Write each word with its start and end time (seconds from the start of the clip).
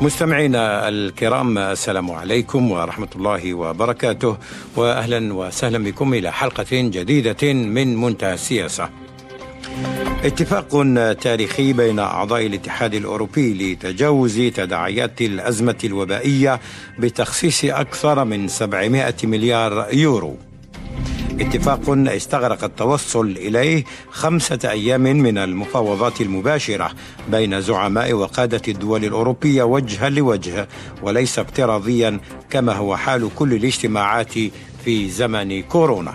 مستمعينا 0.00 0.88
الكرام 0.88 1.58
السلام 1.58 2.10
عليكم 2.10 2.70
ورحمة 2.70 3.08
الله 3.16 3.54
وبركاته 3.54 4.36
وأهلا 4.76 5.34
وسهلا 5.34 5.78
بكم 5.78 6.14
إلى 6.14 6.32
حلقة 6.32 6.66
جديدة 6.72 7.52
من 7.52 7.96
منتهى 7.96 8.34
السياسة. 8.34 8.88
اتفاق 10.24 10.68
تاريخي 11.20 11.72
بين 11.72 11.98
أعضاء 11.98 12.46
الاتحاد 12.46 12.94
الأوروبي 12.94 13.72
لتجاوز 13.72 14.40
تداعيات 14.40 15.20
الأزمة 15.22 15.78
الوبائية 15.84 16.60
بتخصيص 16.98 17.64
أكثر 17.64 18.24
من 18.24 18.48
700 18.48 19.14
مليار 19.24 19.88
يورو 19.92 20.36
اتفاق 21.40 21.80
استغرق 21.88 22.64
التوصل 22.64 23.26
إليه 23.26 23.84
خمسة 24.10 24.58
أيام 24.64 25.00
من 25.00 25.38
المفاوضات 25.38 26.20
المباشرة 26.20 26.90
بين 27.30 27.60
زعماء 27.60 28.12
وقادة 28.12 28.62
الدول 28.68 29.04
الأوروبية 29.04 29.62
وجها 29.62 30.08
لوجه 30.08 30.68
وليس 31.02 31.38
افتراضيا 31.38 32.20
كما 32.50 32.72
هو 32.72 32.96
حال 32.96 33.30
كل 33.34 33.52
الاجتماعات 33.54 34.32
في 34.84 35.10
زمن 35.10 35.62
كورونا. 35.62 36.14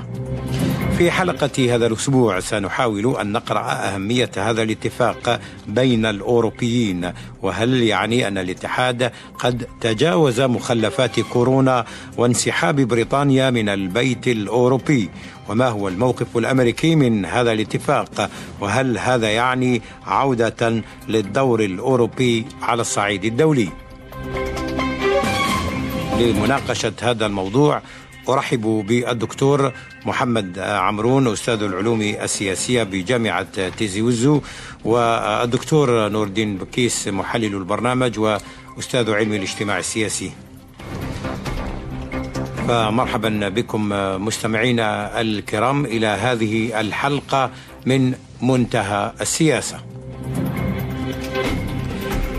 في 0.98 1.12
حلقة 1.12 1.76
هذا 1.76 1.88
الأسبوع 1.88 2.40
سنحاول 2.40 3.18
أن 3.22 3.32
نقرأ 3.32 3.72
أهمية 3.72 4.30
هذا 4.38 4.64
الاتفاق 4.64 5.40
بين 5.68 6.06
الأوروبيين. 6.06 7.12
وهل 7.42 7.84
يعني 7.84 8.28
أن 8.28 8.38
الاتحاد 8.38 9.12
قد 9.40 9.68
تجاوز 9.82 10.42
مخلفات 10.42 11.20
كورونا 11.20 11.86
وانسحاب 12.18 12.76
بريطانيا 12.76 13.50
من 13.50 13.70
البيت 13.70 14.28
الأوروبي؟ 14.28 15.10
وما 15.50 15.68
هو 15.68 15.88
الموقف 15.88 16.38
الأمريكي 16.38 16.96
من 16.96 17.26
هذا 17.26 17.52
الاتفاق؟ 17.52 18.30
وهل 18.62 18.98
هذا 18.98 19.30
يعني 19.30 19.82
عودة 20.05 20.82
للدور 21.07 21.63
الأوروبي 21.63 22.46
على 22.62 22.82
الصعيد 22.82 23.26
الدولي؟ 23.26 23.70
لمناقشة 26.20 26.94
هذا 27.02 27.26
الموضوع 27.26 27.82
أرحب 28.29 28.85
بالدكتور 28.88 29.71
محمد 30.05 30.60
عمرون 30.60 31.27
أستاذ 31.27 31.63
العلوم 31.63 32.02
السياسية 32.02 32.84
بجامعة 32.84 33.70
تيزي 33.70 34.02
وزو 34.02 34.41
والدكتور 34.85 36.10
نور 36.10 36.27
الدين 36.27 36.57
بكيس 36.57 37.07
محلل 37.07 37.55
البرنامج 37.55 38.20
وأستاذ 38.20 39.12
علم 39.12 39.34
الاجتماع 39.34 39.79
السياسي. 39.79 40.32
فمرحبا 42.68 43.49
بكم 43.49 43.90
مستمعينا 44.26 45.21
الكرام 45.21 45.85
إلى 45.85 46.07
هذه 46.07 46.79
الحلقة 46.79 47.51
من 47.85 48.13
منتهى 48.41 49.13
السياسة. 49.21 49.77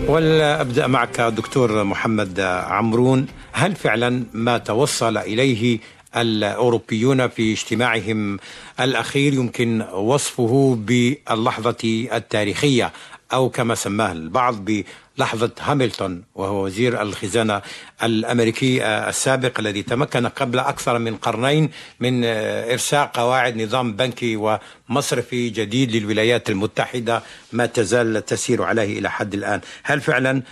والأبدأ 0.08 0.86
معك 0.86 1.20
دكتور 1.20 1.84
محمد 1.84 2.40
عمرون. 2.40 3.26
هل 3.56 3.74
فعلا 3.76 4.24
ما 4.32 4.58
توصل 4.58 5.16
إليه 5.16 5.78
الأوروبيون 6.16 7.28
في 7.28 7.52
اجتماعهم 7.52 8.38
الأخير 8.80 9.34
يمكن 9.34 9.82
وصفه 9.92 10.78
باللحظة 10.80 12.08
التاريخية 12.12 12.92
أو 13.34 13.50
كما 13.50 13.74
سماه 13.74 14.12
البعض 14.12 14.70
لحظة 15.18 15.50
هاملتون 15.60 16.22
وهو 16.34 16.64
وزير 16.64 17.02
الخزانة 17.02 17.62
الأمريكي 18.02 18.86
السابق 18.86 19.60
الذي 19.60 19.82
تمكن 19.82 20.26
قبل 20.26 20.58
أكثر 20.58 20.98
من 20.98 21.16
قرنين 21.16 21.70
من 22.00 22.24
إرساء 22.24 23.06
قواعد 23.14 23.62
نظام 23.62 23.92
بنكي 23.92 24.36
ومصرفي 24.36 25.50
جديد 25.50 25.96
للولايات 25.96 26.50
المتحدة 26.50 27.22
ما 27.52 27.66
تزال 27.66 28.24
تسير 28.24 28.62
عليه 28.62 28.98
إلى 28.98 29.10
حد 29.10 29.34
الآن. 29.34 29.60
هل 29.82 30.00
فعلا 30.00 30.42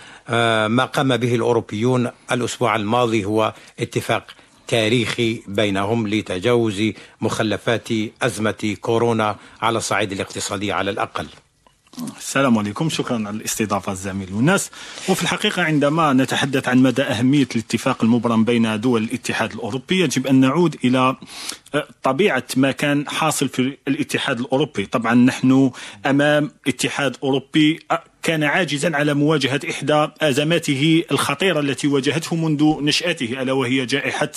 ما 0.67 0.85
قام 0.85 1.17
به 1.17 1.35
الأوروبيون 1.35 2.11
الأسبوع 2.31 2.75
الماضي 2.75 3.25
هو 3.25 3.53
اتفاق 3.79 4.23
تاريخي 4.67 5.41
بينهم 5.47 6.07
لتجاوز 6.07 6.83
مخلفات 7.21 7.87
أزمة 8.21 8.75
كورونا 8.81 9.35
على 9.61 9.77
الصعيد 9.77 10.11
الاقتصادي 10.11 10.71
على 10.71 10.91
الأقل؟ 10.91 11.27
السلام 12.17 12.57
عليكم. 12.57 12.89
شكرا 12.89 13.15
على 13.15 13.29
الاستضافة 13.37 13.91
الزميل 13.91 14.33
والناس 14.33 14.71
وفي 15.09 15.23
الحقيقة 15.23 15.63
عندما 15.63 16.13
نتحدث 16.13 16.67
عن 16.67 16.77
مدى 16.77 17.01
أهمية 17.01 17.47
الاتفاق 17.55 18.03
المبرم 18.03 18.43
بين 18.43 18.79
دول 18.81 19.03
الاتحاد 19.03 19.53
الأوروبي 19.53 19.99
يجب 19.99 20.27
أن 20.27 20.35
نعود 20.35 20.77
إلى 20.85 21.15
آه، 21.75 21.87
طبيعة 22.03 22.43
ما 22.57 22.71
كان 22.71 23.09
حاصل 23.09 23.49
في 23.49 23.77
الاتحاد 23.87 24.39
الأوروبي. 24.39 24.85
طبعا 24.85 25.13
نحن 25.13 25.71
أمام 26.05 26.51
اتحاد 26.67 27.17
أوروبي 27.23 27.79
آه، 27.91 28.03
كان 28.23 28.43
عاجزا 28.43 28.95
على 28.95 29.13
مواجهة 29.13 29.59
إحدى 29.69 30.07
أزماته 30.21 31.03
الخطيرة 31.11 31.59
التي 31.59 31.87
واجهته 31.87 32.35
منذ 32.35 32.81
نشأته 32.81 33.41
ألا 33.41 33.53
وهي 33.53 33.85
جائحة 33.85 34.31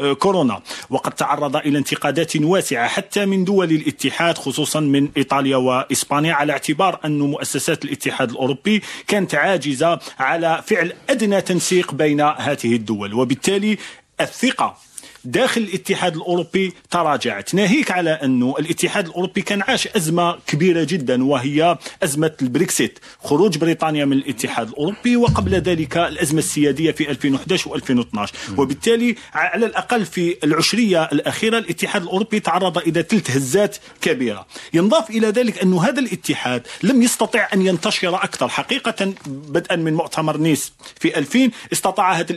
آه، 0.00 0.12
كورونا. 0.12 0.62
وقد 0.90 1.12
تعرض 1.12 1.56
إلى 1.56 1.78
انتقادات 1.78 2.36
واسعة 2.36 2.88
حتى 2.88 3.26
من 3.26 3.44
دول 3.44 3.70
الاتحاد 3.70 4.38
خصوصا 4.38 4.80
من 4.80 5.08
إيطاليا 5.16 5.56
وإسبانيا 5.56 6.34
على 6.34 6.52
اعتبار 6.52 7.00
أن 7.04 7.18
مؤسسات 7.18 7.84
الاتحاد 7.84 8.30
الأوروبي 8.30 8.82
كانت 9.08 9.34
عاجزة 9.34 10.00
على 10.18 10.62
فعل 10.66 10.92
أدنى 11.10 11.40
تنسيق 11.40 11.94
بين 11.94 12.20
هذه 12.20 12.74
الدول. 12.76 13.14
وبالتالي 13.14 13.78
الثقة 14.20 14.76
داخل 15.24 15.60
الاتحاد 15.60 16.16
الأوروبي 16.16 16.72
تراجعت. 16.90 17.54
ناهيك 17.54 17.90
على 17.90 18.10
أنه 18.10 18.54
الاتحاد 18.58 19.06
الأوروبي 19.06 19.42
كان 19.42 19.62
عاش 19.62 19.88
أزمة 19.88 20.38
كبيرة 20.46 20.84
جدا 20.84 21.24
وهي 21.24 21.78
أزمة 22.02 22.32
البريكسيت. 22.42 22.98
خروج 23.24 23.58
بريطانيا 23.58 24.04
من 24.04 24.16
الاتحاد 24.16 24.68
الأوروبي 24.68 25.16
وقبل 25.16 25.54
ذلك 25.54 25.96
الأزمة 25.96 26.38
السيادية 26.38 26.90
في 26.90 27.10
2011 27.10 27.70
و2012 27.70 28.58
وبالتالي 28.58 29.16
على 29.34 29.66
الأقل 29.66 30.04
في 30.04 30.36
العشرية 30.44 31.04
الأخيرة 31.04 31.58
الاتحاد 31.58 32.02
الأوروبي 32.02 32.40
تعرض 32.40 32.78
إلى 32.78 33.02
ثلاث 33.02 33.36
هزات 33.36 33.76
كبيرة. 34.00 34.46
ينضاف 34.74 35.10
إلى 35.10 35.26
ذلك 35.26 35.62
انه 35.62 35.84
هذا 35.84 36.00
الاتحاد 36.00 36.66
لم 36.82 37.02
يستطع 37.02 37.48
أن 37.54 37.66
ينتشر 37.66 38.14
أكثر. 38.14 38.48
حقيقة 38.48 39.14
بدءا 39.26 39.76
من 39.76 39.94
مؤتمر 39.94 40.36
نيس 40.36 40.72
في 41.00 41.18
2000 41.18 41.50
استطاع 41.72 42.12
هذا 42.12 42.36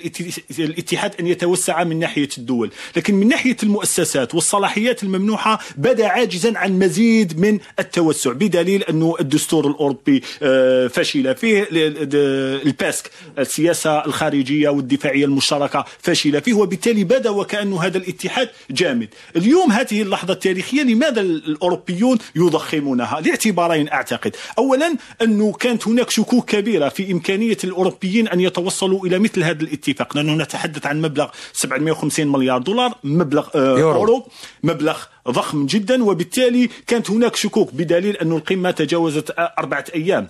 الاتحاد 0.59 1.15
أن 1.19 1.27
يتوسع 1.27 1.83
من 1.83 1.99
ناحية 1.99 2.29
الدول. 2.37 2.71
لكن 2.95 3.15
من 3.15 3.27
ناحية 3.27 3.57
المؤسسات 3.63 4.35
والصلاحيات 4.35 5.03
الممنوحة 5.03 5.59
بدا 5.77 6.07
عاجزا 6.07 6.57
عن 6.57 6.79
مزيد 6.79 7.39
من 7.39 7.59
التوسع 7.79 8.31
بدليل 8.31 8.83
أنه 8.83 9.15
الدستور 9.19 9.67
الأوروبي 9.67 10.23
آه، 10.43 10.87
فشل 10.87 11.35
فيه 11.35 11.67
الباسك 11.71 13.11
السياسة 13.39 14.05
الخارجية 14.05 14.69
والدفاعية 14.69 15.25
المشتركة 15.25 15.85
فشل 15.99 16.41
فيه 16.41 16.53
وبالتالي 16.53 17.03
بدا 17.03 17.29
وكأنه 17.29 17.83
هذا 17.83 17.97
الاتحاد 17.97 18.49
جامد. 18.71 19.09
اليوم 19.35 19.71
هذه 19.71 20.01
اللحظة 20.01 20.33
التاريخية 20.33 20.83
لماذا 20.83 21.21
الأوروبيون 21.21 22.17
يضخمونها؟ 22.35 23.21
لاعتبارين 23.21 23.89
أعتقد. 23.89 24.35
أولا 24.57 24.95
أنه 25.21 25.51
كانت 25.51 25.87
هناك 25.87 26.09
شكوك 26.09 26.49
كبيرة 26.49 26.89
في 26.89 27.11
إمكانية 27.11 27.57
الأوروبيين 27.63 28.27
أن 28.27 28.39
يتوصلوا 28.39 29.05
إلى 29.05 29.19
مثل 29.19 29.43
هذا 29.43 29.63
الاتفاق. 29.63 30.17
لأنه 30.17 30.33
نتحدث 30.33 30.85
عن 30.85 31.01
مبلغ 31.01 31.27
750 31.53 32.27
مليار 32.27 32.57
دولار 32.65 32.97
مبلغ 33.03 33.47
آه، 33.55 33.79
يورو. 33.79 33.99
يورو 33.99 34.27
مبلغ 34.63 34.97
ضخم 35.29 35.65
جدا 35.65 36.03
وبالتالي 36.03 36.69
كانت 36.87 37.11
هناك 37.11 37.35
شكوك 37.35 37.73
بدليل 37.73 38.17
أن 38.17 38.31
القمة 38.31 38.71
تجاوزت 38.71 39.33
أربعة 39.59 39.85
أيام 39.95 40.27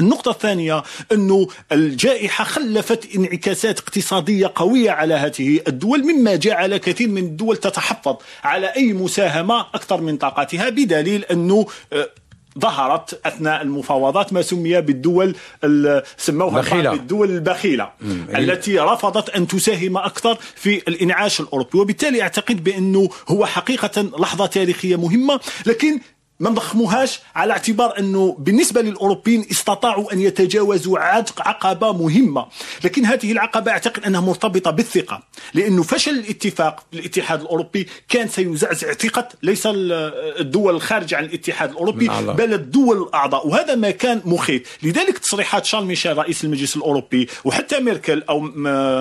النقطة 0.00 0.30
الثانية 0.30 0.82
أنه 1.12 1.48
الجائحة 1.72 2.44
خلفت 2.44 3.14
انعكاسات 3.16 3.78
اقتصادية 3.78 4.52
قوية 4.54 4.90
على 4.90 5.14
هذه 5.14 5.60
الدول 5.68 6.04
مما 6.04 6.36
جعل 6.36 6.76
كثير 6.76 7.08
من 7.08 7.22
الدول 7.24 7.56
تتحفظ 7.56 8.16
على 8.44 8.66
أي 8.66 8.92
مساهمة 8.92 9.60
أكثر 9.60 10.00
من 10.00 10.16
طاقتها 10.16 10.68
بدليل 10.68 11.24
أنه 11.24 11.66
آه، 11.92 12.08
ظهرت 12.60 13.20
أثناء 13.26 13.62
المفاوضات 13.62 14.32
ما 14.32 14.42
سمي 14.42 14.80
بالدول 14.80 15.36
سموها. 16.16 16.60
بالدول 16.90 17.30
البخيلة 17.30 17.90
التي 18.38 18.78
رفضت 18.78 19.28
أن 19.30 19.46
تساهم 19.46 19.96
أكثر 19.96 20.38
في 20.54 20.82
الانعاش 20.88 21.40
الأوروبي 21.40 21.78
وبالتالي 21.78 22.22
أعتقد 22.22 22.64
بأنه 22.64 23.08
هو 23.28 23.46
حقيقة 23.46 24.02
لحظة 24.18 24.46
تاريخية 24.46 24.96
مهمة 24.96 25.40
لكن 25.66 26.00
ما 26.40 26.50
نضخموهاش 26.50 27.20
على 27.34 27.52
اعتبار 27.52 27.98
أنه 27.98 28.36
بالنسبة 28.38 28.80
للأوروبيين 28.80 29.46
استطاعوا 29.50 30.12
أن 30.12 30.20
يتجاوزوا 30.20 30.98
عقبة 31.38 31.92
مهمة. 31.92 32.46
لكن 32.84 33.04
هذه 33.04 33.32
العقبة 33.32 33.70
أعتقد 33.70 34.04
أنها 34.04 34.20
مرتبطة 34.20 34.70
بالثقة 34.70 35.22
لأنه 35.54 35.82
فشل 35.82 36.10
الاتفاق 36.10 36.84
في 36.92 36.98
الاتحاد 36.98 37.40
الأوروبي 37.40 37.88
كان 38.08 38.28
سيزعزع 38.28 38.92
ثقة 38.92 39.28
ليس 39.42 39.62
الدول 39.66 40.74
الخارجة 40.74 41.16
عن 41.16 41.24
الاتحاد 41.24 41.70
الأوروبي 41.70 42.08
بل 42.08 42.54
الدول 42.54 43.02
الأعضاء. 43.02 43.48
وهذا 43.48 43.74
ما 43.74 43.90
كان 43.90 44.22
مخيف. 44.24 44.78
لذلك 44.82 45.18
تصريحات 45.18 45.64
شارل 45.64 45.84
ميشيل 45.86 46.18
رئيس 46.18 46.44
المجلس 46.44 46.76
الأوروبي 46.76 47.28
وحتى 47.44 47.80
ميركل 47.80 48.22
أو 48.28 48.40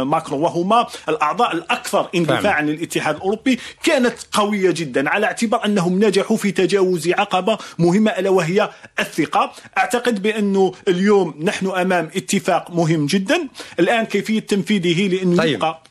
ماكرون 0.05 0.41
وهما 0.41 0.87
الأعضاء 1.09 1.55
الأكثر 1.55 2.09
اندفاعا 2.15 2.61
للاتحاد 2.61 3.15
الأوروبي 3.15 3.59
كانت 3.83 4.15
قوية 4.31 4.71
جدا 4.71 5.09
على 5.09 5.25
اعتبار 5.25 5.65
أنهم 5.65 6.03
نجحوا 6.03 6.37
في 6.37 6.51
تجاوز 6.51 7.07
عقبه 7.27 7.57
مهمة 7.79 8.11
ألا 8.11 8.29
وهي 8.29 8.69
الثقة 8.99 9.51
أعتقد 9.77 10.21
بانه 10.21 10.73
اليوم 10.87 11.35
نحن 11.43 11.67
أمام 11.67 12.09
اتفاق 12.15 12.71
مهم 12.71 13.05
جدا 13.05 13.47
الآن 13.79 14.05
كيفية 14.05 14.39
تنفيذه 14.39 15.07
لأنه 15.07 15.37
طيب. 15.37 15.53
يبقى 15.53 15.83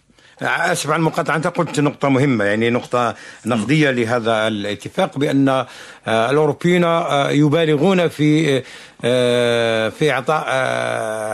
أسف 0.43 0.91
عن 0.91 1.01
المقاطعة. 1.01 1.37
أنت 1.37 1.47
قلت 1.47 1.81
نقطة 1.81 2.09
مهمة 2.09 2.45
يعني 2.45 2.71
نقطة 2.71 3.15
نقدية 3.47 3.91
لهذا 3.91 4.49
الاتفاق 4.49 5.19
بأن 5.19 5.49
آه، 5.49 6.31
الأوروبيين 6.31 6.85
آه، 6.85 7.31
يبالغون 7.31 8.09
في 8.09 8.63
آه، 9.05 9.89
في 9.89 10.11
إعطاء 10.11 10.47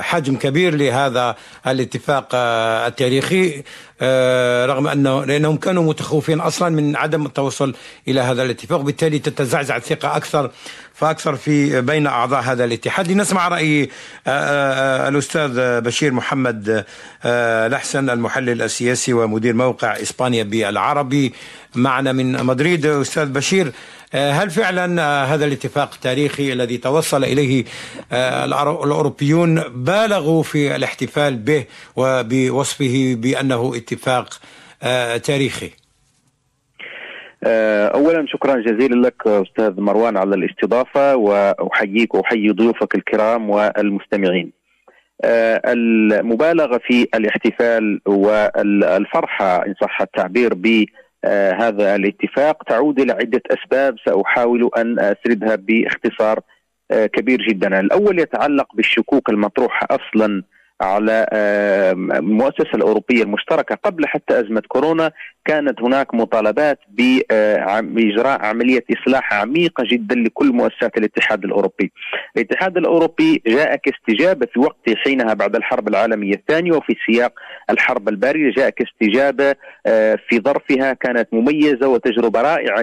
حجم 0.03 0.37
كبير 0.37 0.75
لهذا 0.75 1.37
الاتفاق 1.67 2.29
التاريخي 2.87 3.63
رغم 4.67 4.87
أنه 4.87 5.25
لأنهم 5.25 5.57
كانوا 5.57 5.83
متخوفين 5.83 6.41
أصلا 6.41 6.69
من 6.69 6.97
عدم 6.97 7.27
التوصل 7.27 7.75
إلى 8.09 8.21
هذا 8.21 8.43
الاتفاق. 8.43 8.81
وبالتالي 8.81 9.19
تتزعزع 9.19 9.77
الثقة 9.77 10.17
أكثر 10.17 10.51
فأكثر 10.95 11.37
في 11.37 11.81
بين 11.81 12.07
أعضاء 12.07 12.43
هذا 12.43 12.65
الاتحاد 12.65 13.11
لنسمع 13.13 13.49
رأي 13.49 13.89
الأستاذ 15.09 15.81
بشير 15.81 16.13
محمد 16.13 16.85
لحسن 17.69 18.11
المحلل 18.11 18.63
السياسي 18.63 19.13
ومدير 19.13 19.55
موقع 19.55 19.93
إسبانيا 20.03 20.43
بالعربي 20.43 21.35
معنا 21.75 22.13
من 22.13 22.45
مدريد 22.45 22.87
أستاذ 22.87 23.27
بشير 23.27 23.73
هل 24.15 24.51
فعلا 24.51 25.03
هذا 25.35 25.45
الاتفاق 25.45 25.91
التاريخي 25.95 26.53
الذي 26.53 26.79
توصل 26.79 27.25
إليه 27.25 27.65
الأوروبيون 28.13 29.61
بالغوا 29.61 30.43
في 30.43 30.77
الاحتفال 30.77 31.37
به 31.37 31.65
وبوصفه 31.97 33.15
بأنه 33.19 33.73
اتفاق 33.77 34.41
تاريخي؟ 35.19 35.71
اولا 37.47 38.27
شكرا 38.27 38.57
جزيلا 38.61 39.07
لك 39.07 39.27
أستاذ 39.27 39.81
مروان 39.81 40.17
على 40.17 40.35
الاستضافة 40.35 41.17
وأحييك 41.17 42.15
وأحيي 42.15 42.51
ضيوفك 42.51 42.95
الكرام 42.95 43.51
والمستمعين. 43.51 44.53
المبالغة 45.67 46.81
في 46.87 47.07
الاحتفال 47.15 48.01
والفرحة 48.07 49.67
إن 49.67 49.75
صح 49.81 50.01
التعبير 50.01 50.55
ب 50.55 50.85
هذا 51.61 51.95
الاتفاق 51.97 52.63
تعود 52.63 53.01
إلى 53.01 53.13
عدة 53.13 53.43
أسباب 53.51 53.97
سأحاول 54.07 54.71
أن 54.77 54.99
أسردها 55.01 55.57
باختصار 55.57 56.41
كبير 56.93 57.43
جدا، 57.49 57.81
الأول 57.81 58.21
يتعلق 58.21 58.67
بالشكوك 58.75 59.29
المطروحة 59.29 59.87
أصلا 59.91 60.43
على 60.83 61.27
المؤسسة 62.19 62.71
الأوروبية 62.75 63.23
المشتركة 63.23 63.75
قبل 63.75 64.07
حتى 64.07 64.41
أزمة 64.41 64.63
كورونا 64.69 65.11
كانت 65.45 65.83
هناك 65.83 66.15
مطالبات 66.15 66.79
بإجراء 66.89 68.43
عملية 68.45 68.85
إصلاح 68.93 69.35
عميقة 69.35 69.85
جدا 69.87 70.15
لكل 70.15 70.53
مؤسسات 70.53 70.99
الاتحاد 70.99 71.45
الأوروبي. 71.45 71.93
الاتحاد 72.37 72.77
الأوروبي 72.77 73.43
جاء 73.47 73.77
كاستجابة 73.77 74.47
في 74.55 74.61
وقت 74.61 74.91
حينها 75.05 75.35
بعد 75.35 75.57
الحرب 75.57 75.89
العالمية 75.89 76.35
الثانية 76.35 76.73
وفي 76.73 76.95
سياق 77.07 77.33
الحرب 77.71 78.09
الباردة 78.09 78.51
جاء 78.57 78.71
كاستجابة 78.71 79.55
في 80.29 80.41
ظرفها 80.45 80.93
كانت 80.93 81.29
مميزة 81.33 81.89
وتجربة 81.89 82.43
رائعة 82.43 82.83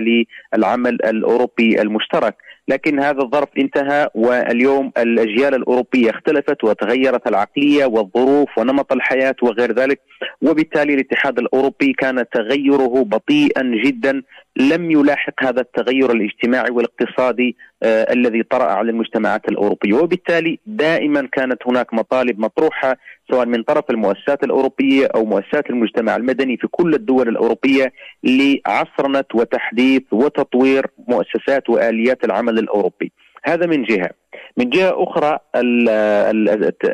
للعمل 0.53 0.93
الأوروبي 1.05 1.81
المشترك. 1.81 2.35
لكن 2.69 2.99
هذا 2.99 3.21
الظرف 3.21 3.49
انتهى 3.57 4.09
واليوم 4.15 4.91
الأجيال 4.97 5.55
الأوروبية 5.55 6.09
اختلفت 6.09 6.63
وتغيرت 6.63 7.27
العقلية 7.27 7.85
والظروف 7.85 8.57
ونمط 8.57 8.91
الحياة 8.91 9.35
وغير 9.41 9.71
ذلك 9.71 10.01
وبالتالي 10.41 10.93
الاتحاد 10.93 11.39
الأوروبي 11.39 11.93
كان 11.93 12.25
تغيره 12.33 13.03
بطيئا 13.03 13.63
جدا 13.85 14.21
لم 14.57 14.91
يلاحق 14.91 15.33
هذا 15.43 15.61
التغير 15.61 16.11
الاجتماعي 16.11 16.71
والاقتصادي 16.71 17.55
آه 17.83 18.13
الذي 18.13 18.43
طرأ 18.43 18.63
على 18.63 18.91
المجتمعات 18.91 19.49
الأوروبية. 19.49 19.93
وبالتالي 19.93 20.59
دائما 20.65 21.27
كانت 21.31 21.67
هناك 21.67 21.93
مطالب 21.93 22.39
مطروحة 22.39 22.97
سواء 23.31 23.45
من 23.45 23.63
طرف 23.63 23.83
المؤسسات 23.89 24.43
الأوروبية 24.43 25.07
أو 25.15 25.25
مؤسسات 25.25 25.69
المجتمع 25.69 26.15
المدني 26.15 26.57
في 26.57 26.67
كل 26.67 26.93
الدول 26.93 27.29
الأوروبية 27.29 27.93
لعصرنة 28.23 29.25
وتحديث 29.33 30.03
وتطوير 30.11 30.85
مؤسسات 31.07 31.69
وآليات 31.69 32.23
العمل 32.23 32.59
الأوروبي. 32.59 33.11
هذا 33.43 33.65
من 33.65 33.83
جهة. 33.83 34.09
من 34.57 34.69
جهة 34.69 35.03
أخرى 35.03 35.39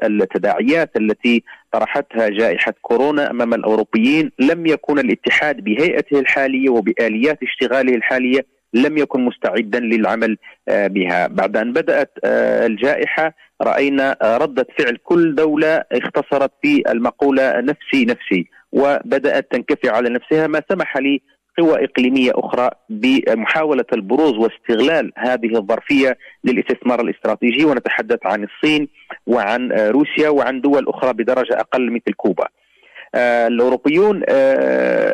التداعيات 0.04 0.98
التي 0.98 1.44
طرحتها 1.72 2.30
جائحة 2.30 2.74
كورونا 2.82 3.32
أمام 3.32 3.54
الأوروبيين 3.54 4.32
لم 4.40 4.66
يكن 4.66 5.00
الاتحاد 5.00 5.64
بهيئته 5.64 6.20
الحالية 6.20 6.70
وبآليات 6.70 7.40
اشتغاله 7.44 7.96
الحالية 7.96 8.46
لم 8.74 8.98
يكن 8.98 9.26
مستعدا 9.26 9.80
للعمل 9.80 10.38
بها. 10.68 11.28
بعد 11.28 11.58
أن 11.58 11.74
بدأت 11.74 12.12
الجائحة 12.26 13.34
رأينا 13.62 14.18
ردة 14.24 14.68
فعل 14.78 14.98
كل 15.04 15.36
دولة 15.36 15.84
اختصرت 15.92 16.52
في 16.62 16.84
المقولة 16.92 17.60
نفسي 17.60 18.06
نفسي 18.06 18.48
وبدأت 18.72 19.52
تنكفي 19.52 19.90
على 19.90 20.10
نفسها. 20.10 20.48
ما 20.48 20.62
سمح 20.70 20.98
لي 20.98 21.22
قوى 21.58 21.84
إقليمية 21.86 22.32
أخرى 22.36 22.70
بمحاولة 22.90 23.86
البروز 23.94 24.34
واستغلال 24.34 25.12
هذه 25.18 25.56
الظرفية 25.56 26.18
للاستثمار 26.44 27.02
الاستراتيجي. 27.02 27.66
ونتحدث 27.66 28.20
عن 28.26 28.44
الصين 28.44 28.88
وعن 29.28 29.72
روسيا 29.72 30.30
وعن 30.30 30.62
دول 30.62 30.90
أخرى 30.90 31.14
بدرجة 31.14 31.60
أقل 31.60 31.92
مثل 31.92 32.14
كوبا. 32.18 32.48
الأوروبيون 33.16 34.24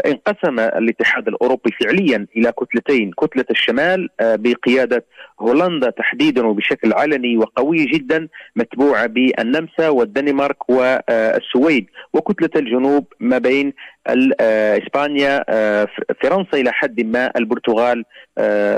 انقسم 0.06 0.59
الاتحاد 0.59 1.27
الأوروبي 1.27 1.71
فعليا 1.81 2.27
إلى 2.38 2.51
كتلتين، 2.51 3.12
كتلة 3.12 3.45
الشمال 3.51 4.09
بقيادة 4.21 5.06
هولندا 5.39 5.89
تحديدا 5.89 6.48
وبشكل 6.48 6.94
علني 6.94 7.38
وقوي 7.38 7.86
جدا 7.86 8.27
متبوعة 8.56 9.06
بالنمسا 9.06 9.89
والدنمارك 9.89 10.69
والسويد، 10.69 11.86
وكتلة 12.13 12.50
الجنوب 12.56 13.06
ما 13.19 13.38
بين 13.38 13.74
إسبانيا 14.07 15.44
فرنسا 16.21 16.53
إلى 16.57 16.71
حد 16.71 17.01
ما 17.01 17.31
البرتغال 17.36 18.03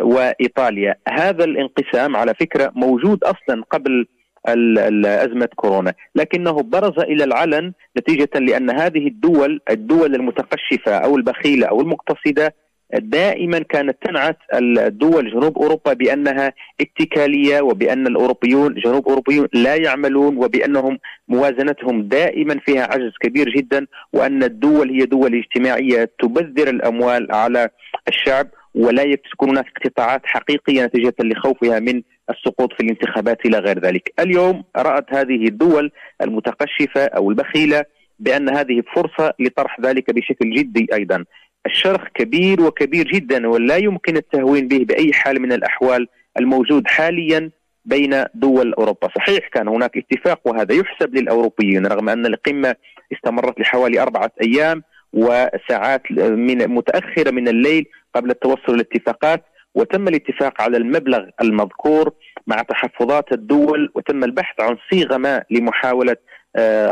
وإيطاليا، 0.01 0.95
هذا 1.09 1.43
الانقسام 1.43 2.15
على 2.15 2.33
فكرة 2.33 2.71
موجود 2.75 3.23
أصلا 3.23 3.63
قبل 3.69 4.07
أزمة 4.47 5.49
كورونا. 5.55 5.93
لكنه 6.15 6.51
برز 6.51 6.99
إلى 6.99 7.23
العلن 7.23 7.73
نتيجة 7.97 8.39
لأن 8.39 8.69
هذه 8.69 9.07
الدول 9.07 9.61
الدول 9.69 10.15
المتقشفة 10.15 10.91
أو 10.91 11.15
البخيلة 11.17 11.67
أو 11.67 11.81
المقتصدة 11.81 12.55
دائما 12.99 13.59
كانت 13.59 13.97
تنعت 14.01 14.37
الدول 14.53 15.31
جنوب 15.31 15.57
أوروبا 15.57 15.93
بأنها 15.93 16.53
اتكالية 16.81 17.61
وبأن 17.61 18.07
الأوروبيون 18.07 18.73
جنوب 18.73 19.07
أوروبيون 19.09 19.47
لا 19.53 19.75
يعملون 19.75 20.37
وبأنهم 20.37 20.99
موازنتهم 21.27 22.01
دائما 22.01 22.59
فيها 22.65 22.83
عجز 22.83 23.11
كبير 23.21 23.49
جدا 23.49 23.87
وأن 24.13 24.43
الدول 24.43 24.89
هي 24.89 25.05
دول 25.05 25.35
اجتماعية 25.35 26.09
تبذر 26.19 26.69
الأموال 26.69 27.27
على 27.31 27.69
الشعب 28.07 28.47
ولا 28.75 29.15
تكون 29.31 29.49
هناك 29.49 29.65
اقتطاعات 29.77 30.21
حقيقية 30.25 30.85
نتيجة 30.85 31.15
لخوفها 31.19 31.79
من 31.79 32.01
السقوط 32.29 32.73
في 32.73 32.79
الانتخابات 32.83 33.45
إلى 33.45 33.57
غير 33.57 33.79
ذلك. 33.79 34.13
اليوم 34.19 34.63
رأت 34.77 35.13
هذه 35.13 35.47
الدول 35.47 35.91
المتقشفة 36.21 37.05
أو 37.05 37.29
البخيلة 37.29 37.85
بأن 38.19 38.49
هذه 38.49 38.83
فرصة 38.95 39.33
لطرح 39.39 39.81
ذلك 39.81 40.11
بشكل 40.11 40.49
جدي 40.51 40.87
أيضا. 40.93 41.25
الشرخ 41.65 42.07
كبير 42.13 42.61
وكبير 42.61 43.07
جدا 43.07 43.47
ولا 43.47 43.77
يمكن 43.77 44.17
التهوين 44.17 44.67
به 44.67 44.77
بأي 44.77 45.13
حال 45.13 45.41
من 45.41 45.51
الأحوال 45.51 46.07
الموجود 46.39 46.87
حاليا 46.87 47.51
بين 47.85 48.23
دول 48.33 48.73
أوروبا، 48.73 49.09
صحيح 49.15 49.47
كان 49.47 49.67
هناك 49.67 49.97
اتفاق 49.97 50.39
وهذا 50.45 50.75
يحسب 50.75 51.15
للأوروبيين 51.15 51.85
رغم 51.85 52.09
أن 52.09 52.25
القمة 52.25 52.75
استمرت 53.13 53.59
لحوالي 53.59 54.01
أربعة 54.01 54.31
أيام 54.41 54.83
وساعات 55.13 56.01
من 56.11 56.67
متأخرة 56.67 57.31
من 57.31 57.47
الليل 57.47 57.85
قبل 58.15 58.29
التوصل 58.29 58.77
لاتفاقات 58.77 59.45
وتم 59.75 60.07
الاتفاق 60.07 60.61
على 60.61 60.77
المبلغ 60.77 61.25
المذكور 61.41 62.11
مع 62.47 62.55
تحفظات 62.55 63.31
الدول 63.31 63.91
وتم 63.95 64.23
البحث 64.23 64.61
عن 64.61 64.77
صيغة 64.91 65.17
ما 65.17 65.43
لمحاولة 65.51 66.15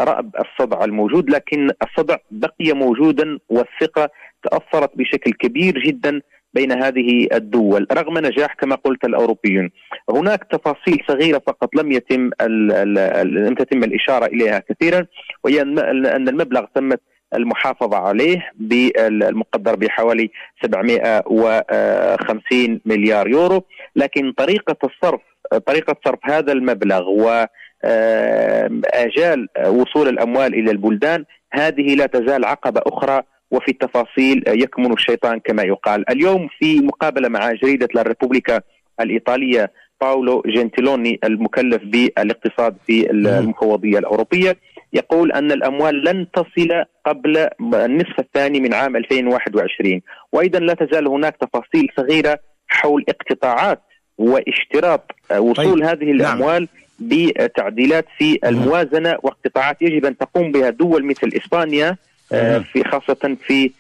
رأب 0.04 0.36
الصدع 0.40 0.84
الموجود 0.84 1.30
لكن 1.30 1.70
الصدع 1.84 2.16
بقي 2.32 2.74
موجودا 2.74 3.40
والثقة 3.50 4.10
تأثرت 4.44 4.98
بشكل 4.98 5.32
كبير 5.32 5.80
جدا 5.80 6.22
بين 6.54 6.72
هذه 6.72 7.28
الدول 7.34 7.88
رغم 7.92 8.18
نجاح 8.18 8.54
كما 8.54 8.76
قلت 8.76 9.06
الأوروبيون. 9.06 9.70
هناك 10.10 10.44
تفاصيل 10.52 11.04
صغيرة 11.08 11.42
فقط 11.48 11.76
لم 11.76 11.92
يتم 11.92 12.30
لم 13.24 13.56
تتم 13.56 13.84
الإشارة 13.84 14.26
إليها 14.26 14.60
كثيرا 14.70 15.06
وهي 15.44 15.62
أن 15.62 16.28
المبلغ 16.30 16.66
تمت 16.76 17.02
المحافظة 17.34 17.98
عليه 17.98 18.52
بالمقدر 18.56 19.76
بحوالي 19.76 20.32
750 20.64 22.82
مليار 22.86 23.28
يورو. 23.28 23.64
لكن 23.96 24.34
طريقة 24.38 24.78
الصرف 24.84 25.22
طريقة 25.66 25.96
صرف 26.06 26.20
هذا 26.24 26.52
المبلغ 26.52 27.10
و 27.10 27.46
آجال 28.94 29.48
وصول 29.68 30.08
الأموال 30.08 30.54
إلى 30.54 30.72
البلدان 30.72 31.26
هذه 31.54 31.96
لا 31.96 32.06
تزال 32.06 32.46
عقبة 32.46 32.82
أخرى 32.86 33.22
وفي 33.52 33.72
التفاصيل 33.72 34.44
يكمن 34.48 34.94
الشيطان 34.94 35.40
كما 35.40 35.64
يقال. 35.64 36.10
اليوم 36.10 36.48
في 36.60 36.80
مقابلة 36.80 37.30
مع 37.30 37.52
جريدة 37.52 37.88
الريبوبليكا 37.96 38.62
الإيطالية 39.02 39.72
باولو 40.02 40.44
جنتيلوني 40.46 41.20
المكلف 41.24 41.84
بالاقتصاد 41.84 42.76
في 42.88 43.12
المفوضية 43.12 44.00
الأوروبية. 44.00 44.58
يقول 44.94 45.32
أن 45.32 45.52
الأموال 45.52 46.04
لن 46.04 46.28
تصل 46.32 46.84
قبل 47.06 47.48
النصف 47.74 48.20
الثاني 48.20 48.60
من 48.60 48.74
عام 48.74 48.96
2021 48.96 50.02
وأيضا 50.32 50.60
لا 50.60 50.74
تزال 50.74 51.08
هناك 51.08 51.38
تفاصيل 51.38 51.88
صغيرة 51.98 52.40
حول 52.68 53.06
اقتطاعات 53.10 53.82
واشتراط 54.18 55.12
وصول 55.38 55.80
طيب. 55.80 55.84
هذه 55.84 56.04
نعم. 56.04 56.16
الأموال 56.16 56.62
نعم. 56.62 57.10
بتعديلات 57.10 58.06
في 58.18 58.40
الموازنة 58.46 59.18
واقتطاعات 59.24 59.82
يجب 59.82 60.06
أن 60.06 60.18
تقوم 60.18 60.52
بها 60.52 60.70
دول 60.70 61.06
مثل 61.06 61.30
إسبانيا 61.38 61.90
آه، 61.90 61.98
في 62.74 62.84
خاصة 62.84 63.38
في 63.48 63.72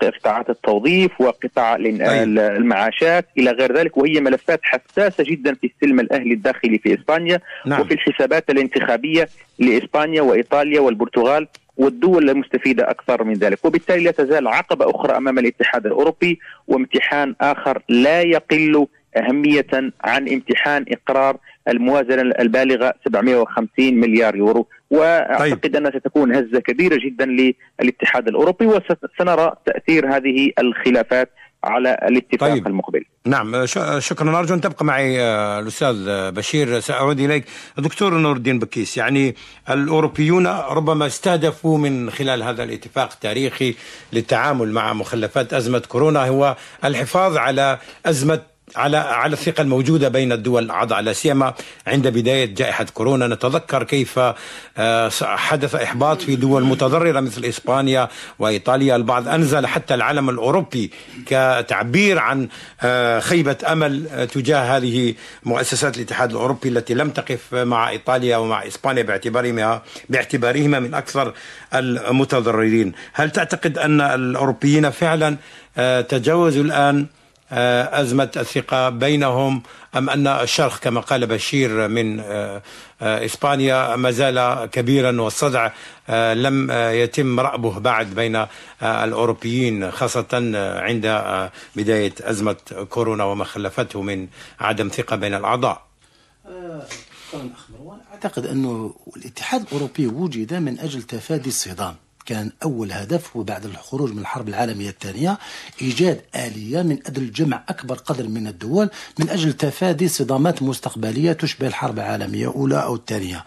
قطاعات 0.00 0.50
التوظيف 0.50 1.20
وقطاع 1.20 1.76
طيب. 1.76 2.02
المعاشات 2.38 3.26
إلى 3.38 3.50
غير 3.50 3.76
ذلك 3.76 3.96
وهي 3.96 4.20
ملفات 4.20 4.60
حساسة 4.62 5.24
جدا 5.24 5.54
في 5.54 5.70
السلم 5.74 6.00
الأهلي 6.00 6.34
الداخلي 6.34 6.78
في 6.78 6.94
إسبانيا 6.94 7.40
نعم. 7.66 7.80
وفي 7.80 7.94
الحسابات 7.94 8.50
الانتخابية 8.50 9.28
لإسبانيا 9.58 10.22
وإيطاليا 10.22 10.80
والبرتغال 10.80 11.48
والدول 11.76 12.30
المستفيدة 12.30 12.90
أكثر 12.90 13.24
من 13.24 13.34
ذلك، 13.34 13.64
وبالتالي 13.64 14.04
لا 14.04 14.10
تزال 14.10 14.48
عقبة 14.48 14.90
أخرى 14.90 15.16
أمام 15.16 15.38
الاتحاد 15.38 15.86
الأوروبي 15.86 16.38
وامتحان 16.68 17.34
آخر 17.40 17.82
لا 17.88 18.22
يقل 18.22 18.86
أهمية 19.16 19.92
عن 20.04 20.28
امتحان 20.28 20.84
إقرار 20.88 21.36
الموازنة 21.70 22.22
البالغة 22.22 22.94
750 23.04 23.94
مليار 24.00 24.36
يورو. 24.36 24.68
وأعتقد 24.90 25.60
طيب. 25.60 25.76
أنها 25.76 25.90
ستكون 25.90 26.34
هزة 26.34 26.60
كبيرة 26.60 26.98
جدا 27.04 27.26
للاتحاد 27.80 28.28
الأوروبي 28.28 28.66
وسنرى 28.66 29.52
تأثير 29.66 30.16
هذه 30.16 30.50
الخلافات 30.58 31.30
على 31.64 31.96
الاتفاق 32.08 32.50
طيب. 32.50 32.66
المقبل. 32.66 33.04
نعم 33.26 33.66
شكرا. 33.98 34.38
أرجو 34.38 34.54
أن 34.54 34.60
تبقى 34.60 34.84
معي 34.84 35.20
آه، 35.22 35.60
الأستاذ 35.60 36.30
بشير. 36.30 36.80
سأعود 36.80 37.20
إليك. 37.20 37.44
دكتور 37.78 38.18
نور 38.18 38.36
الدين 38.36 38.58
بكيس 38.58 38.96
يعني 38.96 39.34
الأوروبيون 39.70 40.46
ربما 40.46 41.06
استهدفوا 41.06 41.78
من 41.78 42.10
خلال 42.10 42.42
هذا 42.42 42.62
الاتفاق 42.64 43.12
التاريخي 43.12 43.74
للتعامل 44.12 44.72
مع 44.72 44.92
مخلفات 44.92 45.54
أزمة 45.54 45.82
كورونا 45.88 46.28
هو 46.28 46.56
الحفاظ 46.84 47.36
على 47.36 47.78
أزمة 48.06 48.40
على 48.76 48.96
على 48.96 49.32
الثقة 49.32 49.60
الموجودة 49.60 50.08
بين 50.08 50.32
الدول 50.32 50.64
الأعضاء 50.64 51.00
لا 51.00 51.12
سيما 51.12 51.54
عند 51.86 52.08
بداية 52.08 52.54
جائحة 52.54 52.86
كورونا. 52.94 53.26
نتذكر 53.26 53.82
كيف 53.82 54.18
آه، 54.78 55.10
حدث 55.22 55.74
إحباط 55.74 56.22
في 56.22 56.36
دول 56.36 56.64
متضررة 56.64 57.20
مثل 57.20 57.44
إسبانيا 57.44 58.08
وإيطاليا. 58.38 58.96
البعض 58.96 59.28
أنزل 59.28 59.66
حتى 59.66 59.94
العالم 59.94 60.30
الأوروبي 60.30 60.90
كتعبير 61.26 62.18
عن 62.18 62.48
آه، 62.82 63.20
خيبة 63.20 63.56
أمل 63.66 64.06
آه، 64.08 64.24
تجاه 64.24 64.76
هذه 64.76 65.14
مؤسسات 65.44 65.96
الاتحاد 65.96 66.30
الأوروبي 66.30 66.68
التي 66.68 66.94
لم 66.94 67.10
تقف 67.10 67.54
مع 67.54 67.90
إيطاليا 67.90 68.36
ومع 68.36 68.66
إسبانيا 68.66 69.02
باعتبارهما 69.02 69.82
باعتبارهما 70.08 70.78
من 70.78 70.94
أكثر 70.94 71.34
المتضررين. 71.74 72.92
هل 73.12 73.30
تعتقد 73.30 73.78
أن 73.78 74.00
الأوروبيين 74.00 74.90
فعلا 74.90 75.36
تجاوزوا 76.08 76.62
الآن 76.62 76.98
آه، 77.00 77.19
أزمة 77.52 78.30
الثقة 78.36 78.88
بينهم 78.88 79.62
أم 79.96 80.10
أن 80.10 80.26
الشرخ 80.26 80.78
كما 80.78 81.00
قال 81.00 81.26
بشير 81.26 81.88
من 81.88 82.20
آه، 82.20 82.62
آه، 83.02 83.24
إسبانيا 83.24 83.96
ما 83.96 84.10
زال 84.10 84.68
كبيرا 84.72 85.20
والصدع 85.20 85.70
لم 86.34 86.70
يتم 86.70 87.40
رأبه 87.40 87.78
بعد 87.78 88.14
بين 88.14 88.46
الأوروبيين 88.82 89.90
خاصة 89.90 90.26
عند 90.80 91.22
بداية 91.76 92.14
أزمة 92.20 92.56
كورونا 92.90 93.24
وما 93.24 93.44
خلفته 93.44 94.02
من 94.02 94.28
عدم 94.60 94.88
ثقة 94.88 95.16
بين 95.16 95.34
الأعضاء. 95.34 95.82
أعتقد 98.12 98.46
أنه 98.46 98.94
الاتحاد 99.16 99.62
الأوروبي 99.62 100.06
وجد 100.06 100.54
من 100.54 100.80
أجل 100.80 101.02
تفادي 101.02 101.48
الصدام. 101.48 101.94
كان 102.26 102.50
أول 102.62 102.92
هدف 102.92 103.36
وبعد 103.36 103.64
الخروج 103.64 104.12
من 104.12 104.18
الحرب 104.18 104.48
العالمية 104.48 104.90
الثانية 104.90 105.38
إيجاد 105.82 106.20
آلية 106.36 106.82
من 106.82 106.98
أجل 107.06 107.32
جمع 107.32 107.62
أكبر 107.68 107.94
قدر 107.94 108.28
من 108.28 108.46
الدول 108.46 108.90
من 109.18 109.30
أجل 109.30 109.52
تفادي 109.52 110.08
صدامات 110.08 110.62
مستقبلية 110.62 111.32
تشبه 111.32 111.66
الحرب 111.66 111.98
العالمية 111.98 112.48
الأولى 112.48 112.82
أو 112.82 112.94
الثانية. 112.94 113.44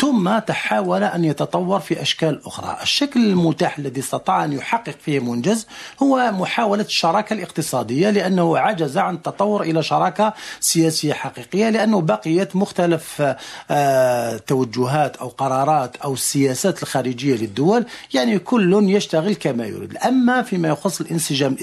ثم 0.00 0.38
تحاول 0.38 1.02
أن 1.02 1.24
يتطور 1.24 1.80
في 1.80 2.02
أشكال 2.02 2.46
أخرى. 2.46 2.78
الشكل 2.82 3.26
المتاح 3.26 3.78
الذي 3.78 4.00
استطاع 4.00 4.44
أن 4.44 4.52
يحقق 4.52 4.94
فيه 5.04 5.20
منجز 5.20 5.66
هو 6.02 6.32
محاولة 6.32 6.82
الشراكة 6.82 7.34
الاقتصادية 7.34 8.10
لأنه 8.10 8.58
عجز 8.58 8.98
عن 8.98 9.14
التطور 9.14 9.62
إلى 9.62 9.82
شراكة 9.82 10.34
سياسية 10.60 11.12
حقيقية 11.12 11.70
لأنه 11.70 12.00
بقيت 12.00 12.56
مختلف 12.56 13.22
آه، 13.70 14.36
توجهات 14.36 15.16
أو 15.16 15.28
قرارات 15.28 15.96
أو 15.96 16.14
السياسات 16.14 16.82
الخارجية 16.82 17.36
للدول 17.36 17.86
يعني 18.16 18.38
كل 18.38 18.90
يشتغل 18.90 19.34
كما 19.34 19.66
يريد. 19.66 19.96
أما 19.96 20.42
فيما 20.42 20.68
يخص 20.68 21.00
الانسجام 21.00 21.56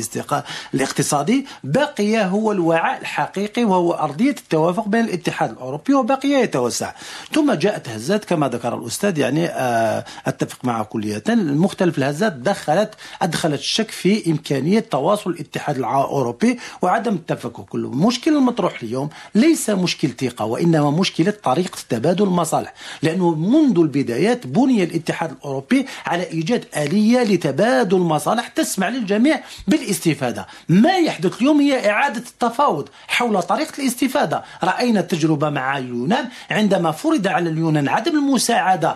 الاقتصادي 0.74 1.46
بقي 1.64 2.26
هو 2.26 2.52
الوعاء 2.52 3.02
الحقيقي 3.02 3.64
وهو 3.64 3.92
أرضية 3.92 4.30
التوافق 4.30 4.88
بين 4.88 5.06
الاتحاد 5.06 5.52
الأوروبي 5.52 5.94
وبقي 5.94 6.30
يتوسع. 6.30 6.94
ثم 7.32 7.54
جاءت 7.54 7.90
هزات 7.90 8.26
كما 8.26 8.48
ذكر 8.48 8.76
الأستاذ 8.76 9.18
يعني 9.18 9.46
آه، 9.46 10.06
أتفق 10.28 10.66
معه 10.66 10.84
كلية. 10.84 11.24
المختلف 11.30 11.98
الهزات 11.98 12.34
دخلت 12.34 12.94
أدخلت 13.22 13.60
الشك 13.60 13.92
في 13.92 14.32
إمكانية 14.32 14.80
تواصل 14.80 15.30
الاتحاد 15.30 15.78
الأوروبي 15.78 16.60
وعدم 16.82 17.14
التفكك 17.14 17.66
كله. 17.66 17.90
المشكل 17.90 18.36
المطروح 18.36 18.84
اليوم 18.84 19.10
ليس 19.36 19.70
مشكل 19.70 20.10
ثقة 20.10 20.46
وإنما 20.46 20.92
مشكلة 20.92 21.34
طريقة 21.44 21.78
تبادل 21.90 22.24
المصالح. 22.24 22.74
لأنه 23.02 23.36
منذ 23.36 23.80
البدايات 23.80 24.48
بني 24.48 24.84
الاتحاد 24.84 25.32
الأوروبي 25.32 25.86
على 26.06 26.32
إيجاد 26.44 26.66
آلية 26.78 27.24
لتبادل 27.24 27.98
مصالح 27.98 28.48
تسمع 28.48 28.90
للجميع 28.90 29.40
بالاستفادة. 29.68 30.48
ما 30.70 30.98
يحدث 30.98 31.42
اليوم 31.42 31.62
هي 31.62 31.90
إعادة 31.90 32.18
التفاوض 32.18 32.90
حول 33.08 33.44
طريقة 33.44 33.82
الاستفادة. 33.82 34.44
رأينا 34.64 35.00
التجربة 35.00 35.50
مع 35.50 35.78
اليونان 35.78 36.26
عندما 36.52 36.92
فرض 36.92 37.28
على 37.28 37.50
اليونان 37.50 37.88
عدم 37.90 38.16
المساعدة 38.18 38.96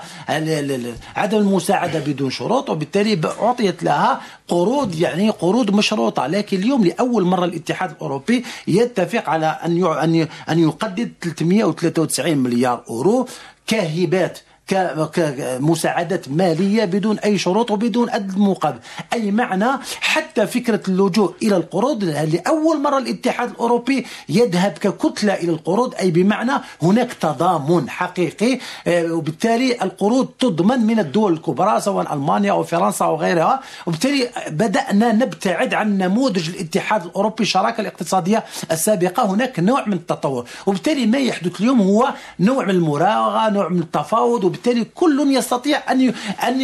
عدم 1.15 1.37
المساعدة 1.37 1.99
بدون 1.99 2.29
شروط 2.29 2.69
وبالتالي 2.69 3.21
أعطيت 3.41 3.83
لها 3.83 4.21
قروض 4.47 4.95
يعني 4.95 5.29
قروض 5.29 5.71
مشروطة. 5.71 6.27
لكن 6.27 6.57
اليوم 6.57 6.85
لأول 6.85 7.23
مرة 7.23 7.45
الاتحاد 7.45 7.91
الأوروبي 7.91 8.45
يتفق 8.67 9.29
على 9.29 9.59
أن 9.65 10.27
أن 10.49 10.59
يقدم 10.59 11.09
393 11.21 12.37
مليار 12.37 12.83
أورو 12.89 13.27
كهبات 13.67 14.39
كمساعدات 14.67 16.29
مالية 16.29 16.85
بدون 16.85 17.19
أي 17.19 17.37
شروط 17.37 17.71
وبدون 17.71 18.09
أي 18.09 18.27
مقابل 18.35 18.79
أي 19.13 19.31
معنى؟ 19.31 19.69
حتى 20.01 20.47
فكرة 20.47 20.81
اللجوء 20.87 21.33
إلى 21.43 21.57
القروض 21.57 22.03
لأول 22.03 22.81
مرة 22.81 22.97
الاتحاد 22.97 23.49
الأوروبي 23.49 24.05
يذهب 24.29 24.71
ككتلة 24.71 25.33
إلى 25.33 25.51
القروض 25.51 25.95
أي 25.95 26.11
بمعنى 26.11 26.51
هناك 26.81 27.13
تضامن 27.13 27.89
حقيقي 27.89 28.59
آه، 28.87 29.13
وبالتالي 29.13 29.81
القروض 29.81 30.27
تضمن 30.39 30.79
من 30.79 30.99
الدول 30.99 31.33
الكبرى 31.33 31.81
سواء 31.81 32.13
ألمانيا 32.13 32.51
أو 32.51 32.63
فرنسا 32.63 33.05
أو 33.05 33.15
غيرها. 33.15 33.59
وبالتالي 33.85 34.29
بدأنا 34.49 35.11
نبتعد 35.11 35.73
عن 35.73 35.97
نموذج 35.97 36.49
الاتحاد 36.49 37.05
الأوروبي 37.05 37.43
الشراكة 37.43 37.81
الاقتصادية 37.81 38.43
السابقة. 38.71 39.25
هناك 39.25 39.59
نوع 39.59 39.87
من 39.87 39.93
التطور. 39.93 40.45
وبالتالي 40.65 41.05
ما 41.05 41.17
يحدث 41.17 41.61
اليوم 41.61 41.81
هو 41.81 42.13
نوع 42.39 42.63
من 42.63 42.69
المراوغة 42.69 43.49
نوع 43.49 43.69
من 43.69 43.79
التفاوض 43.79 44.43
وبالتالي 44.57 44.85
كل 44.95 45.31
يستطيع 45.35 45.91
أن 45.91 46.13
أن 46.43 46.61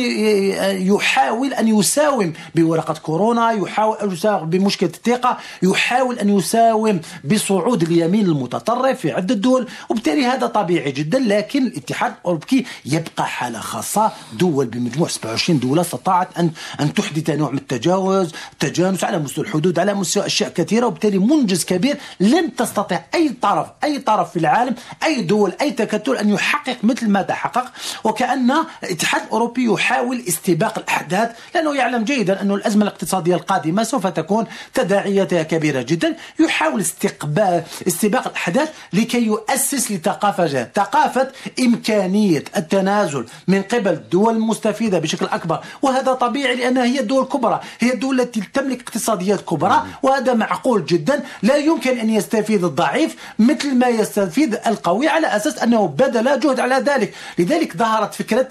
يحاول 0.87 1.53
أن 1.53 1.67
يساوم 1.79 2.33
بورقة 2.55 2.93
كورونا 2.93 3.51
يحاول 3.51 3.97
ان 3.97 4.11
يساوم 4.11 4.49
بمشكلة 4.49 4.89
الثقة 4.89 5.37
يحاول 5.63 6.19
أن 6.19 6.37
يساوم 6.37 6.99
بصعود 7.23 7.83
اليمين 7.83 8.25
المتطرف 8.25 8.99
في 8.99 9.11
عدة 9.11 9.35
دول. 9.35 9.67
وبالتالي 9.89 10.25
هذا 10.25 10.47
طبيعي 10.47 10.91
جدا 10.91 11.19
لكن 11.19 11.63
الاتحاد 11.67 12.13
الأوروبي 12.21 12.65
يبقى 12.85 13.27
حالة 13.27 13.59
خاصة. 13.59 14.11
دول 14.39 14.65
بمجموع 14.65 15.07
27 15.07 15.59
دولة 15.59 15.81
استطاعت 15.81 16.37
ان 16.39 16.51
أن 16.79 16.93
تحدث 16.93 17.29
نوع 17.29 17.49
من 17.51 17.57
التجاوز 17.57 18.31
التجانس 18.53 19.03
على 19.03 19.19
مستوى 19.19 19.45
الحدود 19.45 19.79
على 19.79 19.93
مستوى 19.93 20.25
أشياء 20.25 20.49
كثيرة. 20.49 20.85
وبالتالي 20.85 21.17
منجز 21.17 21.65
كبير 21.65 21.97
لن 22.19 22.55
تستطيع 22.55 23.03
أي 23.15 23.29
طرف 23.41 23.67
أي 23.83 23.99
طرف 23.99 24.31
في 24.31 24.39
العالم 24.39 24.75
أي 25.03 25.21
دول 25.21 25.53
أي 25.61 25.71
تكتل 25.71 26.15
أن 26.17 26.29
يحقق 26.29 26.77
مثل 26.83 27.09
ما 27.09 27.21
تحقق. 27.21 27.71
وكأن 28.03 28.53
الاتحاد 28.83 29.21
الأوروبي 29.23 29.65
يحاول 29.73 30.23
استباق 30.27 30.77
الأحداث 30.79 31.29
لأنه 31.55 31.75
يعلم 31.75 32.03
جيدا 32.03 32.41
أن 32.41 32.51
الأزمة 32.51 32.83
الاقتصادية 32.83 33.35
القادمة 33.35 33.83
سوف 33.83 34.07
تكون 34.07 34.45
تداعياتها 34.73 35.43
كبيرة 35.43 35.81
جدا 35.81 36.15
يحاول 36.39 36.81
استقبال 36.81 37.63
استباق 37.87 38.27
الأحداث 38.27 38.69
لكي 38.93 39.25
يؤسس 39.25 39.91
لثقافة 39.91 40.45
جديدة. 40.45 40.71
ثقافة 40.75 41.31
إمكانية 41.59 42.43
التنازل 42.57 43.25
من 43.47 43.61
قبل 43.61 43.91
الدول 43.91 44.35
المستفيده 44.35 44.99
بشكل 44.99 45.25
أكبر 45.25 45.59
وهذا 45.81 46.13
طبيعي 46.13 46.55
لأنها 46.55 46.83
هي 46.83 46.99
الدول 46.99 47.23
الكبرى 47.23 47.59
هي 47.79 47.93
الدول 47.93 48.21
التي 48.21 48.43
تملك 48.53 48.81
اقتصاديات 48.81 49.41
كبرى 49.41 49.83
وهذا 50.03 50.33
معقول 50.33 50.85
جدا. 50.85 51.23
لا 51.43 51.55
يمكن 51.55 51.97
أن 51.99 52.09
يستفيد 52.09 52.63
الضعيف 52.63 53.15
مثل 53.39 53.75
ما 53.75 53.87
يستفيد 53.87 54.59
القوي 54.67 55.07
على 55.07 55.27
أساس 55.27 55.57
أنه 55.59 55.87
بذل 55.87 56.39
جهد 56.39 56.59
على 56.59 56.75
ذلك. 56.75 57.13
لذلك 57.39 57.72
ظهرت 57.77 58.13
فكرة 58.13 58.49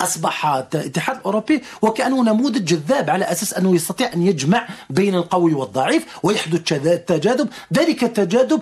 أصبح 0.00 0.46
الاتحاد 0.46 1.16
الأوروبي 1.16 1.62
وكأنه 1.82 2.22
نموذج 2.24 2.64
جذاب 2.64 3.10
على 3.10 3.24
أساس 3.24 3.54
أنه 3.54 3.74
يستطيع 3.74 4.12
أن 4.12 4.22
يجمع 4.26 4.68
بين 4.90 5.14
القوي 5.14 5.54
والضعيف 5.54 6.06
ويحدث 6.22 6.60
تجاذب. 7.06 7.48
ذلك 7.74 8.04
التجاذب 8.04 8.60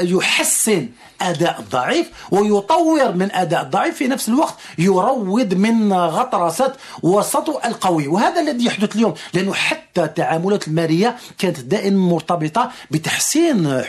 يحسن 0.00 0.88
أداء 1.22 1.60
الضعيف 1.60 2.06
ويطور 2.30 3.12
من 3.12 3.32
أداء 3.32 3.62
الضعيف 3.62 3.96
في 3.96 4.08
نفس 4.08 4.28
الوقت 4.28 4.54
يروض 4.78 5.54
من 5.54 5.92
غطرسه 5.92 6.72
وسطو 7.02 7.58
القوي. 7.64 8.08
وهذا 8.08 8.40
الذي 8.40 8.64
يحدث 8.64 8.96
اليوم 8.96 9.14
لأنه 9.34 9.54
حتى 9.54 10.04
التعاملات 10.04 10.68
المالية 10.68 11.16
كانت 11.38 11.60
دائما 11.60 11.96
مرتبطة 11.98 12.70
بتحسين 12.90 13.82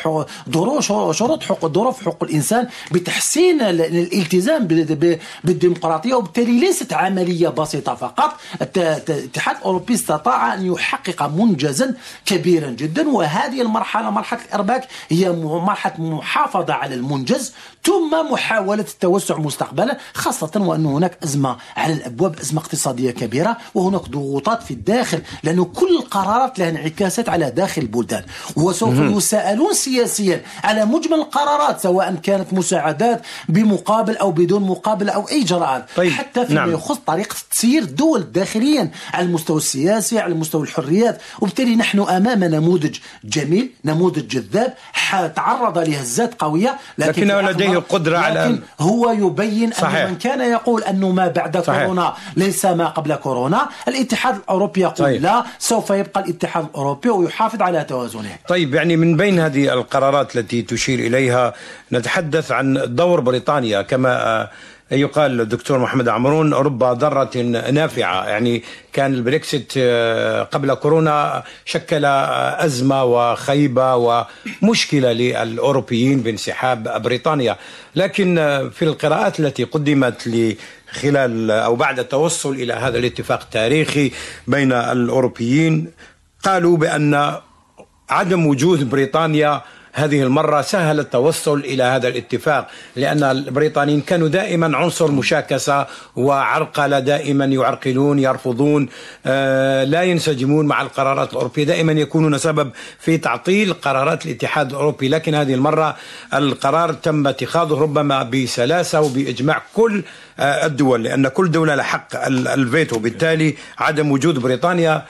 شروط 1.12 1.43
حقوق 1.43 1.74
ظروف 1.74 2.01
حقوق 2.05 2.24
الإنسان 2.24 2.67
بتحسين 2.91 3.62
الالتزام 3.62 4.67
بالديمقراطية 5.43 6.13
وبالتالي 6.13 6.60
ليست 6.60 6.93
عملية 6.93 7.50
بسيطة 7.50 7.96
فقط. 7.96 8.34
الاتحاد 8.77 9.55
الأوروبي 9.57 9.93
استطاع 9.93 10.53
أن 10.53 10.65
يحقق 10.65 11.24
منجزا 11.27 11.96
كبيرا 12.25 12.69
جدا 12.69 13.10
وهذه 13.10 13.62
المرحلة 13.62 14.10
مرحلة 14.10 14.39
الإرباك 14.46 14.88
هي 15.10 15.31
مرحلة 15.31 15.93
محافظة 16.01 16.74
على 16.74 16.96
المنجز 16.96 17.17
ثم 17.84 18.32
محاولة 18.32 18.82
التوسع 18.82 19.38
مستقبلا 19.38 19.98
خاصة 20.14 20.52
وأن 20.56 20.86
هناك 20.86 21.18
أزمة 21.24 21.58
على 21.78 21.94
الأبواب 21.94 22.40
أزمة 22.40 22.62
اقتصادية 22.62 23.12
كبيرة 23.12 23.58
وهناك 23.76 24.10
ضغوطات 24.10 24.64
في 24.64 24.72
الداخل 24.72 25.22
لأن 25.44 25.64
كل 25.64 25.98
القرارات 25.98 26.60
لها 26.60 26.70
انعكاسات 26.70 27.30
على 27.30 27.52
داخل 27.52 27.82
البلدان 27.82 28.24
وسوف 28.56 29.00
يساءلون 29.00 29.74
سياسيا 29.74 30.42
على 30.64 30.86
مجمل 30.86 31.14
القرارات 31.14 31.80
سواء 31.80 32.16
كانت 32.16 32.54
مساعدات 32.54 33.22
بمقابل 33.50 34.18
أو 34.18 34.32
بدون 34.32 34.64
مقابل 34.64 35.10
أو 35.10 35.30
أي 35.30 35.44
جرعات 35.44 35.86
طيب. 35.96 36.12
حتى 36.12 36.46
فيما 36.46 36.60
نعم. 36.60 36.72
يخص 36.72 36.98
طريقة 37.08 37.36
تسيير 37.52 37.82
الدول 37.82 38.32
داخليا 38.32 38.92
على 39.14 39.26
المستوى 39.26 39.58
السياسي 39.58 40.20
على 40.20 40.34
مستوى 40.34 40.64
الحريات 40.64 41.22
وبالتالي 41.42 41.76
نحن 41.76 42.00
أمام 42.00 42.44
نموذج 42.44 42.98
جميل 43.24 43.72
نموذج 43.86 44.28
جذاب 44.28 44.74
تعرض 45.36 45.78
لهزات 45.78 46.42
قوية 46.42 46.78
لكن 47.08 47.22
لكنه 47.22 47.42
لديه 47.42 47.72
القدرة 47.74 48.18
على 48.18 48.40
لكن 48.40 48.60
هو 48.80 49.12
يبين 49.12 49.72
صحيح. 49.72 49.96
أن 49.96 50.10
من 50.10 50.18
كان 50.18 50.42
يقول 50.52 50.84
أنه 50.84 51.12
ما 51.12 51.28
بعد 51.28 51.58
صحيح. 51.64 51.82
كورونا 51.82 52.14
ليس 52.36 52.66
ما 52.66 52.86
قبل 52.88 53.16
كورونا 53.16 53.68
الاتحاد 53.88 54.36
الأوروبي 54.36 54.82
يقول 54.82 54.96
طيب. 54.96 55.22
لا 55.22 55.44
سوف 55.60 55.90
يبقى 55.90 56.22
الاتحاد 56.22 56.66
الأوروبي 56.66 57.10
ويحافظ 57.10 57.62
على 57.62 57.84
توازنه 57.84 58.36
طيب 58.48 58.76
يعني 58.76 58.96
من 58.98 59.18
بين 59.18 59.40
هذه 59.40 59.74
القرارات 59.74 60.36
التي 60.36 60.62
تشير 60.62 61.00
إليها 61.00 61.54
نتحدث 61.94 62.52
عن 62.52 62.82
دور 62.88 63.20
بريطانيا 63.20 63.82
كما 63.82 64.48
يقال 64.91 65.41
الدكتور 65.41 65.79
محمد 65.79 66.08
عمرون 66.08 66.53
رب 66.53 66.79
ضرة 66.79 67.38
نافعة. 67.72 68.27
يعني 68.27 68.63
كان 68.94 69.13
البريكسيت 69.13 69.74
آه، 69.77 70.44
قبل 70.44 70.74
كورونا 70.74 71.44
شكل 71.65 72.06
آه، 72.06 72.65
أزمة 72.65 73.03
وخيبة 73.03 73.96
ومشكلة 73.96 75.12
للأوروبيين 75.12 76.20
بانسحاب 76.20 77.01
بريطانيا. 77.01 77.58
لكن 77.96 78.38
آه، 78.38 78.70
في 78.70 78.86
القراءات 78.86 79.39
التي 79.39 79.63
قدمت 79.63 80.29
خلال 80.91 81.51
أو 81.51 81.75
بعد 81.75 82.00
التوصل 82.00 82.53
إلى 82.53 82.74
هذا 82.74 82.98
الاتفاق 82.98 83.41
التاريخي 83.41 84.12
بين 84.48 84.72
الأوروبيين 84.72 85.91
قالوا 86.44 86.77
بأن 86.77 87.34
عدم 88.10 88.46
وجود 88.48 88.89
بريطانيا 88.89 89.62
هذه 89.98 90.24
المرة 90.24 90.62
سهل 90.62 91.00
التوصل 91.00 91.60
إلى 91.60 91.83
هذا 91.83 92.07
الاتفاق 92.07 92.68
لأن 92.96 93.24
البريطانيين 93.24 94.01
كانوا 94.01 94.27
دائما 94.27 94.77
عنصر 94.77 95.12
مشاكسة 95.12 95.88
وعرقلة 96.16 97.00
دائما 97.00 97.46
يعرقلون 97.46 98.20
يرفضون 98.20 98.90
آه، 99.25 99.83
لا 99.83 100.03
ينسجمون 100.03 100.66
مع 100.66 100.81
القرارات 100.81 101.29
الأوروبية 101.29 101.64
دائما 101.64 101.92
يكونون 101.92 102.38
سبب 102.38 102.72
في 103.00 103.18
تعطيل 103.18 103.74
قرارات 103.74 104.25
الاتحاد 104.25 104.70
الأوروبي. 104.70 105.10
لكن 105.10 105.36
هذه 105.36 105.53
المرة 105.53 105.96
القرار 106.33 106.94
تم 106.94 107.27
اتخاذه 107.27 107.74
ربما 107.74 108.24
بسلاسة 108.24 109.01
وبإجماع 109.01 109.62
كل 109.74 110.03
آه، 110.40 110.66
الدول 110.66 111.03
لأن 111.03 111.27
كل 111.27 111.51
دولة 111.51 111.75
لها 111.75 111.83
حق 111.83 112.25
الفيتو. 112.25 113.00
بالتالي 113.00 113.55
عدم 113.77 114.12
وجود 114.12 114.40
بريطانيا 114.40 115.05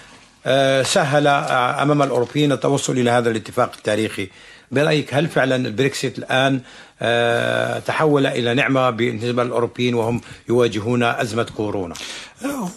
آه، 0.45 0.84
سهل 0.84 1.28
أمام 1.28 2.02
الأوروبيين 2.02 2.52
التوصل 2.52 2.93
إلى 2.93 3.10
هذا 3.10 3.30
الاتفاق 3.30 3.71
التاريخي. 3.78 4.30
برأيك 4.71 5.13
هل 5.13 5.27
فعلا 5.27 5.56
البريكسيت 5.56 6.17
الآن 6.17 6.62
آه، 7.01 7.80
تحول 7.80 8.25
إلى 8.25 8.53
نعمة 8.53 8.89
بالنسبة 8.89 9.43
للأوروبيين 9.43 9.95
وهم 9.95 10.21
يواجهون 10.49 11.03
أزمة 11.03 11.47
كورونا؟ 11.58 11.95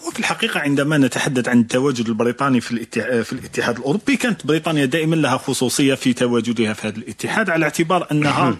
وفي 0.07 0.19
الحقيقة 0.19 0.59
عندما 0.59 0.97
نتحدث 0.97 1.49
عن 1.49 1.59
التواجد 1.59 2.07
البريطاني 2.07 2.61
في 2.61 2.85
في 3.23 3.33
الاتحاد 3.33 3.77
الأوروبي 3.77 4.15
كانت 4.15 4.47
بريطانيا 4.47 4.85
دائما 4.85 5.15
لها 5.15 5.37
خصوصية 5.37 5.93
في 5.93 6.13
تواجدها 6.13 6.73
في 6.73 6.87
هذا 6.87 6.97
الاتحاد 6.97 7.49
على 7.49 7.65
اعتبار 7.65 8.07
أنها 8.11 8.55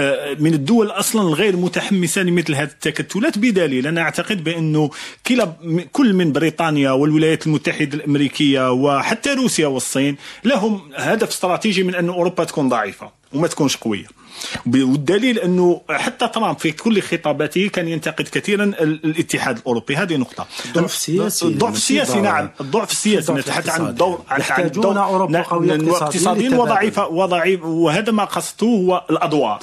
آه، 0.00 0.36
من 0.40 0.54
الدول 0.54 0.90
أصلا 0.90 1.22
الغير 1.22 1.56
متحمسة 1.56 2.22
لمثل 2.22 2.54
هذه 2.54 2.68
التكتلات 2.68 3.38
بدليل 3.38 3.86
أنا 3.86 4.00
أعتقد 4.00 4.44
بأنه 4.44 4.90
كلا 5.26 5.52
كل 5.92 6.14
من 6.14 6.32
بريطانيا 6.32 6.90
والولايات 6.90 7.46
المتحدة 7.46 7.96
الأمريكية 7.96 8.72
وحتى 8.72 9.34
روسيا 9.34 9.66
والصين 9.66 10.16
لهم 10.44 10.80
هدف 10.94 11.28
استراتيجي 11.28 11.82
من 11.82 11.94
أن 11.94 12.08
أوروبا 12.08 12.44
تكون 12.44 12.65
ضعيفة 12.68 13.10
وما 13.32 13.48
تكونش 13.48 13.76
قوية. 13.76 14.06
والدليل 14.66 15.38
أنه 15.38 15.80
حتى 15.90 16.28
ترامب 16.28 16.58
في 16.58 16.72
كل 16.72 17.02
خطاباته 17.02 17.68
كان 17.68 17.88
ينتقد 17.88 18.28
كثيرا 18.28 18.64
الاتحاد 18.64 19.56
الأوروبي. 19.56 19.96
هذه 19.96 20.16
نقطة. 20.16 20.46
الضعف 20.64 20.94
السياسي. 20.94 21.46
الضعف 21.46 21.74
السياسي 21.74 22.20
نعم. 22.20 22.50
الضعف 22.60 22.90
السياسي. 22.90 23.32
نتحدث 23.32 23.70
عن 23.70 23.86
الدور 23.86 24.24
عن 24.28 24.64
الدور 24.64 24.98
أوروبا 25.04 25.42
قوية 25.42 25.96
اقتصاديا 25.96 26.56
وضعيفه 26.56 27.06
وضعيف 27.06 27.64
وهذا 27.64 28.12
ما 28.12 28.24
قصدته 28.24 28.66
هو 28.66 29.04
الأدوار. 29.10 29.60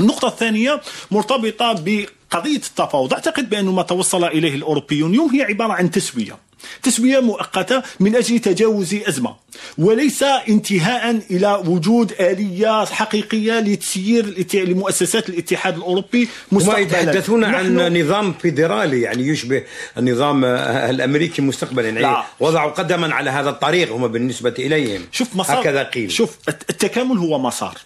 النقطة 0.00 0.28
الثانية 0.28 0.80
مرتبطة 1.10 1.72
بقضية 1.72 2.56
التفاوض. 2.56 3.12
أعتقد 3.12 3.50
بانه 3.50 3.72
ما 3.72 3.82
توصل 3.82 4.24
إليه 4.24 4.54
الأوروبيون 4.54 5.10
اليوم 5.10 5.30
هي 5.30 5.42
عبارة 5.42 5.72
عن 5.72 5.90
تسوية. 5.90 6.38
تسوية 6.82 7.20
مؤقتة 7.20 7.82
من 8.00 8.16
أجل 8.16 8.38
تجاوز 8.38 8.94
أزمة 8.94 9.34
وليس 9.78 10.22
انتهاء 10.22 11.20
إلى 11.30 11.62
وجود 11.66 12.12
آلية 12.20 12.84
حقيقية 12.84 13.60
لتسيير 13.60 14.46
لمؤسسات 14.54 15.28
الاتحاد 15.28 15.76
الأوروبي 15.76 16.28
مستقبلا. 16.52 16.78
يتحدثون 16.78 17.44
عن 17.44 18.00
نظام 18.00 18.32
فيدرالي 18.32 19.00
يعني 19.00 19.28
يشبه 19.28 19.62
النظام 19.98 20.44
الأمريكي 20.44 21.42
مستقبلا 21.42 21.88
يعني 21.88 22.00
لا. 22.00 22.24
وضعوا 22.40 22.70
قدما 22.70 23.14
على 23.14 23.30
هذا 23.30 23.50
الطريق 23.50 23.92
هم 23.92 24.08
بالنسبة 24.08 24.54
إليهم. 24.58 25.02
شوف 25.12 25.36
مسار. 25.36 25.60
هكذا 25.60 25.82
قيل. 25.82 26.10
شوف 26.10 26.36
التكامل 26.48 27.18
هو 27.18 27.38
مسار. 27.38 27.78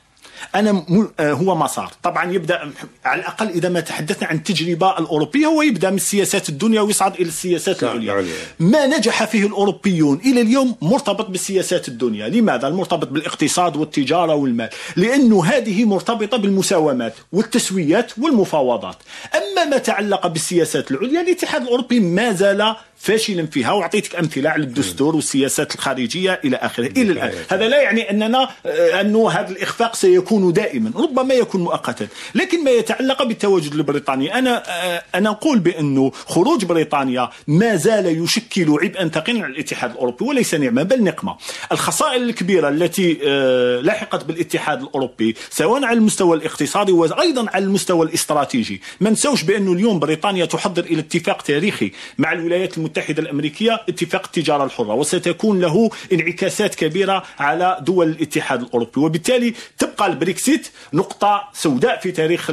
أنا 0.58 0.84
آه، 1.20 1.32
هو 1.32 1.54
مسار 1.54 1.92
طبعا 2.02 2.32
يبدأ 2.32 2.72
على 3.04 3.20
الأقل 3.20 3.48
إذا 3.48 3.68
ما 3.68 3.80
تحدثنا 3.80 4.28
عن 4.28 4.36
التجربه 4.36 4.98
الأوروبية 4.98 5.46
هو 5.46 5.62
يبدأ 5.62 5.90
من 5.90 5.96
السياسات 5.96 6.48
الدنيا 6.48 6.80
ويصعد 6.80 7.14
إلى 7.14 7.28
السياسات 7.28 7.82
العليا. 7.82 8.24
ما 8.60 8.86
نجح 8.86 9.24
فيه 9.24 9.46
الأوروبيون 9.46 10.20
إلى 10.24 10.40
اليوم 10.40 10.74
مرتبط 10.82 11.26
بالسياسات 11.26 11.88
الدنيا. 11.88 12.28
لماذا؟ 12.28 12.68
المرتبط 12.68 13.08
بالاقتصاد 13.08 13.76
والتجارة 13.76 14.34
والمال. 14.34 14.68
لأنه 14.96 15.44
هذه 15.44 15.84
مرتبطة 15.84 16.36
بالمساومات 16.36 17.14
والتسويات 17.32 18.18
والمفاوضات. 18.18 18.96
أما 19.34 19.64
ما 19.64 19.78
تعلق 19.78 20.26
بالسياسات 20.26 20.90
العليا 20.90 21.20
الاتحاد 21.20 21.62
الأوروبي 21.62 22.00
ما 22.00 22.32
زال 22.32 22.74
فاشلا 22.98 23.46
فيها. 23.46 23.72
وأعطيتك 23.72 24.16
أمثلة 24.16 24.50
على 24.50 24.64
الدستور 24.64 25.16
والسياسات 25.16 25.74
الخارجية 25.74 26.40
إلى 26.44 26.56
آخره 26.56 26.86
إلى 26.86 27.12
الآن. 27.12 27.32
هذا 27.48 27.68
لا 27.68 27.82
يعني 27.82 28.10
أننا 28.10 28.48
آه، 28.66 29.00
أنه 29.00 29.30
هذا 29.30 29.50
الإخفاق 29.50 29.94
سيكون 29.94 30.45
دائما 30.52 30.92
ربما 30.96 31.34
يكون 31.34 31.60
مؤقتا. 31.60 32.08
لكن 32.34 32.64
ما 32.64 32.70
يتعلق 32.70 33.22
بالتواجد 33.22 33.72
البريطاني 33.74 34.34
أنا 34.38 34.62
آه، 34.68 35.02
أنا 35.14 35.30
نقول 35.30 35.58
بأنه 35.58 36.12
خروج 36.26 36.64
بريطانيا 36.64 37.30
ما 37.46 37.76
زال 37.76 38.22
يشكل 38.24 38.70
عبئا 38.82 39.08
ثقيلا 39.08 39.44
على 39.44 39.52
الاتحاد 39.52 39.90
الأوروبي 39.90 40.24
وليس 40.24 40.54
نعمه 40.54 40.82
بل 40.82 41.04
نقمة. 41.04 41.36
الخسائر 41.72 42.22
الكبيرة 42.22 42.68
التي 42.68 43.18
آه، 43.24 43.80
لحقت 43.80 44.24
بالاتحاد 44.24 44.82
الأوروبي 44.82 45.36
سواء 45.50 45.84
على 45.84 45.98
المستوى 45.98 46.36
الاقتصادي 46.36 46.92
وأيضا 46.92 47.46
على 47.54 47.64
المستوى 47.64 48.06
الاستراتيجي 48.06 48.80
ما 49.00 49.10
نسوش 49.10 49.42
بانه 49.42 49.72
اليوم 49.72 49.98
بريطانيا 49.98 50.44
تحضر 50.44 50.84
إلى 50.84 51.00
اتفاق 51.00 51.42
تاريخي 51.42 51.92
مع 52.18 52.32
الولايات 52.32 52.78
المتحدة 52.78 53.22
الأمريكية 53.22 53.80
اتفاق 53.88 54.22
التجارة 54.24 54.64
الحرة 54.64 54.94
وستكون 54.94 55.60
له 55.60 55.90
انعكاسات 56.12 56.74
كبيرة 56.74 57.22
على 57.38 57.78
دول 57.80 58.08
الاتحاد 58.08 58.62
الأوروبي. 58.62 59.00
وبالتالي 59.00 59.54
تبقى 59.78 60.06
البريكسيت 60.36 60.68
نقطة 60.92 61.48
سوداء 61.54 62.00
في 62.00 62.12
تاريخ 62.12 62.50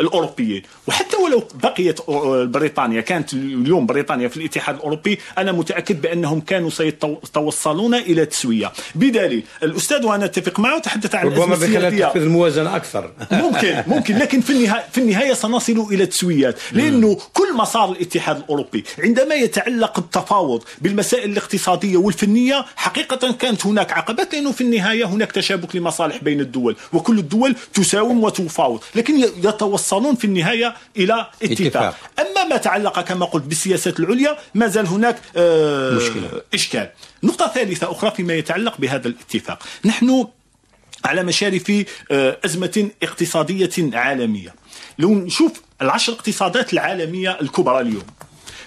الأوروبيين. 0.00 0.62
وحتى 0.86 1.16
ولو 1.16 1.42
بقيت 1.54 2.10
بريطانيا 2.50 3.00
كانت 3.00 3.32
اليوم 3.32 3.86
بريطانيا 3.86 4.28
في 4.28 4.36
الاتحاد 4.36 4.74
الأوروبي 4.74 5.18
أنا 5.38 5.52
متأكد 5.52 6.00
بأنهم 6.02 6.40
كانوا 6.40 6.70
سيتوصلون 6.70 7.94
إلى 7.94 8.26
تسوية 8.26 8.72
بدليل 8.94 9.42
الأستاذ 9.62 10.06
وأنا 10.06 10.24
أتفق 10.24 10.60
معه 10.60 10.78
تحدث 10.78 11.14
عن 11.14 11.26
ربما 11.26 11.56
بخلال 11.56 11.98
تحفيز 11.98 12.22
الموازنة 12.22 12.76
أكثر. 12.76 13.10
ممكن 13.32 13.82
ممكن 13.86 14.18
لكن 14.18 14.40
في 14.40 14.50
النهاية 14.50 14.84
في 14.92 14.98
النهاية 14.98 15.32
سنصل 15.32 15.86
إلى 15.92 16.06
تسويات 16.06 16.58
لأنه 16.72 17.18
كل 17.32 17.54
مسار 17.56 17.92
الاتحاد 17.92 18.36
الأوروبي 18.36 18.84
عندما 18.98 19.34
يتعلق 19.34 19.98
التفاوض 19.98 20.62
بالمسائل 20.80 21.30
الاقتصادية 21.30 21.96
والفنية 21.96 22.64
حقيقة 22.76 23.32
كانت 23.32 23.66
هناك 23.66 23.92
عقبات 23.92 24.34
لأنه 24.34 24.52
في 24.52 24.60
النهاية 24.60 25.04
هناك 25.04 25.32
تشابك 25.32 25.76
لمصالح 25.76 26.16
بين 26.22 26.33
الدول 26.40 26.76
وكل 26.92 27.18
الدول 27.18 27.56
تساوم 27.74 28.24
وتفاوض 28.24 28.84
لكن 28.94 29.20
يتوصلون 29.20 30.14
في 30.14 30.24
النهاية 30.24 30.74
إلى 30.96 31.26
اتفاق, 31.42 31.66
اتفاق. 31.66 31.96
أما 32.18 32.44
ما 32.44 32.56
تعلق 32.56 33.00
كما 33.00 33.26
قلت 33.26 33.44
بالسياسات 33.44 34.00
العليا 34.00 34.36
ما 34.54 34.66
زال 34.66 34.86
هناك 34.86 35.16
آه 35.36 35.90
مشكلة. 35.90 36.42
إشكال 36.54 36.88
نقطة 37.22 37.48
ثالثة 37.48 37.90
أخرى 37.90 38.10
فيما 38.10 38.34
يتعلق 38.34 38.78
بهذا 38.78 39.08
الاتفاق 39.08 39.62
نحن 39.84 40.26
على 41.04 41.22
مشارف 41.22 41.84
آه، 42.10 42.38
أزمة 42.44 42.90
اقتصادية 43.02 43.70
عالمية 43.78 44.54
لو 44.98 45.14
نشوف 45.14 45.52
العشر 45.82 46.12
اقتصادات 46.12 46.72
العالمية 46.72 47.40
الكبرى 47.40 47.80
اليوم 47.80 48.02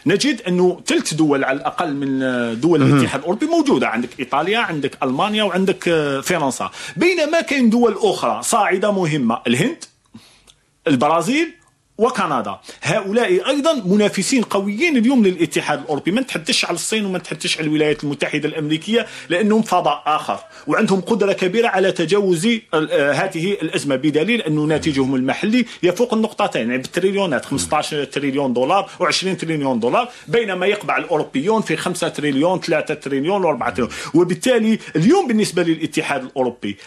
نجد 0.08 0.42
أنه 0.42 0.82
ثلث 0.86 1.14
دول 1.14 1.44
على 1.44 1.58
الأقل 1.58 1.94
من 1.94 2.20
دول 2.62 2.82
الاتحاد 2.84 3.20
الأوروبي 3.20 3.46
موجودة. 3.46 3.88
عندك 3.88 4.10
إيطاليا 4.20 4.60
عندك 4.60 4.98
ألمانيا 5.04 5.44
وعندك 5.44 5.88
آه، 5.88 6.22
فرنسا. 6.22 6.72
بينما 6.96 7.42
كاين 7.42 7.70
دول 7.70 7.98
أخرى 8.02 8.44
صاعدة 8.44 8.92
مهمة. 8.92 9.40
الهند 9.48 9.84
البرازيل 10.88 11.54
وكندا. 11.98 12.60
هؤلاء 12.84 13.50
أيضا 13.50 13.74
منافسين 13.86 14.44
قويين 14.44 14.98
اليوم 14.98 15.26
للاتحاد 15.26 15.82
الأوروبي. 15.82 16.12
ما 16.12 16.22
نتحدثش 16.22 16.66
على 16.66 16.76
الصين 16.76 17.06
وما 17.06 17.18
نتحدثش 17.18 17.58
على 17.58 17.68
الولايات 17.68 18.04
المتحدة 18.04 18.50
الأمريكية 18.50 19.06
لأنهم 19.30 19.62
فضاء 19.62 20.04
آخر. 20.06 20.40
وعندهم 20.68 21.02
قدرة 21.02 21.34
كبيرة 21.34 21.68
على 21.68 21.92
تجاوز 21.92 22.48
آه، 22.74 23.12
هذه 23.12 23.52
الأزمة. 23.52 23.96
بدليل 23.96 24.42
أنه 24.42 24.64
ناتجهم 24.64 25.16
المحلي 25.16 25.66
يفوق 25.84 26.14
النقطتين. 26.14 26.70
يعني 26.70 26.82
بالتريليونات 26.82 27.46
15 27.46 28.04
تريليون 28.04 28.54
دولار 28.54 28.90
و20 29.00 29.38
تريليون 29.40 29.80
دولار 29.80 30.10
بينما 30.28 30.66
يقبع 30.66 30.98
الأوروبيون 30.98 31.62
في 31.62 31.78
5 31.78 32.10
تريليون 32.10 32.60
3 32.60 32.94
تريليون 32.94 33.44
و4 33.44 33.66
تريليون. 33.70 33.90
وبالتالي 34.14 34.80
اليوم 34.96 35.28
بالنسبة 35.28 35.64
للاتحاد 35.64 36.24
الأوروبي 36.24 36.78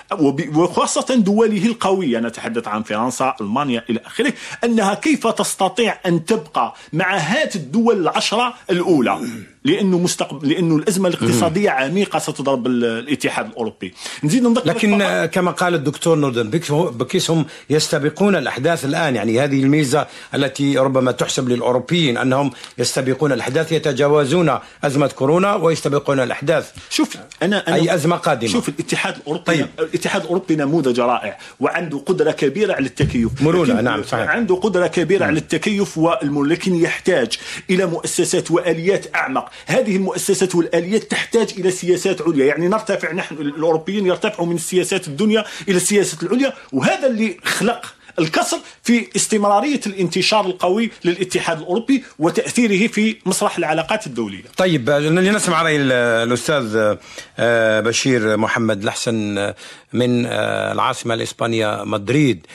وخاصة 0.54 1.14
دوله 1.14 1.66
القوية 1.66 2.18
نتحدث 2.18 2.68
عن 2.68 2.82
فرنسا 2.82 3.34
ألمانيا 3.40 3.84
إلى 3.90 4.00
آخره 4.06 4.32
أنها 4.64 4.99
كيف 5.00 5.26
تستطيع 5.26 5.98
أن 6.06 6.24
تبقى 6.24 6.74
مع 6.92 7.16
هاته 7.16 7.56
الدول 7.56 8.00
العشرة 8.00 8.54
الأولى؟ 8.70 9.20
لأنه 9.64 9.98
مستقبل 9.98 10.48
لأنه 10.48 10.76
الأزمة 10.76 11.08
الاقتصادية 11.08 11.70
عميقة 11.70 12.18
ستضرب 12.18 12.66
الاتحاد 12.66 13.46
الأوروبي. 13.46 13.94
نزيد 14.24 14.42
نذكر 14.42 14.68
لكن 14.68 14.98
كما 15.32 15.50
قال 15.50 15.74
الدكتور 15.74 16.18
نوردن 16.18 16.50
بكيس 16.70 17.30
هم 17.30 17.46
يستبقون 17.70 18.36
الأحداث 18.36 18.84
الآن. 18.84 19.16
يعني 19.16 19.40
هذه 19.40 19.62
الميزة 19.62 20.06
التي 20.34 20.78
ربما 20.78 21.12
تحسب 21.12 21.48
للأوروبيين 21.48 22.16
أنهم 22.16 22.50
يستبقون 22.78 23.32
الأحداث 23.32 23.72
يتجاوزون 23.72 24.58
أزمة 24.84 25.06
كورونا 25.06 25.54
ويستبقون 25.54 26.20
الأحداث. 26.20 26.70
شوف 26.90 27.16
أنا, 27.42 27.68
أنا 27.68 27.76
أي 27.76 27.94
أزمة 27.94 28.16
قادمة؟ 28.16 28.50
شوف 28.52 28.68
الاتحاد 28.68 29.16
الاوروبي 29.16 29.44
طيب. 29.44 29.66
الاتحاد 29.78 30.22
الأوروبي 30.22 30.56
نموذج 30.56 31.00
رائع 31.00 31.38
وعنده 31.60 31.98
قدرة 31.98 32.30
كبيرة 32.30 32.74
على 32.74 32.86
التكيف. 32.86 33.42
مرونة. 33.42 33.80
نعم 33.80 34.02
صحيح. 34.02 34.30
عنده 34.30 34.54
قدرة 34.54 34.86
كبيرة 34.86 35.24
على 35.24 35.38
التكيف 35.38 35.98
والمر 35.98 36.42
لكن 36.42 36.74
يحتاج 36.74 37.38
إلى 37.70 37.86
مؤسسات 37.86 38.50
وآليات 38.50 39.14
أعمق. 39.14 39.49
هذه 39.66 39.96
المؤسسات 39.96 40.54
والآليات 40.54 41.02
تحتاج 41.02 41.54
إلى 41.58 41.70
سياسات 41.70 42.22
عليا. 42.22 42.46
يعني 42.46 42.68
نرتفع 42.68 43.12
نحن 43.12 43.34
الأوروبيين 43.34 44.06
يرتفعوا 44.06 44.46
من 44.46 44.54
السياسات 44.54 45.08
الدنيا 45.08 45.44
إلى 45.68 45.76
السياسات 45.76 46.22
العليا 46.22 46.52
وهذا 46.72 47.06
اللي 47.06 47.36
خلق 47.44 47.94
الكسر 48.18 48.58
في 48.82 49.06
استمرارية 49.16 49.80
الانتشار 49.86 50.46
القوي 50.46 50.90
للاتحاد 51.04 51.58
الأوروبي 51.58 52.04
وتأثيره 52.18 52.88
في 52.88 53.16
مسرح 53.26 53.58
العلاقات 53.58 54.06
الدولية. 54.06 54.42
طيب 54.56 54.90
لنسمع 54.90 55.62
رأي 55.62 55.76
الأستاذ 55.76 56.96
آه، 57.38 57.80
بشير 57.80 58.36
محمد 58.36 58.82
الحسن 58.82 59.38
آه، 59.38 59.54
من 59.92 60.26
آه، 60.26 60.72
العاصمة 60.72 61.14
الإسبانية 61.14 61.84
مدريد. 61.84 62.46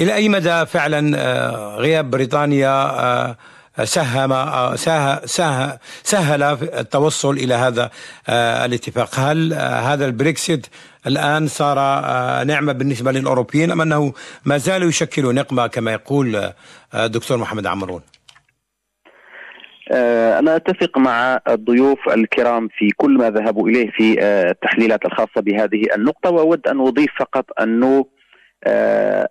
إلى 0.00 0.14
أي 0.14 0.28
مدى 0.28 0.66
فعلا 0.66 1.76
غياب 1.76 2.10
بريطانيا 2.10 3.36
ساهم 3.84 4.76
سهل, 4.76 5.78
سهل 6.02 6.42
التوصل 6.62 7.36
إلى 7.36 7.54
هذا 7.54 7.90
آه، 8.28 8.64
الاتفاق. 8.64 9.08
هل 9.18 9.52
آه، 9.52 9.80
هذا 9.80 10.06
البريكسيت 10.06 10.66
الآن 11.06 11.46
صار 11.46 11.78
آه، 11.78 12.44
نعمة 12.44 12.72
بالنسبة 12.72 13.12
للأوروبيين 13.12 13.70
أم 13.70 13.80
أنه 13.80 14.12
ما 14.44 14.58
زال 14.58 14.82
يشكل 14.82 15.34
نقمة 15.34 15.66
كما 15.66 15.92
يقول 15.92 16.52
الدكتور 16.94 17.38
محمد 17.38 17.66
عمرون؟ 17.66 18.00
أنا 20.38 20.56
أتفق 20.56 20.98
مع 20.98 21.40
الضيوف 21.48 22.08
الكرام 22.08 22.68
في 22.78 22.90
كل 22.96 23.18
ما 23.18 23.30
ذهبوا 23.30 23.68
إليه 23.68 23.90
في 23.90 24.22
التحليلات 24.50 25.04
الخاصة 25.04 25.40
بهذه 25.40 25.82
النقطة 25.94 26.30
وأود 26.30 26.66
أن 26.66 26.80
أضيف 26.80 27.10
فقط 27.18 27.44
أنه 27.60 28.06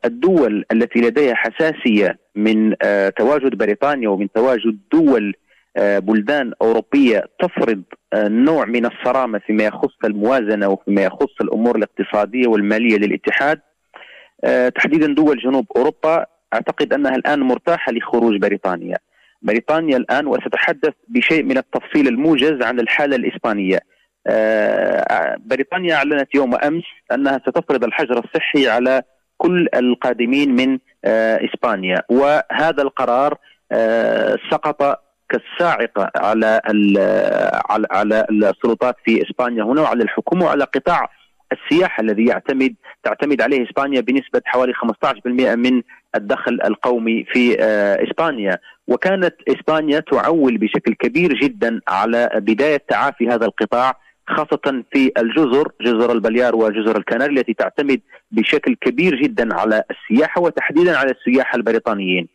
الدول 0.05 0.65
التي 0.71 0.99
لديها 0.99 1.35
حساسية 1.35 2.19
من 2.35 2.75
آه، 2.81 3.09
تواجد 3.09 3.55
بريطانيا 3.55 4.09
ومن 4.09 4.27
تواجد 4.35 4.77
دول 4.91 5.33
آه، 5.77 5.99
بلدان 5.99 6.53
أوروبية 6.61 7.23
تفرض 7.39 7.81
نوع 8.15 8.65
من 8.65 8.85
الصرامة 8.85 9.39
فيما 9.39 9.63
يخص 9.63 9.95
الموازنة 10.05 10.67
وفيما 10.67 11.01
يخص 11.01 11.41
الأمور 11.41 11.75
الاقتصادية 11.75 12.47
والمالية 12.47 12.97
للاتحاد 12.97 13.59
تحديدا 14.75 15.13
دول 15.13 15.39
جنوب 15.39 15.65
أوروبا 15.77 16.25
أعتقد 16.53 16.93
أنها 16.93 17.15
الآن 17.15 17.39
مرتاحة 17.39 17.91
لخروج 17.91 18.37
بريطانيا. 18.41 18.97
بريطانيا 19.41 19.97
الآن 19.97 20.27
وسأتحدث 20.27 20.93
بشيء 21.07 21.43
من 21.43 21.57
التفصيل 21.57 22.07
الموجز 22.07 22.61
عن 22.61 22.79
الحالة 22.79 23.15
الإسبانية. 23.15 23.79
بريطانيا 25.37 25.95
أعلنت 25.95 26.35
يوم 26.35 26.55
أمس 26.55 26.83
أنها 27.11 27.37
ستفرض 27.37 27.83
الحجر 27.83 28.23
الصحي 28.23 28.67
على 28.67 29.01
كل 29.37 29.67
القادمين 29.75 30.55
من 30.55 30.79
آه، 31.05 31.45
إسبانيا. 31.45 32.01
وهذا 32.09 32.81
القرار 32.81 33.37
آه، 33.71 34.37
سقط 34.51 34.99
كالصاعقه 35.29 36.11
على 36.15 36.61
على 37.69 37.87
على 37.91 38.25
السلطات 38.31 38.95
في 39.05 39.23
إسبانيا 39.23 39.63
هنا 39.63 39.81
وعلى 39.81 40.03
الحكومة 40.03 40.45
وعلى 40.45 40.63
قطاع 40.63 41.09
السياحه 41.51 42.01
الذي 42.01 42.25
يعتمد 42.25 42.75
تعتمد 43.03 43.41
عليه 43.41 43.63
إسبانيا 43.63 44.01
بنسبة 44.01 44.41
حوالي 44.45 44.73
15% 44.73 45.55
من 45.55 45.81
الدخل 46.15 46.59
القومي 46.65 47.25
في 47.33 47.57
آه، 47.59 48.03
إسبانيا. 48.03 48.57
وكانت 48.87 49.35
إسبانيا 49.47 49.99
تعول 49.99 50.57
بشكل 50.57 50.93
كبير 50.93 51.33
جدا 51.33 51.81
على 51.87 52.29
بداية 52.35 52.81
تعافي 52.89 53.27
هذا 53.27 53.45
القطاع 53.45 53.97
خاصة 54.27 54.83
في 54.93 55.11
الجزر 55.17 55.71
جزر 55.81 56.11
البليار 56.11 56.55
وجزر 56.55 56.97
الكناري 56.97 57.39
التي 57.39 57.53
تعتمد 57.53 58.01
بشكل 58.31 58.75
كبير 58.75 59.21
جدا 59.21 59.55
على 59.55 59.83
السياحة 59.91 60.41
وتحديدا 60.41 60.97
على 60.97 61.11
السياح 61.11 61.55
البريطانيين. 61.55 62.27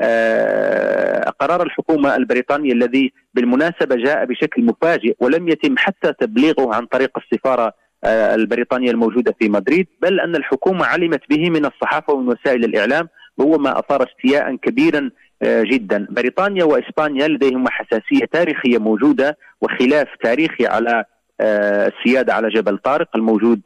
آه، 0.00 1.30
قرار 1.40 1.62
الحكومة 1.62 2.16
البريطانية 2.16 2.72
الذي 2.72 3.12
بالمناسبة 3.34 3.96
جاء 3.96 4.24
بشكل 4.24 4.64
مفاجئ 4.64 5.16
ولم 5.20 5.48
يتم 5.48 5.74
حتى 5.78 6.12
تبليغه 6.12 6.74
عن 6.74 6.86
طريق 6.86 7.10
السفارة 7.18 7.72
آه، 8.04 8.34
البريطانية 8.34 8.90
الموجودة 8.90 9.34
في 9.38 9.48
مدريد 9.48 9.86
بل 10.02 10.20
أن 10.20 10.36
الحكومة 10.36 10.84
علمت 10.86 11.20
به 11.30 11.50
من 11.50 11.64
الصحافة 11.64 12.12
ومن 12.12 12.28
وسائل 12.28 12.64
الإعلام 12.64 13.08
وهو 13.38 13.58
ما 13.58 13.78
أثار 13.78 14.06
استياء 14.08 14.56
كبيرا 14.56 15.10
آه، 15.42 15.62
جدا. 15.62 16.06
بريطانيا 16.10 16.64
وإسبانيا 16.64 17.28
لديهما 17.28 17.70
حساسية 17.70 18.24
تاريخية 18.32 18.78
موجودة 18.78 19.38
وخلاف 19.60 20.08
تاريخي 20.22 20.66
على 20.66 21.04
السيادة 21.40 22.34
على 22.34 22.48
جبل 22.48 22.78
طارق 22.78 23.08
الموجود 23.16 23.60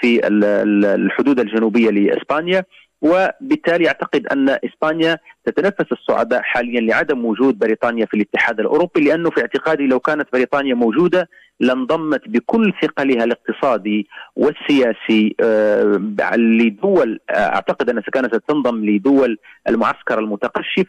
في 0.00 0.20
الحدود 0.26 1.40
الجنوبية 1.40 1.90
لإسبانيا. 1.90 2.64
وبالتالي 3.02 3.88
أعتقد 3.88 4.26
أن 4.26 4.48
إسبانيا 4.48 5.18
تتنفس 5.46 5.92
الصعداء 5.92 6.42
حاليا 6.42 6.80
لعدم 6.80 7.24
وجود 7.24 7.58
بريطانيا 7.58 8.06
في 8.06 8.14
الاتحاد 8.14 8.60
الأوروبي 8.60 9.00
لأنه 9.00 9.30
في 9.30 9.40
اعتقادي 9.40 9.86
لو 9.86 10.00
كانت 10.00 10.28
بريطانيا 10.32 10.74
موجودة 10.74 11.28
لانضمت 11.60 12.28
بكل 12.28 12.72
ثقلها 12.82 13.24
الاقتصادي 13.24 14.06
والسياسي 14.36 15.36
آه، 15.40 16.36
لدول 16.36 17.20
آه، 17.30 17.32
أعتقد 17.32 17.90
انها 17.90 18.02
كانت 18.02 18.34
ستنضم 18.34 18.84
لدول 18.84 19.38
المعسكر 19.68 20.18
المتقشف 20.18 20.86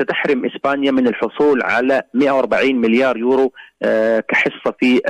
وستحرم 0.00 0.46
إسبانيا 0.46 0.90
من 0.90 1.06
الحصول 1.06 1.62
على 1.62 2.02
140 2.14 2.76
مليار 2.76 3.16
يورو 3.16 3.52
آه، 3.82 4.20
كحصة 4.20 4.74
في 4.80 5.00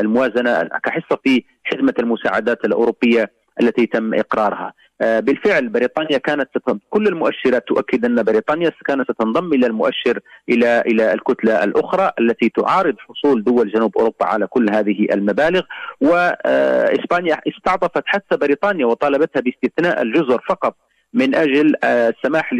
الموازنة 0.00 0.62
كحصة 0.62 1.18
في 1.24 1.44
حزمه 1.64 1.94
المساعدات 1.98 2.64
الأوروبية 2.64 3.30
التي 3.60 3.86
تم 3.86 4.14
إقرارها. 4.14 4.72
آه، 5.02 5.20
بالفعل 5.20 5.68
بريطانيا 5.68 6.18
كانت 6.18 6.48
كل 6.90 7.06
المؤشرات 7.06 7.68
تؤكد 7.68 8.04
أن 8.04 8.22
بريطانيا 8.22 8.72
كانت 8.86 9.12
ستنضم 9.12 9.52
إلى 9.52 9.66
المؤشر 9.66 10.20
إلى 10.48 10.82
إلى 10.86 11.12
الكتلة 11.12 11.64
الأخرى 11.64 12.12
التي 12.20 12.48
تعارض 12.48 12.94
حصول 12.98 13.44
دول 13.44 13.72
جنوب 13.72 13.98
أوروبا 13.98 14.26
على 14.26 14.46
كل 14.46 14.74
هذه 14.74 15.06
المبالغ. 15.12 15.62
واسبانيا 16.00 17.40
استعطفت 17.48 18.02
حتى 18.06 18.36
بريطانيا 18.36 18.86
وطالبتها 18.86 19.40
باستثناء 19.40 20.02
الجزر 20.02 20.42
فقط 20.48 20.76
من 21.14 21.34
أجل 21.34 21.74
آه، 21.84 22.08
السماح 22.08 22.52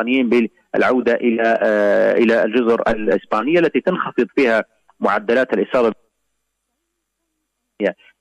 للبريطانيين 0.00 0.50
بالعودة 0.74 1.14
إلى 1.14 1.58
آه، 1.62 2.12
إلى 2.12 2.44
الجزر 2.44 2.82
الإسبانية 2.88 3.58
التي 3.58 3.80
تنخفض 3.80 4.26
فيها 4.36 4.64
معدلات 5.00 5.52
الإصابة 5.52 5.92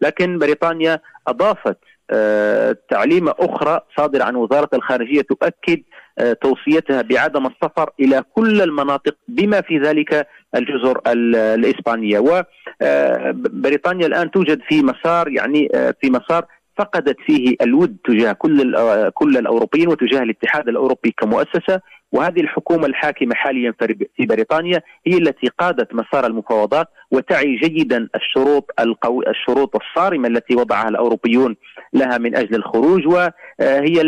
لكن 0.01 0.38
بريطانيا 0.38 0.99
أضافت 1.27 1.77
آه، 2.13 2.77
تعليمة 2.89 3.36
أخرى 3.39 3.79
صادرة 3.97 4.23
عن 4.23 4.36
وزارة 4.36 4.69
الخارجية 4.73 5.21
تؤكد 5.21 5.81
آه، 6.19 6.34
توصيتها 6.34 7.01
بعدم 7.01 7.45
السفر 7.45 7.89
إلى 7.99 8.23
كل 8.36 8.62
المناطق 8.62 9.15
بما 9.27 9.62
في 9.62 9.79
ذلك 9.79 10.27
الجزر 10.55 11.01
الإسبانية. 11.07 12.19
وبريطانيا 12.19 14.07
الآن 14.07 14.31
توجد 14.31 14.62
في 14.69 14.84
مسار 14.84 15.29
يعني 15.29 15.69
في 16.01 16.10
مسار 16.10 16.45
فقدت 16.77 17.17
فيه 17.25 17.55
الود 17.62 17.97
تجاه 18.05 18.31
كل 18.31 18.75
كل 19.13 19.38
الأوروبيين 19.38 19.88
وتجاه 19.88 20.23
الاتحاد 20.23 20.67
الأوروبي 20.67 21.13
كمؤسسة. 21.17 21.81
وهذه 22.12 22.41
الحكومة 22.41 22.86
الحاكمة 22.86 23.36
حاليا 23.36 23.73
في 24.17 24.25
بريطانيا 24.25 24.81
هي 25.07 25.17
التي 25.17 25.47
قادت 25.60 25.93
مسار 25.93 26.25
المفاوضات 26.25 26.88
وتعي 27.12 27.55
جيدا 27.55 28.07
الشروط 28.15 28.71
القو... 28.79 29.21
الشروط 29.21 29.75
الصارمة 29.75 30.27
التي 30.27 30.55
وضعها 30.55 30.89
الأوروبيون 30.89 31.55
لها 31.93 32.17
من 32.17 32.36
أجل 32.38 32.55
الخروج. 32.55 33.07
وهي 33.07 34.01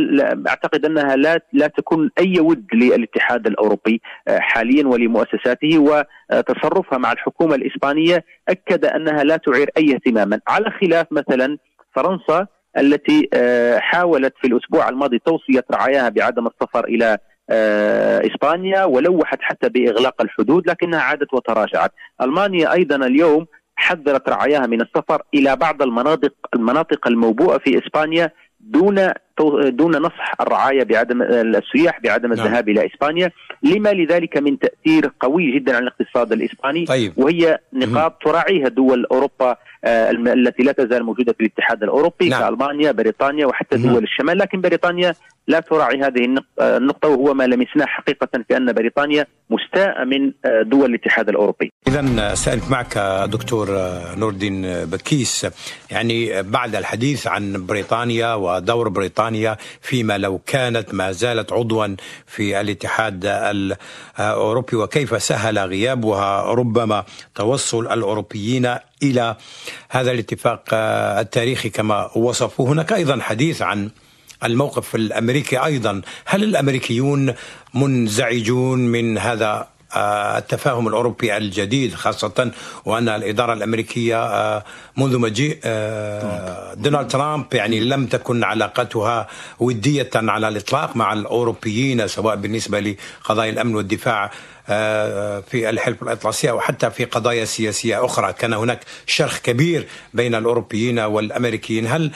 أعتقد 0.47 0.85
أنها 0.85 1.15
لا 1.15 1.39
لا 1.53 1.67
تكون 1.67 2.09
أي 2.19 2.39
ود 2.39 2.65
للاتحاد 2.73 3.47
الأوروبي 3.47 4.01
آه، 4.27 4.39
حاليا 4.39 4.87
ولمؤسساته. 4.87 5.77
وتصرفها 5.79 6.97
مع 6.97 7.11
الحكومة 7.11 7.55
الإسبانية 7.55 8.25
أكد 8.49 8.85
أنها 8.85 9.23
لا 9.23 9.37
تعير 9.37 9.69
أي 9.77 9.93
اهتماما. 9.93 10.39
على 10.47 10.71
خلاف 10.71 11.07
مثلا 11.11 11.57
فرنسا 11.95 12.47
التي 12.77 13.29
آه، 13.33 13.79
حاولت 13.79 14.33
في 14.41 14.47
الأسبوع 14.47 14.89
الماضي 14.89 15.19
توصية 15.19 15.65
رعاياها 15.71 16.09
بعدم 16.09 16.47
السفر 16.47 16.85
إلى 16.85 17.17
آه، 17.49 18.21
إسبانيا 18.27 18.83
ولوحت 18.83 19.37
حتى 19.41 19.69
بإغلاق 19.69 20.21
الحدود 20.21 20.69
لكنها 20.69 20.99
عادت 20.99 21.33
وتراجعت. 21.33 21.91
ألمانيا 22.21 22.73
أيضا 22.73 22.95
اليوم 22.95 23.45
حذرت 23.75 24.29
رعاياها 24.29 24.67
من 24.67 24.81
السفر 24.81 25.21
إلى 25.33 25.55
بعض 25.55 25.81
المناطق 25.81 26.33
المناطق 26.55 27.07
الموبوءة 27.07 27.57
في 27.57 27.79
إسبانيا 27.79 28.31
دون 28.59 29.09
دون 29.69 29.97
نصح 29.97 30.33
الرعاية 30.41 30.83
بعدم 30.83 31.21
السياح 31.21 31.99
بعدم 32.03 32.33
نعم. 32.33 32.45
الذهاب 32.45 32.69
إلى 32.69 32.85
إسبانيا 32.85 33.31
لما 33.63 33.89
لذلك 33.89 34.37
من 34.37 34.59
تأثير 34.59 35.11
قوي 35.19 35.51
جدا 35.51 35.75
على 35.75 35.83
الاقتصاد 35.83 36.31
الإسباني 36.31 36.85
طيب. 36.85 37.13
وهي 37.17 37.59
نقاط 37.73 38.17
تراعيها 38.23 38.67
دول 38.67 39.05
أوروبا 39.05 39.55
آه، 39.85 40.11
التي 40.11 40.63
لا 40.63 40.71
تزال 40.71 41.03
موجودة 41.03 41.33
في 41.33 41.39
الاتحاد 41.39 41.83
الأوروبي 41.83 42.29
نعم. 42.29 42.41
كألمانيا 42.41 42.91
بريطانيا 42.91 43.45
وحتى 43.45 43.77
دول 43.77 44.03
الشمال 44.03 44.37
لكن 44.37 44.61
بريطانيا 44.61 45.15
لا 45.47 45.59
تراعي 45.59 46.01
هذه 46.01 46.35
آه، 46.59 46.77
النقطة 46.77 47.09
وهو 47.09 47.33
ما 47.33 47.43
لمسناه 47.43 47.85
حقيقة 47.85 48.27
في 48.47 48.57
أن 48.57 48.73
بريطانيا 48.73 49.25
مستاء 49.49 50.05
من 50.05 50.31
آه، 50.45 50.61
دول 50.61 50.89
الاتحاد 50.89 51.29
الأوروبي 51.29 51.71
إذا 51.87 52.35
سألت 52.35 52.71
معك 52.71 52.97
دكتور 53.29 53.67
نور 54.17 54.29
الدين 54.29 54.85
بكيس 54.85 55.47
يعني 55.91 56.43
بعد 56.43 56.75
الحديث 56.75 57.27
عن 57.27 57.65
بريطانيا 57.65 58.33
ودور 58.33 58.89
بريطانيا 58.89 59.22
فيما 59.81 60.17
لو 60.17 60.37
كانت 60.45 60.93
ما 60.93 61.11
زالت 61.11 61.53
عضوا 61.53 61.95
في 62.27 62.61
الاتحاد 62.61 63.25
الأوروبي 63.25 64.75
وكيف 64.75 65.23
سهل 65.23 65.59
غيابها 65.59 66.41
ربما 66.41 67.03
توصل 67.35 67.87
الأوروبيين 67.87 68.75
إلى 69.03 69.35
هذا 69.89 70.11
الاتفاق 70.11 70.63
التاريخي 71.19 71.69
كما 71.69 72.17
وصفوه. 72.17 72.69
هناك 72.69 72.93
أيضا 72.93 73.21
حديث 73.21 73.61
عن 73.61 73.89
الموقف 74.43 74.95
الأمريكي 74.95 75.57
أيضا. 75.57 76.01
هل 76.25 76.43
الأمريكيون 76.43 77.33
منزعجون 77.73 78.79
من 78.79 79.17
هذا 79.17 79.72
التفاهم 79.95 80.87
الأوروبي 80.87 81.37
الجديد 81.37 81.93
خاصة 81.93 82.51
وأن 82.85 83.09
الإدارة 83.09 83.53
الأمريكية 83.53 84.25
آه، 84.25 84.63
منذ 84.97 85.17
مجيء 85.17 85.59
آه، 85.63 86.73
دونالد 86.73 87.07
ترامب 87.07 87.53
يعني 87.53 87.79
لم 87.79 88.05
تكن 88.05 88.43
علاقتها 88.43 89.27
ودية 89.59 90.09
على 90.15 90.47
الإطلاق 90.47 90.95
مع 90.95 91.13
الأوروبيين 91.13 92.07
سواء 92.07 92.35
بالنسبة 92.35 92.79
لقضايا 92.79 93.49
الأمن 93.49 93.75
والدفاع 93.75 94.31
في 95.47 95.69
الحلف 95.69 96.03
الأطلسي 96.03 96.49
أو 96.49 96.59
حتى 96.59 96.91
في 96.91 97.05
قضايا 97.05 97.45
سياسية 97.45 98.05
أخرى. 98.05 98.33
كان 98.33 98.53
هناك 98.53 98.79
شرخ 99.05 99.39
كبير 99.39 99.87
بين 100.13 100.35
الأوروبيين 100.35 100.99
والأمريكيين. 100.99 101.87
هل 101.87 102.11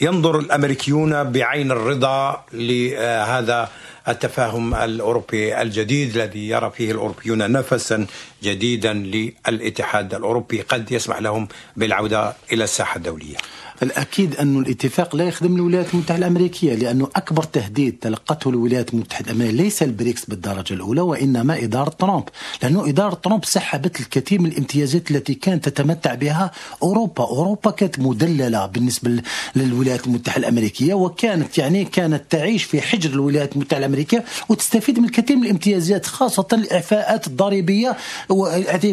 ينظر 0.00 0.38
الأمريكيون 0.38 1.24
بعين 1.24 1.72
الرضا 1.72 2.44
لهذا 2.52 3.68
التفاهم 4.08 4.74
الأوروبي 4.74 5.62
الجديد 5.62 6.16
الذي 6.16 6.48
يرى 6.48 6.70
فيه 6.76 6.92
الأوروبيون 6.92 7.52
نفسا 7.52 8.06
جديدا 8.42 8.92
للاتحاد 8.92 10.14
الأوروبي 10.14 10.60
قد 10.60 10.92
يسمح 10.92 11.18
لهم 11.18 11.48
بالعودة 11.76 12.34
إلى 12.52 12.64
الساحة 12.64 12.96
الدولية. 12.96 13.36
الأكيد 13.82 14.36
أن 14.36 14.58
الاتفاق 14.58 15.16
لا 15.16 15.24
يخدم 15.24 15.56
الولايات 15.56 15.94
المتحدة 15.94 16.18
الأمريكية 16.18 16.74
لأنه 16.74 17.08
أكبر 17.16 17.42
تهديد 17.42 17.98
تلقته 18.00 18.50
الولايات 18.50 18.94
المتحدة 18.94 19.30
الأمريكية 19.30 19.56
ليس 19.62 19.82
البريكس 19.82 20.24
بالدرجة 20.24 20.74
الأولى 20.74 21.00
وإنما 21.00 21.62
إدارة 21.62 21.90
ترامب. 21.90 22.24
لأنه 22.62 22.88
إدارة 22.88 23.14
ترامب 23.14 23.44
سحبت 23.44 24.00
الكثير 24.00 24.40
من 24.40 24.50
الامتيازات 24.50 25.10
التي 25.10 25.34
كانت 25.34 25.68
تتمتع 25.68 26.14
بها 26.14 26.50
أوروبا. 26.82 27.24
أوروبا 27.24 27.70
كانت 27.70 27.98
مدللة 27.98 28.66
بالنسبة 28.66 29.22
للولايات 29.56 30.06
المتحدة 30.06 30.38
الأمريكية 30.38 30.94
وكانت 30.94 31.58
يعني 31.58 31.84
كانت 31.84 32.22
تعيش 32.30 32.64
في 32.64 32.80
حجر 32.80 33.10
الولايات 33.10 33.52
المتحدة 33.56 33.78
الأمريكية 33.78 34.24
وتستفيد 34.48 34.98
من 34.98 35.04
الكثير 35.04 35.36
من 35.36 35.42
الامتيازات 35.44 36.06
خاصة 36.06 36.46
الإعفاءات 36.52 37.26
الضريبية 37.26 37.96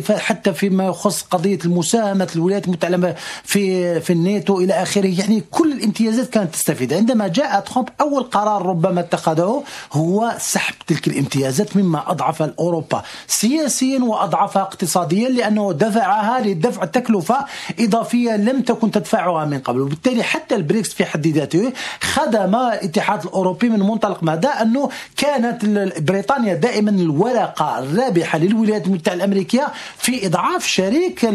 حتى 0.09 0.53
فيما 0.53 0.87
يخص 0.87 1.21
قضية 1.21 1.59
المساهمة 1.65 2.29
الولايات 2.35 2.65
المتحدة 2.67 3.15
في 3.43 4.01
في 4.01 4.13
الناتو 4.13 4.59
إلى 4.59 4.74
آخره 4.81 5.19
يعني 5.19 5.43
كل 5.51 5.71
الامتيازات 5.71 6.29
كانت 6.29 6.53
تستفيد. 6.53 6.93
عندما 6.93 7.27
جاء 7.27 7.59
ترامب 7.59 7.89
أول 8.01 8.23
قرار 8.23 8.65
ربما 8.65 8.99
اتخذه 8.99 9.63
هو 9.93 10.35
سحب 10.39 10.73
تلك 10.87 11.07
الامتيازات 11.07 11.77
مما 11.77 12.11
أضعف 12.11 12.41
أوروبا 12.41 13.03
سياسيا 13.27 13.99
وأضعفها 13.99 14.61
اقتصاديا 14.61 15.29
لأنه 15.29 15.71
دفعها 15.73 16.41
لدفع 16.41 16.85
تكلفة 16.85 17.45
إضافية 17.79 18.35
لم 18.35 18.61
تكن 18.61 18.91
تدفعها 18.91 19.45
من 19.45 19.59
قبل. 19.59 19.81
وبالتالي 19.81 20.23
حتى 20.23 20.55
البريكس 20.55 20.93
في 20.93 21.05
حد 21.05 21.27
ذاته 21.27 21.73
خدم 22.01 22.55
الاتحاد 22.55 23.23
الأوروبي 23.23 23.69
من 23.69 23.79
منطلق 23.79 24.23
ماذا 24.23 24.49
أنه 24.49 24.89
كانت 25.17 25.65
بريطانيا 26.01 26.53
دائما 26.53 26.91
الورقة 26.91 27.79
الرابحة 27.79 28.37
للولايات 28.37 28.87
المتحدة 28.87 29.13
الأمريكية 29.13 29.67
في 29.97 30.27
إضعاف 30.27 30.65
شريك 30.67 31.25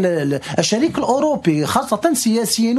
الشريك 0.59 0.98
الأوروبي 0.98 1.66
خاصة 1.66 2.14
سياسيا 2.14 2.74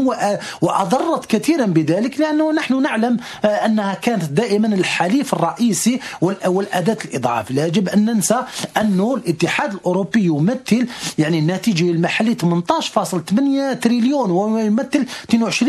وأضرت 0.61 1.25
كثيرا 1.25 1.65
بذلك 1.65 2.19
لأنه 2.19 2.51
نحن 2.51 2.81
نعلم 2.81 3.17
آه، 3.45 3.47
أنها 3.47 3.93
كانت 3.93 4.23
دائما 4.23 4.67
الحليف 4.67 5.33
الرئيسي 5.33 5.99
والأداة 6.21 6.97
الإضعاف. 7.05 7.51
لا 7.51 7.65
يجب 7.65 7.89
أن 7.89 8.05
ننسى 8.05 8.43
انه 8.77 9.15
الاتحاد 9.15 9.73
الأوروبي 9.73 10.25
يمثل 10.25 10.87
يعني 11.17 11.39
الناتج 11.39 11.83
المحلي 11.83 12.35
18.8 12.35 13.79
تريليون 13.81 14.31
ويمثل 14.31 15.05
22% 15.31 15.65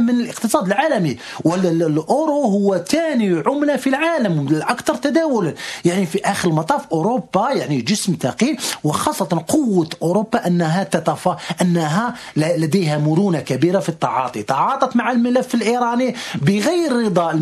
من 0.00 0.10
الاقتصاد 0.10 0.66
العالمي. 0.66 1.16
والأورو 1.44 2.42
هو 2.42 2.78
ثاني 2.78 3.42
عملة 3.46 3.76
في 3.76 3.86
العالم 3.86 4.48
الأكثر 4.48 4.94
تداولا. 4.94 5.54
يعني 5.84 6.06
في 6.06 6.20
آخر 6.24 6.48
المطاف 6.48 6.86
أوروبا 6.92 7.50
يعني 7.50 7.80
جسم 7.80 8.16
ثقيل 8.20 8.58
وخاصة 8.84 9.44
قوة 9.48 9.88
أوروبا 10.02 10.46
أنها 10.46 10.84
تتفا 10.84 11.36
أنها 11.62 12.14
لديها 12.36 12.98
مرونة 12.98 13.40
كبيرة 13.40 13.78
في 13.78 13.88
التعاطي 14.16 14.42
تعاطت 14.42 14.96
مع 14.96 15.12
الملف 15.12 15.54
الإيراني 15.54 16.14
بغير 16.34 16.92
رضا 16.92 17.32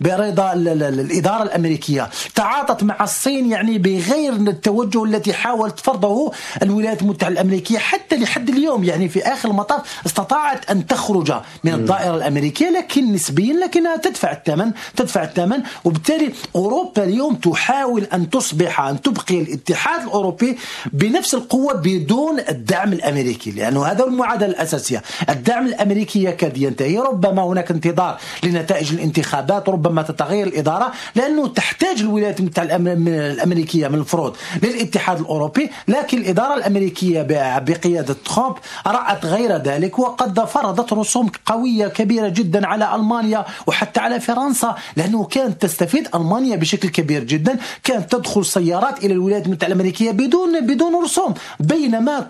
برضا 0.00 0.52
الإدارة 0.52 1.42
الأمريكية. 1.42 2.10
تعاطت 2.34 2.82
مع 2.82 2.96
الصين 3.00 3.50
يعني 3.50 3.78
بغير 3.78 4.32
التوجه 4.32 5.04
التي 5.04 5.32
حاولت 5.32 5.80
فرضه 5.80 6.32
الولايات 6.62 7.02
المتحدة 7.02 7.32
الأمريكية 7.32 7.78
حتى 7.78 8.16
لحد 8.16 8.48
اليوم. 8.48 8.84
يعني 8.84 9.08
في 9.08 9.22
آخر 9.22 9.48
المطاف 9.48 10.00
استطاعت 10.06 10.70
أن 10.70 10.86
تخرج 10.86 11.32
من 11.64 11.74
الدائرة 11.74 12.16
الأمريكية 12.16 12.70
لكن 12.70 13.12
نسبيا 13.12 13.54
لكنها 13.54 13.96
تدفع 13.96 14.32
الثمن 14.32 14.72
تدفع 14.96 15.22
الثمن. 15.22 15.62
وبالتالي 15.84 16.32
أوروبا 16.56 17.04
اليوم 17.04 17.34
تحاول 17.34 18.04
أن 18.04 18.30
تصبح 18.30 18.80
أن 18.80 19.02
تبقي 19.02 19.40
الاتحاد 19.40 20.02
الأوروبي 20.02 20.58
بنفس 20.92 21.34
القوة 21.34 21.74
بدون 21.74 22.40
الدعم 22.48 22.92
الأمريكي 22.92 23.50
لأنه 23.50 23.86
هذا 23.86 24.04
المعادلة 24.04 24.50
الأساسية. 24.50 25.02
الدعم 25.28 25.66
الامريكي 25.86 26.24
يكاد 26.24 26.56
ينتهي. 26.58 26.98
ربما 26.98 27.42
هناك 27.42 27.70
انتظار 27.70 28.18
لنتائج 28.44 28.92
الانتخابات 28.92 29.68
ربما 29.68 30.02
تتغير 30.02 30.46
الإدارة 30.46 30.92
لأنه 31.14 31.46
تحتاج 31.46 32.00
الولايات 32.00 32.40
المتحدة 32.40 32.76
الأمريكية 32.76 33.88
من 33.88 33.98
الفروض 33.98 34.36
للاتحاد 34.62 35.20
الأوروبي. 35.20 35.70
لكن 35.88 36.18
الإدارة 36.18 36.54
الأمريكية 36.54 37.22
بقيادة 37.58 38.16
ترامب 38.24 38.54
رأت 38.86 39.26
غير 39.26 39.56
ذلك 39.56 39.98
وقد 39.98 40.44
فرضت 40.44 40.92
رسوم 40.92 41.30
قوية 41.46 41.86
كبيرة 41.88 42.28
جدا 42.28 42.66
على 42.66 42.94
ألمانيا 42.94 43.44
وحتى 43.66 44.00
على 44.00 44.20
فرنسا 44.20 44.74
لأنه 44.96 45.24
كانت 45.24 45.62
تستفيد 45.62 46.08
ألمانيا 46.14 46.56
بشكل 46.56 46.88
كبير 46.88 47.24
جدا. 47.24 47.58
كانت 47.84 48.12
تدخل 48.12 48.44
سيارات 48.44 49.04
إلى 49.04 49.12
الولايات 49.12 49.46
المتحدة 49.46 49.66
الأمريكية 49.66 50.10
بدون 50.10 50.66
بدون 50.66 51.04
رسوم. 51.04 51.34
بينما 51.60 52.28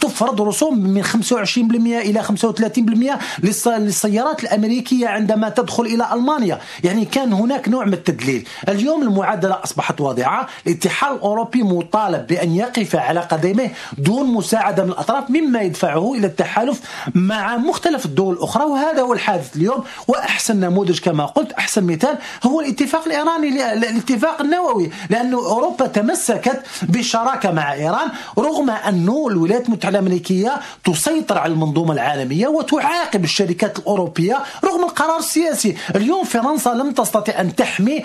تفرض 0.00 0.42
رسوم 0.42 0.78
من 0.80 1.02
25% 1.02 2.00
إلى 2.00 2.22
35% 2.22 2.89
للسيارات 3.68 4.42
الأمريكية 4.42 5.08
عندما 5.08 5.48
تدخل 5.48 5.82
إلى 5.82 6.08
ألمانيا. 6.12 6.58
يعني 6.84 7.04
كان 7.04 7.32
هناك 7.32 7.68
نوع 7.68 7.84
من 7.84 7.92
التدليل. 7.92 8.48
اليوم 8.68 9.02
المعادلة 9.02 9.58
أصبحت 9.64 10.00
واضحة. 10.00 10.48
الاتحاد 10.66 11.14
الأوروبي 11.14 11.62
مطالب 11.62 12.26
بأن 12.26 12.54
يقف 12.54 12.96
على 12.96 13.20
قدميه 13.20 13.72
دون 13.98 14.26
مساعدة 14.26 14.84
من 14.84 14.90
الأطراف 14.90 15.30
مما 15.30 15.60
يدفعه 15.60 16.14
إلى 16.14 16.26
التحالف 16.26 16.80
مع 17.14 17.56
مختلف 17.56 18.06
الدول 18.06 18.34
الأخرى. 18.34 18.64
وهذا 18.64 19.02
هو 19.02 19.12
الحادث 19.12 19.56
اليوم. 19.56 19.84
وأحسن 20.08 20.60
نموذج 20.60 21.00
كما 21.00 21.26
قلت 21.26 21.52
أحسن 21.52 21.84
مثال 21.84 22.18
هو 22.44 22.60
الاتفاق 22.60 23.06
الإيراني 23.06 23.72
الاتفاق 23.72 24.40
النووي. 24.40 24.90
لأنه 25.10 25.38
أوروبا 25.38 25.86
تمسكت 25.86 26.62
بالشراكه 26.82 27.50
مع 27.50 27.72
إيران 27.72 28.08
رغم 28.38 28.70
انه 28.70 29.28
الولايات 29.30 29.66
المتحدة 29.66 29.98
الأمريكية 29.98 30.60
تسيطر 30.84 31.38
على 31.38 31.52
المنظومة 31.52 31.92
العالمية 31.92 32.48
وتعاقب 32.72 33.24
الشركات 33.24 33.78
الأوروبية 33.78 34.38
رغم 34.64 34.84
القرار 34.84 35.18
السياسي. 35.18 35.76
اليوم 35.96 36.24
فرنسا 36.24 36.70
لم 36.70 36.92
تستطع 36.92 37.40
أن 37.40 37.56
تحمي 37.56 38.02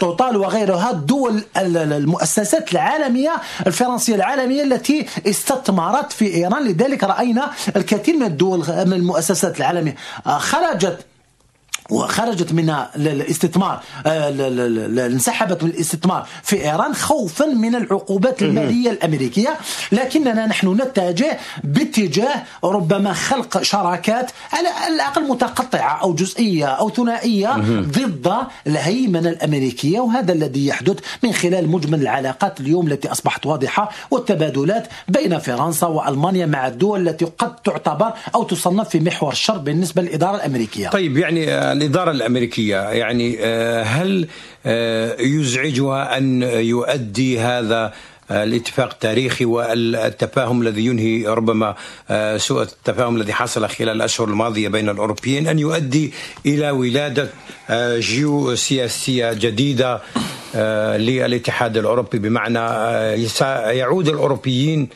توتال 0.00 0.36
وغيرها 0.36 0.90
الدول 0.90 1.44
المؤسسات 1.56 2.72
العالمية 2.72 3.32
الفرنسية 3.66 4.14
العالمية 4.14 4.62
التي 4.62 5.06
استثمرت 5.26 6.12
في 6.12 6.34
إيران. 6.34 6.64
لذلك 6.64 7.04
رأينا 7.04 7.50
الكثير 7.76 8.16
من 8.16 8.26
الدول 8.26 8.58
من 8.58 8.92
المؤسسات 8.92 9.58
العالمية. 9.58 9.94
خرجت 10.26 10.98
وخرجت 11.90 12.52
من 12.52 12.70
الاستثمار 12.96 13.80
آه، 14.06 14.28
انسحبت 15.06 15.64
من 15.64 15.70
الاستثمار 15.70 16.26
في 16.42 16.64
إيران 16.70 16.94
خوفا 16.94 17.46
من 17.46 17.74
العقوبات 17.74 18.42
المالية 18.42 18.90
الأمريكية. 18.90 19.56
لكننا 19.92 20.46
نحن 20.46 20.80
نتجه 20.80 21.38
باتجاه 21.64 22.42
ربما 22.64 23.12
خلق 23.12 23.62
شراكات 23.62 24.30
على 24.52 24.68
الأقل 24.94 25.28
متقطعة 25.28 26.02
أو 26.02 26.14
جزئية 26.14 26.66
أو 26.66 26.90
ثنائية 26.90 27.50
ضد 27.80 28.32
الهيمنة 28.66 29.28
الأمريكية. 29.28 30.00
وهذا 30.00 30.32
الذي 30.32 30.66
يحدث 30.66 30.98
من 31.22 31.32
خلال 31.32 31.68
مجمل 31.68 32.02
العلاقات 32.02 32.60
اليوم 32.60 32.86
التي 32.86 33.12
أصبحت 33.12 33.46
واضحة 33.46 33.90
والتبادلات 34.10 34.88
بين 35.08 35.38
فرنسا 35.38 35.86
وألمانيا 35.86 36.46
مع 36.46 36.66
الدول 36.66 37.08
التي 37.08 37.24
قد 37.24 37.56
تعتبر 37.56 38.12
أو 38.34 38.42
تصنف 38.42 38.88
في 38.88 39.00
محور 39.00 39.32
الشر 39.32 39.58
بالنسبة 39.58 40.02
للإدارة 40.02 40.36
الأمريكية. 40.36 40.88
طيب 40.88 41.16
يعني 41.16 41.54
آه، 41.54 41.72
الإدارة 41.80 42.10
الأمريكية 42.10 42.76
يعني 42.76 43.36
آه، 43.40 43.82
هل 43.82 44.28
آه، 44.66 45.16
يزعجها 45.20 46.18
أن 46.18 46.42
يؤدي 46.42 47.40
هذا 47.40 47.92
الاتفاق 48.30 48.90
التاريخي 48.92 49.44
والتفاهم 49.44 50.62
الذي 50.62 50.86
ينهي 50.86 51.26
ربما 51.26 51.74
آه، 52.10 52.36
سوء 52.36 52.62
التفاهم 52.62 53.16
الذي 53.16 53.32
حصل 53.32 53.68
خلال 53.68 53.88
الأشهر 53.88 54.28
الماضية 54.28 54.68
بين 54.68 54.88
الأوروبيين 54.88 55.46
أن 55.46 55.58
يؤدي 55.58 56.12
إلى 56.46 56.70
ولادة 56.70 57.30
جيو 57.98 58.54
سياسيه 58.54 59.32
جديدة 59.32 60.00
للاتحاد 60.96 61.76
الأوروبي؟ 61.76 62.18
بمعنى 62.18 62.58
يعود 63.78 64.08
الأوروبيين 64.08 64.88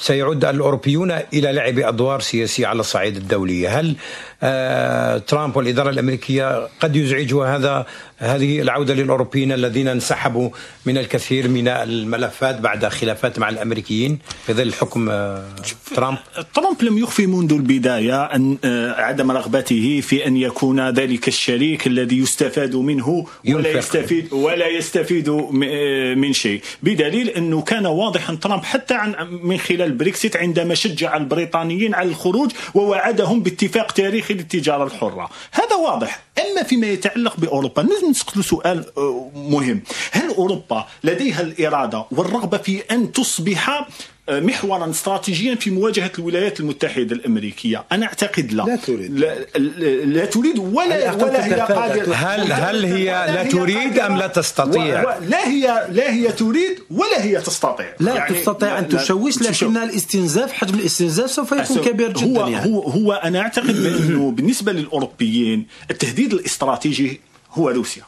سيعود 0.00 0.44
الأوروبيون 0.44 1.10
إلى 1.10 1.52
لعب 1.52 1.78
أدوار 1.78 2.20
سياسية 2.20 2.66
على 2.66 2.80
الصعيد 2.80 3.16
الدولي. 3.16 3.68
هل 3.68 3.96
آه 4.42 5.18
ترامب 5.18 5.56
والإدارة 5.56 5.90
الأمريكية 5.90 6.68
قد 6.80 6.96
يزعجها 6.96 7.56
هذا 7.56 7.86
هذه 8.18 8.60
العودة 8.60 8.94
للأوروبيين 8.94 9.52
الذين 9.52 9.88
انسحبوا 9.88 10.50
من 10.86 10.98
الكثير 10.98 11.48
من 11.48 11.68
الملفات 11.68 12.60
بعد 12.60 12.88
خلافات 12.88 13.38
مع 13.38 13.48
الأمريكيين 13.48 14.18
في 14.46 14.52
ظل 14.52 14.72
حكم 14.72 15.10
آه 15.10 15.44
ترامب؟ 15.94 16.18
ترامب 16.54 16.82
لم 16.82 16.98
يخفي 16.98 17.26
منذ 17.26 17.52
البداية 17.52 18.24
أن 18.24 18.58
آه 18.64 18.92
عدم 18.92 19.30
رغبته 19.30 20.00
في 20.00 20.26
أن 20.26 20.36
يكون 20.36 20.90
ذلك 20.90 21.28
الشريك 21.28 21.86
الذي 21.86 22.18
يستفاد 22.18 22.76
منه 22.76 23.26
ولا 23.48 23.70
يستفيد 23.70 24.32
ولا 24.32 24.68
يستفيد 24.68 25.30
من 26.16 26.32
شيء. 26.32 26.60
بدليل 26.82 27.28
أنه 27.28 27.62
كان 27.62 27.86
واضحا 27.86 28.34
ترامب 28.34 28.64
حتى 28.64 28.94
عن 28.94 29.14
من 29.42 29.58
خلال 29.58 29.89
البريكسيت 29.90 30.36
عندما 30.36 30.74
شجع 30.74 31.16
البريطانيين 31.16 31.94
على 31.94 32.08
الخروج 32.08 32.50
ووعدهم 32.74 33.42
باتفاق 33.42 33.92
تاريخي 33.92 34.34
للتجارة 34.34 34.84
الحرة. 34.84 35.30
هذا 35.52 35.74
واضح. 35.76 36.20
أما 36.38 36.62
فيما 36.62 36.86
يتعلق 36.86 37.36
بأوروبا 37.36 37.80
لازم 37.80 38.10
نسال 38.10 38.44
سؤال 38.44 38.84
آه، 38.98 39.30
مهم. 39.34 39.82
هل 40.12 40.28
أوروبا 40.34 40.86
لديها 41.04 41.40
الإرادة 41.40 42.04
والرغبة 42.10 42.58
في 42.58 42.80
أن 42.90 43.12
تصبح 43.12 43.88
محورا 44.30 44.90
استراتيجيا 44.90 45.54
في 45.54 45.70
مواجهة 45.70 46.12
الولايات 46.18 46.60
المتحدة 46.60 47.16
الأمريكية. 47.16 47.84
أنا 47.92 48.06
أعتقد 48.06 48.52
لا. 48.52 48.62
لا 48.62 48.76
تريد. 48.76 49.18
لا, 49.18 49.34
لا 50.04 50.24
تريد 50.24 50.58
ولا 50.58 51.12
ولا 51.12 51.46
هي 51.46 51.54
قادره 51.54 52.14
هل 52.14 52.52
هل 52.52 52.84
هي 52.84 53.04
لا 53.04 53.42
تريد 53.42 53.98
أم 53.98 54.16
لا 54.16 54.26
تستطيع؟ 54.26 55.18
لا 55.18 55.48
هي 55.48 55.88
لا 55.90 56.12
هي 56.12 56.32
تريد 56.32 56.78
ولا 56.90 57.24
هي 57.24 57.40
تستطيع. 57.40 57.94
لا 58.00 58.14
يعني 58.14 58.34
تستطيع 58.34 58.78
أن 58.78 58.88
تشوش 58.88 59.42
لكن 59.42 59.76
الاستنزاف 59.76 60.52
حجم 60.52 60.74
الاستنزاف 60.74 61.30
سوف 61.30 61.52
يكون 61.52 61.76
كبير 61.76 62.12
جدا 62.12 62.40
هو 62.40 62.48
يعني. 62.48 62.66
هو 62.66 62.82
هو 62.82 63.12
أنا 63.12 63.40
أعتقد 63.40 63.82
بأنه 63.82 64.30
بالنسبة 64.30 64.72
للأوروبيين 64.72 65.66
التهديد 65.90 66.32
الاستراتيجي 66.32 67.20
هو 67.52 67.68
روسيا. 67.68 68.02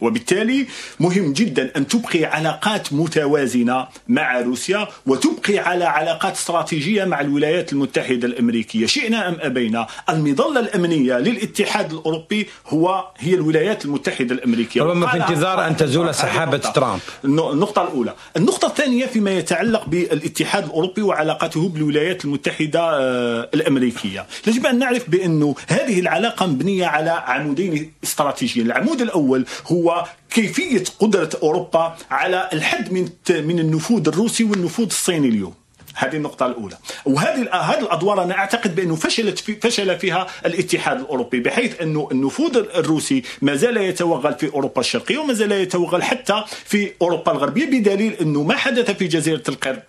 وبالتالي 0.00 0.66
مهم 1.00 1.32
جدا 1.32 1.70
أن 1.76 1.86
تبقي 1.86 2.24
علاقات 2.24 2.92
متوازنة 2.92 3.86
مع 4.08 4.40
روسيا 4.40 4.88
وتبقي 5.06 5.58
على 5.58 5.84
علاقات 5.84 6.32
استراتيجية 6.32 7.04
مع 7.04 7.20
الولايات 7.20 7.72
المتحدة 7.72 8.26
الأمريكية. 8.28 8.86
شئنا 8.86 9.28
أم 9.28 9.36
أبينا 9.40 9.86
المظلة 10.10 10.60
الأمنية 10.60 11.18
للاتحاد 11.18 11.92
الأوروبي 11.92 12.48
هو 12.66 13.04
هي 13.18 13.34
الولايات 13.34 13.84
المتحدة 13.84 14.34
الأمريكية. 14.34 14.82
ربما 14.82 15.06
في 15.06 15.16
انتظار 15.16 15.66
أن 15.66 15.76
تزول 15.76 16.14
سحابة 16.14 16.58
ترامب. 16.58 17.00
النقطة 17.24 17.82
الأولى. 17.82 18.14
النقطة 18.36 18.66
الثانية 18.68 19.06
فيما 19.06 19.30
يتعلق 19.30 19.86
بالاتحاد 19.86 20.64
الأوروبي 20.64 21.02
وعلاقته 21.02 21.68
بالولايات 21.68 22.24
المتحدة 22.24 22.80
آه، 22.80 23.48
الأمريكية. 23.54 24.26
يجب 24.46 24.66
أن 24.66 24.78
نعرف 24.78 25.10
بأنه 25.10 25.54
هذه 25.68 26.00
العلاقة 26.00 26.46
مبنية 26.46 26.86
على 26.86 27.10
عمودين 27.10 27.92
استراتيجيين. 28.04 28.66
العمود 28.66 29.00
الأول 29.00 29.46
هو 29.66 29.87
هو 29.88 30.04
كيفية 30.30 30.84
قدرة 30.98 31.30
أوروبا 31.42 31.96
على 32.10 32.48
الحد 32.52 32.92
من 32.92 33.08
من 33.30 33.58
النفوذ 33.58 34.08
الروسي 34.08 34.44
والنفوذ 34.44 34.86
الصيني 34.86 35.28
اليوم. 35.28 35.54
هذه 35.94 36.16
النقطة 36.16 36.46
الأولى. 36.46 36.78
وهذه 37.04 37.48
هذه 37.52 37.80
الأدوار 37.80 38.22
أنا 38.22 38.34
أعتقد 38.38 38.74
بأنه 38.74 38.94
فشلت 38.96 39.38
في 39.38 39.54
فشل 39.54 39.98
فيها 39.98 40.26
الاتحاد 40.46 41.00
الأوروبي 41.00 41.40
بحيث 41.40 41.80
أنه 41.82 42.08
النفوذ 42.12 42.56
الروسي 42.56 43.22
ما 43.42 43.54
زال 43.54 43.76
يتوغل 43.76 44.34
في 44.34 44.52
أوروبا 44.52 44.80
الشرقية 44.80 45.18
وما 45.18 45.32
زال 45.32 45.52
يتوغل 45.52 46.02
حتى 46.02 46.44
في 46.64 46.92
أوروبا 47.02 47.32
الغربية 47.32 47.66
بدليل 47.66 48.12
أنه 48.12 48.42
ما 48.42 48.56
حدث 48.56 48.90
في 48.90 49.06
جزيرة 49.06 49.42
القرم 49.48 49.82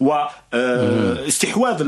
واستحواذ 0.00 1.82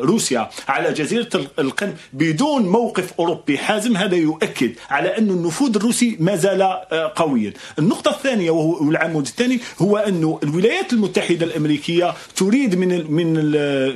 روسيا 0.00 0.50
على 0.68 0.92
جزيرة 0.92 1.28
القرم 1.58 1.94
بدون 2.12 2.62
موقف 2.62 3.12
أوروبي. 3.18 3.58
حازم 3.58 3.96
هذا 3.96 4.16
يؤكد 4.16 4.72
على 4.90 5.18
أن 5.18 5.30
النفوذ 5.30 5.76
الروسي 5.76 6.16
ما 6.20 6.36
زال 6.36 6.62
آه، 6.62 7.12
قويا. 7.16 7.52
النقطة 7.78 8.10
الثانية 8.10 8.50
وهو 8.50 8.90
العمود 8.90 9.26
الثاني 9.26 9.60
هو 9.78 9.96
أن 9.96 10.38
الولايات 10.42 10.92
المتحدة 10.92 11.46
الأمريكية 11.46 12.14
تريد 12.36 12.74
من 12.74 13.10
من 13.10 13.34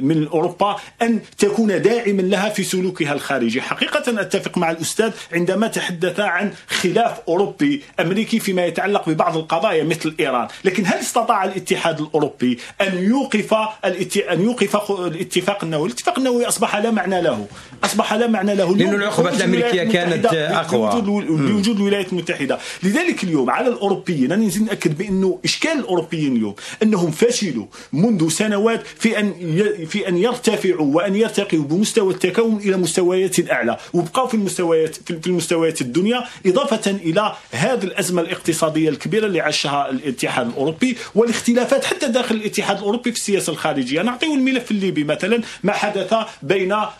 من 0.04 0.28
أوروبا 0.28 0.76
أن 1.02 1.20
تكون 1.38 1.82
داعما 1.82 2.22
لها 2.22 2.48
في 2.48 2.62
سلوكها 2.62 3.12
الخارجي. 3.12 3.62
حقيقة 3.62 4.20
أتفق 4.20 4.58
مع 4.58 4.70
الأستاذ 4.70 5.12
عندما 5.32 5.66
تحدث 5.66 6.20
عن 6.20 6.52
خلاف 6.68 7.20
أوروبي 7.28 7.82
أمريكي 8.00 8.40
فيما 8.40 8.66
يتعلق 8.66 9.08
ببعض 9.08 9.36
القضايا 9.36 9.84
مثل 9.84 10.14
إيران. 10.20 10.48
لكن 10.64 10.86
هل 10.86 10.98
استطاع 10.98 11.44
الاتحاد 11.44 12.00
الأوروبي 12.00 12.58
أن 12.80 12.98
يوقف 12.98 13.54
يوقف 14.40 14.90
الاتفاق 15.06 15.64
النووي، 15.64 15.88
الاتفاق 15.88 16.18
النووي 16.18 16.48
أصبح 16.48 16.76
لا 16.76 16.90
معنى 16.90 17.22
له، 17.22 17.46
أصبح 17.84 18.14
لا 18.14 18.26
معنى 18.26 18.54
له 18.54 18.76
لأن 18.76 18.94
العقوبات 18.94 19.36
الأمريكية 19.36 19.82
كانت 19.82 20.26
أقوى. 20.26 21.00
بوجود 21.00 21.76
الولايات 21.76 22.12
المتحدة، 22.12 22.58
لذلك 22.82 23.24
اليوم 23.24 23.50
على 23.50 23.68
الأوروبيين 23.68 24.32
أنا 24.32 24.44
نزيد 24.44 24.62
نأكد 24.62 24.98
بأنه 24.98 25.38
إشكال 25.44 25.72
الأوروبيين 25.72 26.36
اليوم 26.36 26.54
أنهم 26.82 27.10
فشلوا 27.10 27.66
منذ 27.92 28.28
سنوات 28.28 28.82
في 28.98 29.18
أن 29.18 29.32
في 29.88 30.08
أن 30.08 30.16
يرتفعوا 30.16 30.94
وأن 30.94 31.16
يرتقوا 31.16 31.58
بمستوى 31.58 32.14
التكون 32.14 32.56
إلى 32.56 32.76
مستويات 32.76 33.50
أعلى، 33.50 33.76
وبقوا 33.92 34.26
في 34.26 34.34
المستويات 34.34 34.96
في 34.96 35.26
المستويات 35.26 35.80
الدنيا 35.80 36.24
إضافة 36.46 36.90
إلى 36.90 37.32
هذه 37.52 37.84
الأزمة 37.84 38.22
الاقتصادية 38.22 38.88
الكبيرة 38.88 39.26
اللي 39.26 39.40
عاشها 39.40 39.90
الاتحاد 39.90 40.46
الأوروبي 40.46 40.96
والاختلافات 41.14 41.84
حتى 41.84 42.08
داخل 42.08 42.34
الاتحاد 42.34 42.76
الأوروبي 42.76 43.12
في 43.12 43.18
السياسة 43.18 43.52
الخارجية. 43.52 44.02
نعطيه 44.02 44.34
الملف 44.34 44.70
الليبي 44.70 45.04
مثلا 45.04 45.40
ما 45.62 45.72
حدث 45.72 46.14
بين 46.42 46.72
آه، 46.72 46.90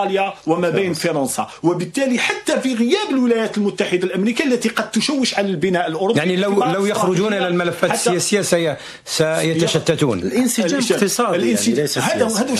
إيطاليا 0.00 0.34
وما 0.46 0.70
بين 0.70 0.94
فرنسا. 0.94 1.46
وبالتالي 1.62 2.18
حتى 2.18 2.60
في 2.60 2.74
غياب 2.74 3.10
الولايات 3.10 3.58
المتحدة 3.58 4.06
الأمريكية 4.06 4.44
التي 4.44 4.68
قد 4.68 4.90
تشوش 4.90 5.34
على 5.34 5.48
البناء 5.48 5.88
الأوروبي 5.88 6.18
يعني 6.18 6.36
لو 6.36 6.64
لو 6.64 6.86
يخرجون 6.86 7.34
إلى 7.34 7.48
الملفات 7.48 7.90
السياسية 7.90 8.78
سيتشتتون. 9.04 10.18
الانسجام 10.18 10.80
اقتصادي 10.90 11.50
يعني 11.50 11.88
هذا 11.96 12.26
هذا 12.26 12.54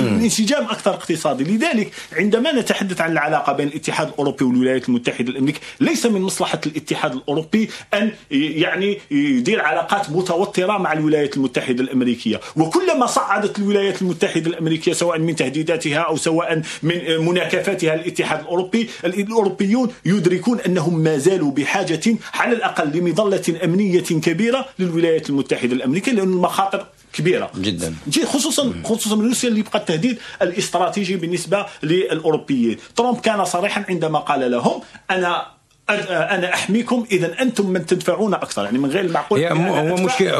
الانسجام 0.00 0.64
أكثر 0.64 0.90
اقتصادي. 0.90 1.44
لذلك 1.44 1.92
عندما 2.12 2.52
نتحدث 2.52 3.00
عن 3.00 3.12
العلاقة 3.12 3.52
بين 3.52 3.68
الاتحاد 3.68 4.08
الأوروبي 4.08 4.44
والولايات 4.44 4.88
المتحدة 4.88 5.30
الأمريكية 5.30 5.60
ليس 5.80 6.06
من 6.06 6.20
مصلحة 6.20 6.60
الاتحاد 6.66 7.12
الأوروبي 7.14 7.70
أن 7.94 8.10
يعني 8.30 8.98
يدير 9.10 9.60
علاقات 9.62 10.10
متوترة 10.10 10.78
مع 10.78 10.92
الولايات 10.92 11.36
المتحدة 11.36 11.82
الأمريكية. 11.82 12.40
وكلما 12.56 13.06
صعدت 13.06 13.58
الولايات 13.58 14.02
المتحدة 14.02 14.46
الأمريكية 14.46 14.92
سواء 14.92 15.18
من 15.18 15.36
تهديداتها 15.36 15.98
أو 15.98 16.16
سواء 16.16 16.62
من 16.82 17.26
مناكفاتها 17.26 17.94
الاتحاد 17.94 18.40
الأوروبي. 18.40 18.88
الأوروبيون 19.04 19.92
يدركون 20.06 20.60
أنهم 20.60 20.98
ما 20.98 21.18
زالوا 21.18 21.50
بحاجة 21.50 22.16
على 22.34 22.56
الأقل 22.56 22.98
لمظلة 22.98 23.64
أمنية 23.64 24.00
كبيرة 24.00 24.66
للولايات 24.78 25.30
المتحدة 25.30 25.72
الأمريكية 25.72 26.12
لأن 26.12 26.28
المخاطر 26.32 26.86
كبيرة. 27.12 27.50
جدا. 27.58 27.94
خصوصا 28.24 28.72
خصوصا 28.84 29.16
من 29.16 29.28
روسيا 29.28 29.48
اللي 29.48 29.60
يبقى 29.60 29.78
التهديد 29.78 30.18
الاستراتيجي 30.42 31.16
بالنسبة 31.16 31.66
للأوروبيين. 31.82 32.76
ترامب 32.96 33.20
كان 33.20 33.44
صريحا 33.44 33.84
عندما 33.88 34.18
قال 34.18 34.50
لهم 34.50 34.80
أنا 35.10 35.55
أنا 35.90 36.54
أحميكم 36.54 37.06
اذا 37.12 37.42
أنتم 37.42 37.70
من 37.70 37.86
تدفعون 37.86 38.34
أكثر. 38.34 38.64
يعني 38.64 38.78
من 38.78 38.90
غير 38.90 39.04
المعقول 39.04 39.44
هو 39.44 39.96
مشكله 39.96 40.36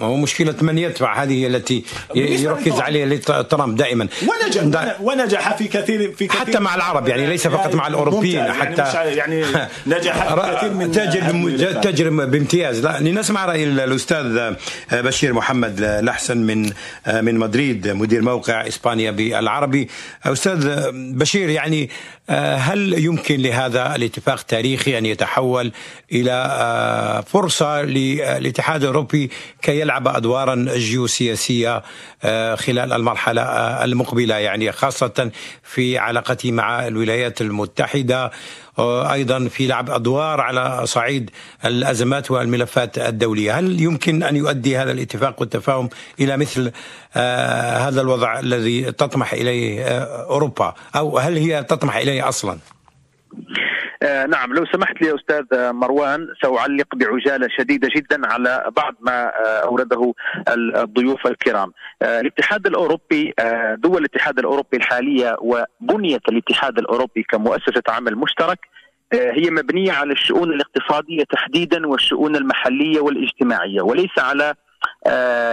هو 0.00 0.16
مشكلة 0.16 0.54
من 0.60 0.78
يدفع 0.78 1.22
هذه 1.22 1.46
التي 1.46 1.84
يركز 2.14 2.80
عليها 2.80 3.42
ترامب 3.42 3.76
دائما. 3.76 4.08
ونجح 4.22 5.00
ونجح 5.00 5.56
في 5.56 5.68
كثير 5.68 6.12
في 6.12 6.26
كثير. 6.26 6.40
حتى 6.40 6.58
مع 6.58 6.74
العرب 6.74 7.08
يعني 7.08 7.26
ليس 7.26 7.46
فقط 7.46 7.64
يعني 7.64 7.76
مع 7.76 7.86
الأوروبيين 7.86 8.36
يعني 8.36 8.52
حتى 8.52 8.82
يعني, 8.82 9.16
يعني 9.16 9.44
نجح 9.86 10.34
في 10.34 10.56
كثير 10.56 10.72
من 10.72 10.92
تجرب 10.92 11.80
تجرب 11.80 12.30
بامتياز. 12.30 12.80
لا 12.80 13.00
لنسمع 13.00 13.46
رأي 13.46 13.64
الأستاذ 13.64 14.54
بشير 14.92 15.32
محمد 15.32 15.80
الاحسن 15.80 16.38
من 16.38 16.70
من 17.06 17.38
مدريد 17.38 17.88
مدير 17.88 18.22
موقع 18.22 18.68
إسبانيا 18.68 19.10
بالعربي. 19.10 19.88
أستاذ 20.24 20.90
بشير 20.92 21.48
يعني 21.48 21.90
هل 22.38 23.04
يمكن 23.04 23.40
لهذا 23.40 23.96
الاتفاق 23.96 24.38
التاريخي 24.40 24.98
أن 24.98 25.06
يتحول 25.06 25.72
إلى 26.12 26.32
آه، 26.50 27.20
فرصة 27.20 27.82
للاتحاد 27.82 28.82
الأوروبي 28.82 29.30
كي 29.62 29.80
يلعب 29.80 30.08
أدوارا 30.08 30.66
جيوسياسية 30.76 31.82
آه، 32.22 32.54
خلال 32.54 32.92
المرحلة 32.92 33.42
آه، 33.42 33.84
المقبلة 33.84 34.34
يعني 34.34 34.72
خاصة 34.72 35.30
في 35.62 35.98
علاقته 35.98 36.52
مع 36.52 36.86
الولايات 36.86 37.40
المتحدة 37.40 38.30
أيضا 38.78 39.48
في 39.48 39.66
لعب 39.66 39.90
أدوار 39.90 40.40
على 40.40 40.86
صعيد 40.86 41.30
الأزمات 41.64 42.30
والملفات 42.30 42.98
الدولية، 42.98 43.58
هل 43.58 43.80
يمكن 43.80 44.22
أن 44.22 44.36
يؤدي 44.36 44.76
هذا 44.78 44.92
الاتفاق 44.92 45.40
والتفاهم 45.40 45.88
إلى 46.20 46.36
مثل 46.36 46.72
آه 47.16 47.78
هذا 47.78 48.00
الوضع 48.00 48.38
الذي 48.38 48.92
تطمح 48.92 49.32
إليه 49.32 49.82
آه 49.82 50.26
أوروبا 50.30 50.74
أو 50.96 51.18
هل 51.18 51.36
هي 51.36 51.62
تطمح 51.62 51.96
إليه 51.96 52.28
أصلا؟ 52.28 52.58
آه 54.02 54.26
نعم 54.26 54.54
لو 54.54 54.66
سمحت 54.72 55.02
لي 55.02 55.14
أستاذ 55.14 55.72
مروان 55.72 56.28
سأعلق 56.42 56.86
بعجالة 56.96 57.48
شديدة 57.58 57.88
جدا 57.96 58.32
على 58.32 58.70
بعض 58.76 58.94
ما 59.00 59.26
آه 59.26 59.60
أورده 59.66 60.14
الضيوف 60.48 61.26
الكرام. 61.26 61.72
آه 62.02 62.20
الاتحاد 62.20 62.66
الأوروبي 62.66 63.34
دول 63.74 63.98
الاتحاد 64.00 64.38
الأوروبي 64.38 64.76
الحالية 64.76 65.36
وبنية 65.40 66.20
الاتحاد 66.28 66.78
الأوروبي 66.78 67.22
كمؤسسة 67.22 67.82
عمل 67.88 68.16
مشترك 68.16 68.58
هي 69.12 69.50
مبنية 69.50 69.92
على 69.92 70.12
الشؤون 70.12 70.52
الاقتصادية 70.52 71.24
تحديدا 71.32 71.86
والشؤون 71.86 72.36
المحلية 72.36 73.00
والاجتماعية 73.00 73.82
وليس 73.82 74.18
على 74.18 74.54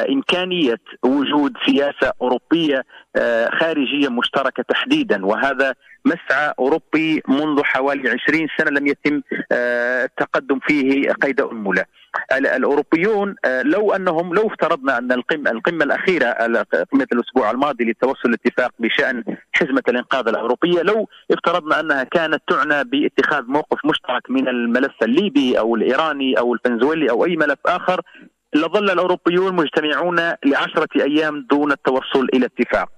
إمكانية 0.10 0.78
وجود 1.04 1.54
سياسة 1.66 2.14
أوروبية 2.22 2.86
آه، 3.16 3.50
خارجية 3.50 4.10
مشتركة 4.10 4.64
تحديدا. 4.64 5.26
وهذا 5.26 5.74
مسعى 6.06 6.54
أوروبي 6.60 7.22
منذ 7.28 7.64
حوالي 7.64 8.10
20 8.10 8.48
سنة 8.58 8.80
لم 8.80 8.88
يتم 8.88 9.22
آه، 9.52 10.06
التقدم 10.06 10.60
فيه 10.60 11.12
قيد 11.12 11.42
أنملة. 11.42 11.86
الأوروبيون 12.32 13.36
لو 13.64 13.92
أنهم 13.92 14.34
لو 14.34 14.48
افترضنا 14.48 14.98
أن 14.98 15.12
القمة, 15.12 15.52
القمة 15.52 15.84
الأخيرة 15.84 16.32
قمة 16.92 17.08
الأسبوع 17.14 17.52
الماضي 17.52 17.84
لتوصل 17.84 18.30
الاتفاق 18.30 18.72
بشأن 18.80 19.24
حزمة 19.54 19.84
الإنقاذ 19.90 20.28
الأوروبية 20.28 20.82
لو 20.82 21.10
افترضنا 21.32 21.80
أنها 21.80 22.04
كانت 22.04 22.42
تعنى 22.48 22.84
باتخاذ 22.84 23.44
موقف 23.48 23.86
مشترك 23.86 24.30
من 24.30 24.48
الملف 24.48 25.04
الليبي 25.04 25.60
أو 25.60 25.76
الإيراني 25.76 26.40
أو 26.40 26.54
الفنزويلي 26.54 27.10
أو 27.10 27.26
أي 27.26 27.36
ملف 27.36 27.60
آخر 27.66 28.02
لظل 28.56 28.90
الأوروبيون 28.90 29.56
مجتمعون 29.56 30.16
لعشرة 30.46 30.88
أيام 31.02 31.48
دون 31.50 31.72
التوصل 31.72 32.28
إلى 32.34 32.46
اتفاق. 32.46 32.90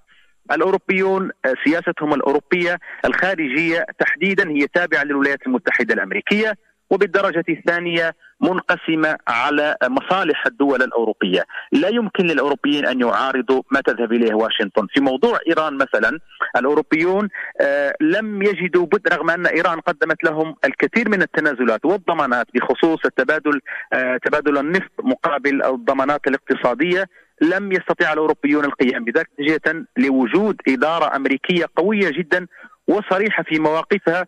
الأوروبيون 0.51 1.31
آه، 1.45 1.53
سياستهم 1.65 2.13
الأوروبية 2.13 2.79
الخارجية 3.05 3.85
تحديدا 3.99 4.49
هي 4.49 4.67
تابعة 4.73 5.03
للولايات 5.03 5.39
المتحدة 5.47 5.93
الأمريكية. 5.93 6.53
وبالدرجة 6.89 7.43
الثانية 7.49 8.15
منقسمة 8.41 9.17
على 9.27 9.75
مصالح 9.83 10.45
الدول 10.45 10.81
الأوروبية. 10.83 11.45
لا 11.71 11.87
يمكن 11.87 12.25
للأوروبيين 12.25 12.85
أن 12.85 13.01
يعارضوا 13.01 13.61
ما 13.71 13.81
تذهب 13.81 14.11
إليه 14.11 14.33
واشنطن. 14.33 14.87
في 14.93 15.01
موضوع 15.01 15.39
إيران 15.47 15.77
مثلا 15.77 16.19
الأوروبيون 16.55 17.29
آه، 17.61 17.93
لم 18.01 18.41
يجدوا 18.41 18.85
بد 18.85 19.07
رغم 19.13 19.29
أن 19.29 19.45
إيران 19.45 19.79
قدمت 19.79 20.23
لهم 20.23 20.55
الكثير 20.65 21.09
من 21.09 21.21
التنازلات 21.21 21.85
والضمانات 21.85 22.47
بخصوص 22.53 22.99
التبادل 23.05 23.61
آه، 23.93 24.17
تبادل 24.17 24.57
النفط 24.57 24.91
مقابل 25.03 25.63
الضمانات 25.63 26.27
الاقتصادية 26.27 27.05
لم 27.41 27.71
يستطيع 27.71 28.13
الأوروبيون 28.13 28.65
القيام 28.65 29.03
بذلك 29.03 29.29
نتيجة 29.39 29.85
لوجود 29.97 30.55
إدارة 30.67 31.15
أمريكية 31.15 31.65
قوية 31.75 32.09
جدا 32.09 32.47
وصريحة 32.89 33.43
في 33.43 33.59
مواقفها 33.59 34.25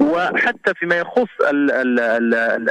وحتى 0.00 0.74
فيما 0.74 0.96
يخص 0.96 1.30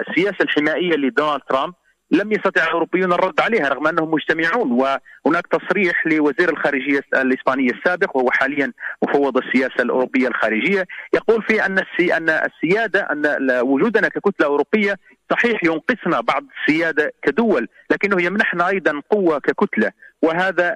السياسة 0.08 0.38
الحمائيه 0.42 0.96
لدونالد 0.96 1.42
ترامب 1.50 1.74
لم 2.12 2.32
يستطع 2.32 2.64
الأوروبيون 2.64 3.14
الرد 3.14 3.42
عليها 3.42 3.70
رغم 3.70 3.88
أنهم 3.88 4.12
مجتمعون 4.12 4.72
وهناك 4.72 5.48
تصريح 5.48 6.08
لوزير 6.08 6.50
الخارجية 6.50 7.02
الاسباني 7.14 7.72
السابق 7.72 8.18
وهو 8.18 8.32
حاليا 8.32 8.72
مفوض 9.04 9.38
السياسة 9.38 9.84
الأوروبية 9.84 10.28
الخارجية 10.28 10.86
يقول 11.14 11.44
في 11.44 11.66
أن 11.66 11.78
أن 12.18 12.30
السيادة 12.30 13.08
أن 13.12 13.52
وجودنا 13.62 14.08
ككتلة 14.08 14.48
أوروبية 14.48 14.96
صحيح 15.32 15.64
ينقصنا 15.64 16.22
بعض 16.22 16.44
السيادة 16.60 17.12
كدول 17.24 17.68
لكنه 17.92 18.22
يمنحنا 18.22 18.68
أيضا 18.68 19.02
قوة 19.10 19.40
ككتلة. 19.40 19.92
وهذا 20.24 20.76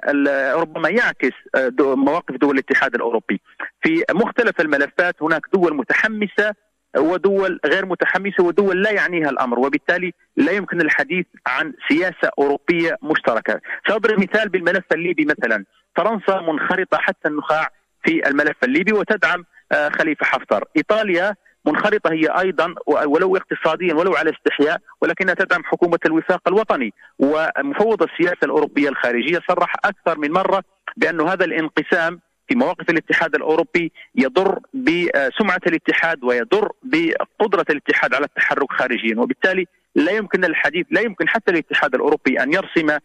ربما 0.54 0.88
يعكس 0.88 1.32
آه، 1.54 1.72
مواقف 1.80 2.36
دول 2.36 2.54
الاتحاد 2.54 2.94
الأوروبي. 2.94 3.40
في 3.82 4.04
مختلف 4.14 4.60
الملفات 4.60 5.22
هناك 5.22 5.42
دول 5.54 5.76
متحمسة 5.76 6.54
ودول 6.96 7.60
غير 7.66 7.86
متحمسة 7.86 8.44
ودول 8.44 8.82
لا 8.82 8.90
يعنيها 8.90 9.30
الأمر 9.30 9.58
وبالتالي 9.58 10.12
لا 10.36 10.52
يمكن 10.52 10.80
الحديث 10.80 11.26
عن 11.46 11.72
سياسة 11.88 12.30
أوروبية 12.38 12.96
مشتركة. 13.02 13.60
سأضرب 13.88 14.18
مثال 14.20 14.48
بالملف 14.48 14.84
الليبي 14.92 15.24
مثلا. 15.24 15.64
فرنسا 15.96 16.40
منخرطة 16.40 16.98
حتى 16.98 17.28
النخاع 17.28 17.68
في 18.04 18.28
الملف 18.28 18.56
الليبي 18.64 18.92
وتدعم 18.92 19.44
آه، 19.72 19.88
خليفة 19.88 20.26
حفتر. 20.26 20.64
إيطاليا 20.76 21.34
منخرطة 21.66 22.12
هي 22.12 22.26
أيضا 22.40 22.74
ولو 22.86 23.36
اقتصاديا 23.36 23.94
ولو 23.94 24.14
على 24.14 24.30
استحياء 24.30 24.78
ولكنها 25.00 25.34
تدعم 25.34 25.64
حكومة 25.64 25.98
الوفاق 26.06 26.40
الوطني. 26.48 26.92
ومفوض 27.18 28.02
السياسة 28.02 28.38
الأوروبية 28.42 28.88
الخارجية 28.88 29.40
صرح 29.48 29.72
أكثر 29.84 30.18
من 30.18 30.32
مرة 30.32 30.62
بأن 30.96 31.20
هذا 31.20 31.44
الانقسام 31.44 32.20
في 32.48 32.54
مواقف 32.54 32.90
الاتحاد 32.90 33.34
الأوروبي 33.34 33.92
يضر 34.14 34.58
بسمعة 34.74 35.60
الاتحاد 35.66 36.24
ويضر 36.24 36.72
بقدرة 36.82 37.64
الاتحاد 37.70 38.14
على 38.14 38.24
التحرك 38.24 38.72
خارجيا. 38.72 39.20
وبالتالي 39.20 39.66
لا 39.94 40.12
يمكن 40.12 40.44
الحديث 40.44 40.86
لا 40.90 41.00
يمكن 41.00 41.28
حتى 41.28 41.50
الاتحاد 41.52 41.94
الأوروبي 41.94 42.42
أن 42.42 42.52
يرسم 42.52 42.98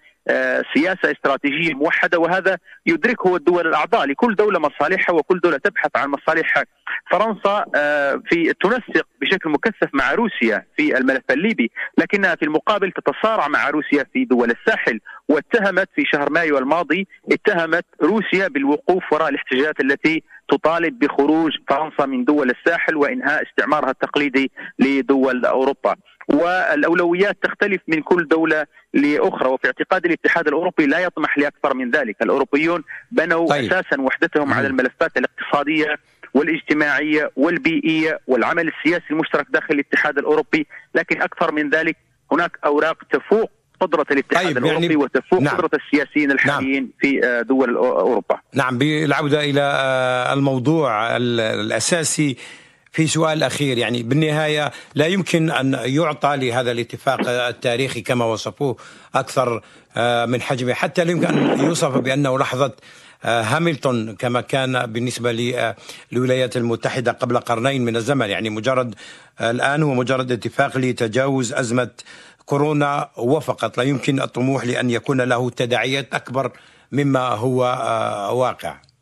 سياسة 0.74 1.12
استراتيجية 1.12 1.74
موحدة 1.74 2.20
وهذا 2.20 2.58
يدركه 2.86 3.36
الدول 3.36 3.68
الأعضاء. 3.68 4.06
لكل 4.08 4.36
دولة 4.36 4.60
مصالحها 4.60 5.16
وكل 5.16 5.40
دولة 5.40 5.58
تبحث 5.58 5.92
عن 5.96 6.10
مصالحها. 6.10 6.64
فرنسا 7.12 7.66
آه، 7.76 8.22
في 8.30 8.54
تنسق 8.64 9.08
بشكل 9.22 9.50
مكثف 9.50 9.90
مع 9.94 10.14
روسيا 10.14 10.66
في 10.78 10.98
الملف 10.98 11.24
الليبي 11.32 11.72
لكنها 11.98 12.36
في 12.36 12.46
المقابل 12.46 12.92
تتصارع 12.92 13.48
مع 13.48 13.70
روسيا 13.70 14.06
في 14.14 14.26
دول 14.26 14.52
الساحل 14.52 15.00
واتهمت 15.30 15.90
في 15.96 16.04
شهر 16.06 16.30
مايو 16.30 16.58
الماضي 16.58 17.08
اتهمت 17.32 17.86
روسيا 18.04 18.48
بالوقوف 18.48 19.14
وراء 19.14 19.30
الاحتجاجات 19.30 19.80
التي 19.80 20.24
تطالب 20.50 21.00
بخروج 21.00 21.52
فرنسا 21.70 22.06
من 22.06 22.26
دول 22.26 22.50
الساحل 22.50 22.96
وإنهاء 22.96 23.44
استعمارها 23.44 23.90
التقليدي 23.90 24.52
لدول 24.80 25.46
أوروبا. 25.46 25.96
والأولويات 26.28 27.38
تختلف 27.42 27.82
من 27.88 28.02
كل 28.02 28.28
دولة 28.28 28.66
لأخرى 28.94 29.50
وفي 29.50 29.68
اعتقاد 29.68 30.06
الاتحاد 30.06 30.48
الأوروبي 30.48 30.86
لا 30.86 31.00
يطمح 31.00 31.38
لأكثر 31.38 31.74
من 31.74 31.92
ذلك، 31.92 32.22
الأوروبيون 32.22 32.84
بنوا 33.12 33.48
طيب. 33.48 33.74
أساسا 33.74 34.02
وحدتهم 34.02 34.54
على 34.54 34.68
الملفات 34.68 35.18
الاقتصادية 35.18 35.96
والاجتماعية 36.34 37.32
والبيئية 37.36 38.20
والعمل 38.28 38.68
السياسي 38.68 39.06
المشترك 39.12 39.46
داخل 39.50 39.74
الاتحاد 39.74 40.18
الأوروبي، 40.18 40.68
لكن 40.96 41.22
أكثر 41.22 41.52
من 41.52 41.70
ذلك 41.70 41.98
هناك 42.32 42.52
أوراق 42.66 42.98
تفوق 43.12 43.52
قدرة 43.80 44.06
الاتحاد 44.12 44.46
طيب 44.46 44.58
الأوروبي 44.58 44.86
يعني 44.86 44.96
وتفوق 44.96 45.40
نعم 45.42 45.56
قدرة 45.58 45.70
السياسيين 45.74 46.32
الحاليين 46.32 46.84
نعم 46.84 46.92
في 47.00 47.26
آه، 47.26 47.42
دول 47.42 47.76
أوروبا. 47.76 48.40
نعم 48.54 48.78
بالعودة 48.78 49.44
إلى 49.44 49.62
آه، 49.62 50.34
الموضوع 50.34 51.18
الأساسي 51.18 52.38
في 52.94 53.08
سؤال 53.08 53.44
أخير 53.44 53.78
يعني 53.78 54.04
بالنهاية 54.04 54.72
لا 54.96 55.08
يمكن 55.08 55.52
أن 55.52 55.80
يعطى 55.84 56.38
لهذا 56.38 56.72
الاتفاق 56.72 57.30
التاريخي 57.30 58.02
كما 58.02 58.26
وصفوه 58.26 58.78
أكثر 59.16 59.62
آه، 59.98 60.26
من 60.26 60.42
حجمه. 60.42 60.74
حتى 60.74 61.04
لا 61.04 61.12
يمكن 61.12 61.26
أن 61.26 61.60
يوصف 61.60 61.98
بأنه 61.98 62.40
لحظة 62.40 62.72
آه، 63.24 63.42
هاملتون 63.42 64.16
كما 64.16 64.42
كان 64.42 64.86
بالنسبة 64.86 65.32
للولايات 66.12 66.58
المتحدة 66.58 67.12
قبل 67.12 67.38
قرنين 67.38 67.86
من 67.86 67.96
الزمن. 67.96 68.30
يعني 68.30 68.50
مجرد 68.50 68.96
الآن 69.42 69.84
هو 69.84 69.94
مجرد 69.94 70.32
اتفاق 70.32 70.78
لتجاوز 70.78 71.54
أزمة 71.54 71.90
كورونا 72.46 73.10
وفقط. 73.18 73.78
لا 73.78 73.84
يمكن 73.84 74.22
الطموح 74.22 74.66
لأن 74.66 74.90
يكون 74.90 75.22
له 75.22 75.50
تداعيات 75.50 76.14
أكبر 76.14 76.52
مما 76.92 77.28
هو 77.28 77.66
آه، 77.66 78.32
واقع. 78.32 78.93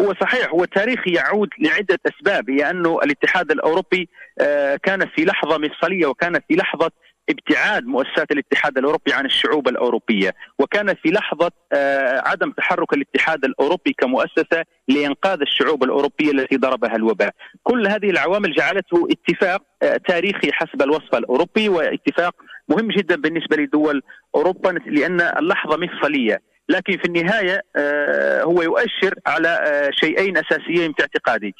هو 0.00 0.14
صحيح 0.20 0.50
هو 0.50 0.64
التاريخ 0.64 1.08
يعود 1.08 1.48
لعدة 1.58 1.98
أسباب 2.06 2.50
هي 2.50 2.70
أنه 2.70 2.98
الاتحاد 3.04 3.50
الأوروبي 3.50 4.08
آه، 4.40 4.76
كان 4.76 5.06
في 5.16 5.24
لحظة 5.24 5.58
مفصلية 5.58 6.06
وكان 6.06 6.40
في 6.48 6.54
لحظة 6.54 6.90
ابتعاد 7.30 7.84
مؤسسات 7.86 8.32
الاتحاد 8.32 8.78
الأوروبي 8.78 9.12
عن 9.12 9.26
الشعوب 9.26 9.68
الأوروبية، 9.68 10.34
وكان 10.58 10.94
في 10.94 11.08
لحظة 11.10 11.50
آه، 11.72 12.22
عدم 12.26 12.50
تحرك 12.50 12.92
الاتحاد 12.92 13.44
الأوروبي 13.44 13.92
كمؤسسة 13.98 14.64
لإنقاذ 14.88 15.40
الشعوب 15.40 15.84
الأوروبية 15.84 16.30
التي 16.30 16.56
ضربها 16.56 16.96
الوباء. 16.96 17.34
كل 17.62 17.86
هذه 17.86 18.10
العوامل 18.10 18.54
جعلته 18.54 19.08
اتفاق 19.10 19.62
آه، 19.82 19.96
تاريخي 20.08 20.52
حسب 20.52 20.82
الوصف 20.82 21.14
الأوروبي 21.14 21.68
واتفاق 21.68 22.34
مهم 22.68 22.88
جدا 22.88 23.16
بالنسبة 23.16 23.56
لدول 23.56 24.02
أوروبا 24.34 24.68
لأن 24.86 25.20
اللحظة 25.20 25.76
مفصلية. 25.76 26.40
لكن 26.68 26.98
في 26.98 27.04
النهاية 27.04 27.62
آه، 27.76 28.42
هو 28.42 28.62
يؤشر 28.62 29.14
على 29.26 29.48
آه، 29.48 29.90
شيئين 29.92 30.36
أساسيين 30.36 30.92
في 30.92 31.02
اعتقادي. 31.02 31.54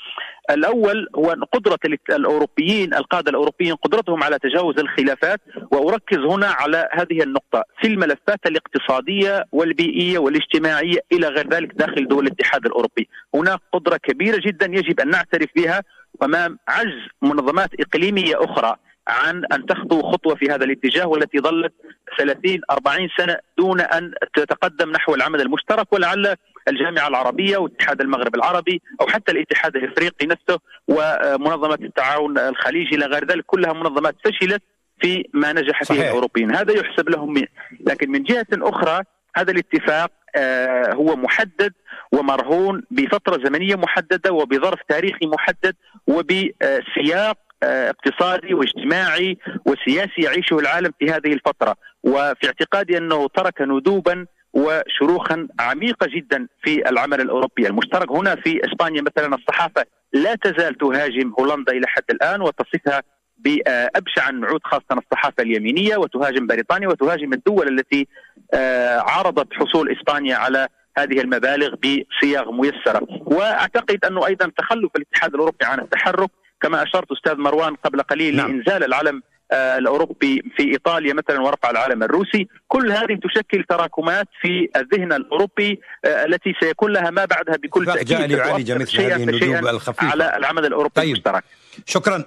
الأول 0.50 1.08
هو 1.16 1.36
قدرة 1.52 1.78
الأوروبيين 2.10 2.94
القادة 2.94 3.30
الأوروبيين 3.30 3.74
قدرتهم 3.74 4.22
على 4.22 4.38
تجاوز 4.38 4.78
الخلافات 4.78 5.40
وأركز 5.72 6.18
هنا 6.18 6.46
على 6.46 6.88
هذه 6.92 7.22
النقطة 7.22 7.64
في 7.80 7.86
الملفات 7.88 8.46
الاقتصادية 8.46 9.44
والبيئية 9.52 10.18
والاجتماعية 10.18 10.98
إلى 11.12 11.28
غير 11.28 11.48
ذلك 11.48 11.72
داخل 11.74 12.08
دول 12.08 12.26
الاتحاد 12.26 12.66
الأوروبي. 12.66 13.08
هناك 13.34 13.60
قدرة 13.72 13.96
كبيرة 13.96 14.40
جدا 14.46 14.66
يجب 14.66 15.00
أن 15.00 15.10
نعترف 15.10 15.48
بها 15.56 15.82
امام 16.22 16.58
عجز 16.68 17.08
منظمات 17.22 17.70
إقليمية 17.80 18.44
أخرى 18.44 18.76
عن 19.08 19.44
أن 19.52 19.66
تخطو 19.66 20.02
خطوة 20.02 20.34
في 20.34 20.50
هذا 20.50 20.64
الاتجاه 20.64 21.06
والتي 21.06 21.38
ظلت 21.38 21.72
30 22.18 22.60
40 22.70 23.08
سنة 23.18 23.36
دون 23.58 23.80
أن 23.80 24.12
تتقدم 24.34 24.90
نحو 24.90 25.14
العمل 25.14 25.40
المشترك 25.40 25.92
ولعل 25.92 26.36
الجامعة 26.68 27.08
العربية 27.08 27.56
واتحاد 27.56 28.00
المغرب 28.00 28.34
العربي 28.34 28.82
أو 29.00 29.06
حتى 29.06 29.32
الاتحاد 29.32 29.76
الإفريقي 29.76 30.26
نفسه 30.26 30.60
ومنظمة 30.88 31.78
التعاون 31.82 32.38
الخليجي 32.38 32.94
إلى 32.94 33.06
غير 33.06 33.24
ذلك 33.24 33.44
كلها 33.46 33.72
منظمات 33.72 34.16
فشلت 34.24 34.62
في 35.00 35.28
ما 35.34 35.52
نجح 35.52 35.84
فيه 35.84 36.02
الأوروبيين. 36.02 36.56
هذا 36.56 36.72
يحسب 36.72 37.08
لهم 37.08 37.44
لكن 37.86 38.10
من 38.10 38.22
جهة 38.22 38.46
أخرى 38.52 39.02
هذا 39.36 39.50
الاتفاق 39.50 40.10
آه، 40.36 40.94
هو 40.94 41.16
محدد 41.16 41.72
ومرهون 42.12 42.82
بفترة 42.90 43.44
زمنية 43.44 43.74
محددة 43.74 44.32
وبظرف 44.32 44.80
تاريخي 44.88 45.26
محدد 45.26 45.76
وبسياق 46.06 47.38
اقتصادي 47.62 48.54
واجتماعي 48.54 49.38
وسياسي 49.66 50.22
يعيشه 50.22 50.58
العالم 50.58 50.90
في 50.98 51.10
هذه 51.10 51.32
الفترة. 51.32 51.76
وفي 52.04 52.46
اعتقادي 52.46 52.98
أنه 52.98 53.28
ترك 53.28 53.60
ندوبا 53.60 54.26
وشروخا 54.52 55.48
عميقة 55.60 56.06
جدا 56.16 56.48
في 56.62 56.88
العمل 56.88 57.20
الأوروبي 57.20 57.66
المشترك. 57.66 58.12
هنا 58.12 58.36
في 58.36 58.60
إسبانيا 58.64 59.02
مثلا 59.02 59.34
الصحافة 59.34 59.84
لا 60.12 60.34
تزال 60.34 60.78
تهاجم 60.78 61.34
هولندا 61.40 61.72
إلى 61.72 61.86
حد 61.86 62.04
الآن 62.10 62.40
وتصفها 62.42 63.02
بأبشع 63.38 64.28
النعوت 64.28 64.60
خاصة 64.64 65.02
الصحافة 65.04 65.42
اليمينية 65.42 65.96
وتهاجم 65.96 66.46
بريطانيا 66.46 66.88
وتهاجم 66.88 67.32
الدول 67.32 67.68
التي 67.78 68.06
آه، 68.54 68.98
عارضت 68.98 69.54
حصول 69.54 69.96
إسبانيا 69.96 70.36
على 70.36 70.68
هذه 70.98 71.20
المبالغ 71.20 71.74
بصيغ 71.74 72.52
ميسرة. 72.52 73.06
وأعتقد 73.10 74.04
أنه 74.04 74.26
أيضا 74.26 74.52
تخلف 74.58 74.90
الاتحاد 74.96 75.34
الأوروبي 75.34 75.64
عن 75.64 75.80
التحرك 75.80 76.30
كما 76.60 76.82
أشرت 76.82 77.12
أستاذ 77.12 77.36
مروان 77.36 77.74
قبل 77.74 78.02
قليل 78.02 78.36
نعم. 78.36 78.50
لإنزال 78.50 78.84
العلم 78.84 79.22
آه، 79.52 79.78
الأوروبي 79.78 80.42
في 80.56 80.62
إيطاليا 80.72 81.14
مثلا 81.14 81.40
ورفع 81.40 81.70
العلم 81.70 82.02
الروسي، 82.02 82.48
كل 82.68 82.92
هذه 82.92 83.18
تشكل 83.22 83.64
تراكمات 83.68 84.28
في 84.40 84.68
الذهن 84.76 85.12
الأوروبي 85.12 85.80
آه، 86.04 86.24
التي 86.24 86.54
سيكون 86.60 86.92
لها 86.92 87.10
ما 87.10 87.24
بعدها 87.24 87.56
بكل 87.56 87.86
تأكيد 87.86 88.30
يعالج 88.30 88.72
مثل 88.72 89.00
هذه 89.00 89.22
الندوب 89.22 89.66
الخفيفة. 89.66 90.10
على 90.10 90.36
العمل 90.36 90.66
الأوروبي 90.66 90.94
طيب. 90.94 91.08
المشترك. 91.08 91.44
شكرا. 91.86 92.24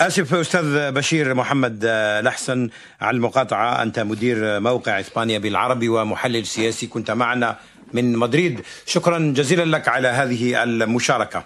آسف 0.00 0.34
أستاذ 0.34 0.92
بشير 0.92 1.34
محمد 1.34 1.84
الاحسن 1.84 2.70
على 3.00 3.16
المقاطعة. 3.16 3.82
أنت 3.82 3.98
مدير 3.98 4.60
موقع 4.60 5.00
إسبانيا 5.00 5.38
بالعربي 5.38 5.88
ومحلل 5.88 6.46
سياسي. 6.46 6.86
كنت 6.86 7.10
معنا 7.10 7.56
من 7.92 8.16
مدريد. 8.16 8.60
شكرا 8.86 9.18
جزيلا 9.36 9.76
لك 9.76 9.88
على 9.88 10.08
هذه 10.08 10.62
المشاركة. 10.62 11.44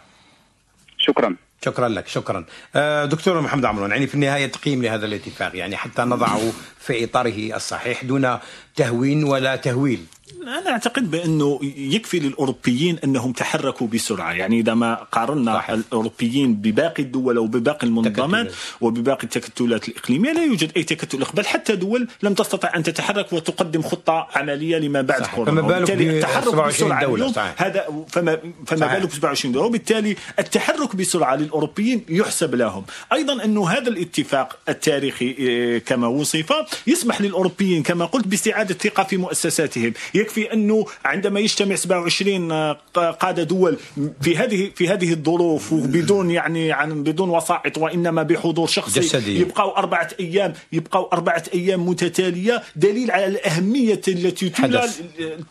شكرا. 0.99 1.37
شكرا 1.64 1.88
لك 1.88 2.08
شكرا. 2.08 2.44
آه، 2.74 3.04
دكتور 3.04 3.40
محمد 3.40 3.64
عمرون 3.64 3.90
يعني 3.90 4.06
في 4.06 4.14
النهاية 4.14 4.46
تقييم 4.46 4.82
لهذا 4.82 5.06
الاتفاق 5.06 5.56
يعني 5.56 5.76
حتى 5.76 6.02
نضعه 6.02 6.52
في 6.78 7.04
إطاره 7.04 7.56
الصحيح 7.56 8.04
دون 8.04 8.38
تهوين 8.76 9.24
ولا 9.24 9.56
تهويل. 9.56 10.04
أنا 10.43 10.70
أعتقد 10.70 11.11
بأنه 11.11 11.61
يكفي 11.76 12.18
للأوروبيين 12.18 12.99
أنهم 13.05 13.33
تحركوا 13.33 13.87
بسرعة. 13.87 14.33
يعني 14.33 14.61
إذا 14.61 14.74
ما 14.74 14.95
قارنا 14.95 15.55
صحيح. 15.55 15.70
الأوروبيين 15.70 16.55
بباقي 16.55 17.03
الدول 17.03 17.37
أو 17.37 17.47
بباقي 17.47 17.87
المنظمات 17.87 18.53
وبباقي 18.80 19.24
التكتلات 19.24 19.89
الإقليمية 19.89 20.33
لا 20.33 20.45
يوجد 20.45 20.72
أي 20.76 20.83
تكتل 20.83 21.24
بل 21.35 21.47
حتى 21.47 21.76
دول 21.76 22.09
لم 22.22 22.35
تستطع 22.35 22.76
أن 22.76 22.83
تتحرك 22.83 23.33
وتقدم 23.33 23.83
خطة 23.83 24.28
عملية 24.35 24.78
لما 24.78 25.03
بعد 25.03 25.22
كورونا. 25.26 25.62
فما 25.62 25.78
بالك 25.78 25.91
التحرك 25.91 26.55
بسرعة 26.55 27.05
دولة؟ 27.05 27.33
صحيح. 27.33 27.62
هذا 27.62 28.05
فما 28.09 28.39
فما 28.66 28.99
بالك 28.99 29.12
27 29.12 29.53
دولة. 29.53 29.66
وبالتالي 29.66 30.16
التحرك 30.39 30.97
بسرعة 30.97 31.37
للأوروبيين 31.37 32.05
يحسب 32.09 32.55
لهم. 32.55 32.85
أيضا 33.12 33.45
انه 33.45 33.68
هذا 33.68 33.89
الاتفاق 33.89 34.59
التاريخي 34.68 35.37
آه، 35.41 35.78
كما 35.78 36.07
وصف 36.07 36.53
يسمح 36.87 37.20
للأوروبيين 37.20 37.83
كما 37.83 38.05
قلت 38.05 38.28
باستعاده 38.28 38.70
الثقة 38.70 39.05
في 39.05 39.16
مؤسساتهم. 39.16 39.93
يكفي 40.23 40.53
أنه 40.53 40.85
عندما 41.05 41.41
يجتمع 41.41 41.75
27 41.75 42.53
آه، 42.53 42.79
قادة 42.95 43.43
دول 43.43 43.77
في 44.23 44.37
هذه 44.37 44.70
في 44.75 44.89
هذه 44.89 45.12
الظروف 45.12 45.73
وبدون 45.73 46.31
يعني 46.31 46.73
عن 46.73 47.03
بدون 47.03 47.31
وسائط 47.31 47.79
وإنما 47.79 48.23
بحضور 48.23 48.66
شخصي 48.66 49.01
جسدي. 49.01 49.41
يبقوا 49.41 49.79
أربعة 49.79 50.09
أيام 50.20 50.53
يبقوا 50.73 51.12
أربعة 51.12 51.43
أيام 51.55 51.89
متتالية 51.89 52.62
دليل 52.77 53.11
على 53.11 53.27
الأهمية 53.27 54.01
التي 54.09 54.49
تولى 54.49 54.89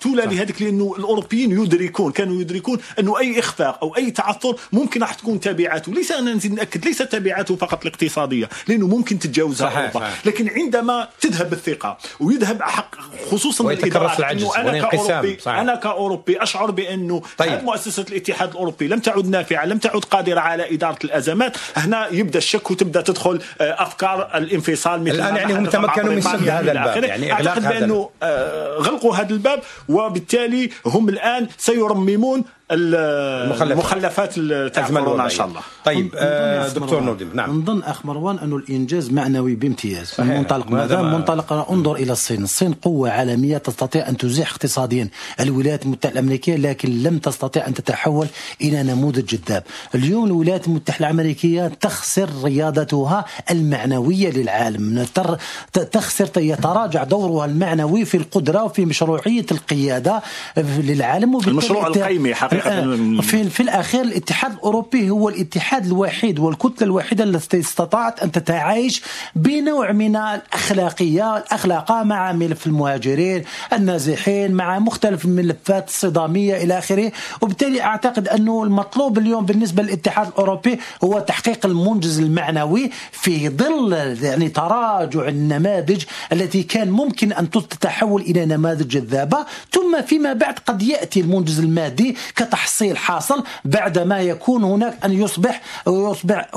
تولى 0.02 0.22
لهذيك 0.26 0.62
لأنه 0.62 0.96
الأوروبيين 0.98 1.52
يدركون 1.52 2.12
كانوا 2.12 2.42
يدركون 2.42 2.80
انه 3.00 3.20
أي 3.20 3.40
إخفاق 3.40 3.84
أو 3.84 3.96
أي 3.98 4.12
تعثر 4.12 4.56
ممكن 4.72 5.02
راح 5.02 5.14
تكون 5.14 5.40
تبعاته 5.40 5.94
ليس 5.94 6.12
أنا 6.12 6.34
نزيد 6.34 6.54
نأكد 6.54 6.86
ليس 6.86 6.98
تبعاته 6.98 7.56
فقط 7.56 7.82
الاقتصادية 7.86 8.50
لأنه 8.68 8.88
ممكن 8.88 9.20
تتجاوزها 9.20 9.70
صحيح 9.70 9.78
أوروبا. 9.78 10.00
صحيح. 10.00 10.26
لكن 10.28 10.50
عندما 10.50 11.08
تذهب 11.22 11.54
الثقة 11.54 11.98
ويذهب 12.20 12.62
حق 12.62 12.96
خصوصا 13.32 13.72
الادراك 13.72 14.22
إنه 14.22 14.51
أنا 14.58 14.82
كأوروبي 14.82 15.38
صحيح. 15.40 15.60
أنا 15.60 15.76
كأوروبي 15.76 16.44
أشعر 16.44 16.72
بانه 16.72 17.22
طيب. 17.38 17.64
مؤسسة 17.64 18.06
الاتحاد 18.10 18.50
الأوروبي 18.50 18.88
لم 18.88 19.00
تعد 19.00 19.28
نافعة 19.28 19.66
لم 19.66 19.78
تعد 19.78 20.02
قادرة 20.02 20.40
على 20.40 20.74
إدارة 20.74 21.00
الأزمات 21.04 21.58
هنا 21.76 22.08
يبدأ 22.08 22.38
الشك 22.38 22.72
وتبدأ 22.72 23.02
تدخل 23.02 23.42
آه، 23.62 23.84
أفكار 23.84 24.30
الانفصال 24.36 25.02
مثل 25.04 25.16
الآن 25.16 25.36
يعني 25.36 25.54
هم 25.54 25.66
تمكنوا 25.66 26.14
من 26.14 26.22
سد 26.22 26.50
هذا 26.50 26.72
الباب 26.72 27.04
يعني 27.04 27.32
أعتقد 27.32 27.68
بأنه 27.68 28.10
آه، 28.24 28.78
غلقوا 28.78 29.16
هذا 29.16 29.34
الباب 29.34 29.60
وبالتالي 29.90 30.70
هم 30.86 31.10
الآن 31.10 31.48
سيرممون 31.58 32.44
المخلفات 32.72 34.40
تاع 34.74 34.88
كورونا 34.90 35.24
إن 35.24 35.30
شاء 35.30 35.48
الله. 35.48 35.62
طيب 35.86 36.12
آه 36.16 36.68
دكتور 36.68 37.00
نور 37.04 37.18
نعم. 37.34 37.62
نظن 37.62 37.84
اخ 37.84 38.06
مروان 38.06 38.40
انه 38.40 38.56
الإنجاز 38.56 39.12
معنوي 39.12 39.56
بامتياز. 39.56 40.14
من 40.20 40.28
منطلق 40.28 40.68
ماذا؟ 40.70 41.02
منطلق 41.02 41.72
انظر 41.72 41.96
إلى 41.96 42.12
الصين. 42.12 42.44
الصين 42.44 42.74
قوة 42.74 43.10
عالمية 43.10 43.58
تستطيع 43.58 44.10
أن 44.10 44.18
تزيح 44.18 44.52
اقتصاديا. 44.52 45.10
الولايات 45.40 45.86
المتحدة 45.86 46.14
الأمريكية 46.14 46.56
لكن 46.56 47.04
لم 47.04 47.18
تستطيع 47.18 47.68
أن 47.68 47.74
تتحول 47.74 48.28
إلى 48.62 48.84
نموذج 48.84 49.26
جذاب 49.26 49.64
اليوم 49.96 50.26
الولايات 50.26 50.68
المتحدة 50.68 51.06
الأمريكية 51.06 51.68
تخسر 51.68 52.30
ريادتها 52.44 53.26
المعنوية 53.52 54.32
للعالم. 54.32 55.06
تخسر 55.92 56.30
يتراجع 56.38 57.04
دورها 57.04 57.46
المعنوي 57.46 58.06
في 58.06 58.18
القدرة 58.18 58.64
وفي 58.64 58.86
مشروعية 58.86 59.46
القيادة 59.52 60.22
للعالم. 60.58 61.38
المشروع 61.48 61.88
القيمي 61.88 62.36
حقيقة. 62.36 62.61
آه، 62.68 63.22
في 63.22 63.50
في 63.50 63.64
الأخير 63.64 64.02
الاتحاد 64.02 64.54
الأوروبي 64.54 65.10
هو 65.10 65.30
الاتحاد 65.30 65.86
الوحيد 65.86 66.40
والكتلة 66.40 66.88
الوحيدة 66.88 67.24
التي 67.24 67.60
استطاعت 67.60 68.24
أن 68.24 68.32
تتعايش 68.32 69.02
بنوع 69.36 69.92
من 69.92 70.16
الأخلاقية 70.16 71.38
الأخلاق 71.38 71.92
مع 71.92 72.32
ملف 72.32 72.68
المهاجرين 72.68 73.44
النازحين 73.74 74.52
مع 74.52 74.80
مختلف 74.80 75.26
الملفات 75.26 75.88
الصدامية 75.88 76.64
إلى 76.64 76.78
آخره. 76.78 77.12
وبالتالي 77.42 77.82
أعتقد 77.82 78.28
انه 78.28 78.64
المطلوب 78.64 79.18
اليوم 79.18 79.46
بالنسبة 79.46 79.84
للاتحاد 79.84 80.28
الأوروبي 80.28 80.80
هو 81.04 81.20
تحقيق 81.20 81.66
المنجز 81.66 82.20
المعنوي 82.20 82.90
في 83.12 83.50
ظل 83.50 83.94
يعني 84.22 84.50
تراجع 84.50 85.28
النماذج 85.28 86.04
التي 86.32 86.64
كان 86.64 86.92
ممكن 86.92 87.34
أن 87.34 87.50
تتحول 87.50 88.22
إلى 88.22 88.46
نماذج 88.46 88.88
جذابه 88.88 89.46
ثم 89.72 90.02
فيما 90.02 90.34
بعد 90.34 90.60
قد 90.66 90.82
يأتي 90.82 91.20
المنجز 91.20 91.60
المادي 91.60 92.16
كتحصيل 92.52 92.98
حاصل 92.98 93.44
بعدما 93.66 94.20
يكون 94.20 94.64
هناك 94.64 94.98
أن 95.06 95.14
يصبح 95.14 95.62
يصبح 95.88 96.50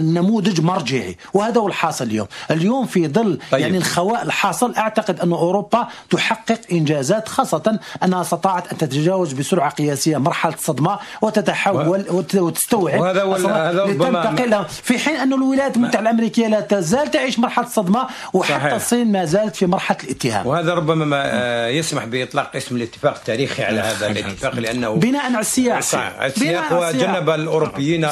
نموذج 0.00 0.60
مرجعي. 0.60 1.16
وهذا 1.34 1.60
هو 1.60 1.66
الحاصل 1.66 2.04
اليوم. 2.04 2.26
اليوم 2.50 2.86
في 2.86 3.08
ظل 3.08 3.38
طيب. 3.50 3.60
يعني 3.60 3.78
الخواء 3.78 4.22
الحاصل 4.22 4.74
أعتقد 4.74 5.20
أن 5.20 5.32
أوروبا 5.32 5.88
تحقق 6.10 6.60
إنجازات 6.72 7.28
خاصة 7.28 7.78
أنها 8.04 8.20
استطاعت 8.20 8.72
أن 8.72 8.78
تتجاوز 8.78 9.32
بسرعة 9.32 9.70
قياسية 9.70 10.16
مرحلة 10.16 10.54
الصدمة 10.54 10.98
وتتحول 11.22 12.04
و... 12.10 12.24
وتستوعب 12.34 13.00
وهذا 13.00 13.24
هذا 13.24 13.84
لتنتقل 13.84 14.64
في 14.82 14.98
حين 14.98 15.16
أن 15.16 15.32
الولايات 15.32 15.76
المتحدة 15.76 16.00
الأمريكية 16.00 16.46
لا 16.46 16.60
تزال 16.60 17.10
تعيش 17.10 17.38
مرحلة 17.38 17.66
الصدمة 17.66 18.06
وحتى 18.32 18.54
صحيح. 18.54 18.72
الصين 18.72 19.12
ما 19.12 19.24
زالت 19.24 19.56
في 19.56 19.66
مرحلة 19.66 19.98
الاتهام. 20.04 20.46
وهذا 20.46 20.74
ربما 20.74 21.04
ما 21.04 21.22
آه، 21.24 21.68
يسمح 21.68 22.04
بإطلاق 22.04 22.56
اسم 22.56 22.76
الاتفاق 22.76 23.14
التاريخي 23.16 23.64
على 23.64 23.80
هذا 23.80 24.06
الاتفاق 24.06 24.54
لأنه 24.54 24.94
بناء 24.94 25.32
على 25.32 25.41
السياق. 25.78 26.22
السياق. 26.22 26.72
وجنب 26.88 27.30
الأوروبيين 27.30 28.08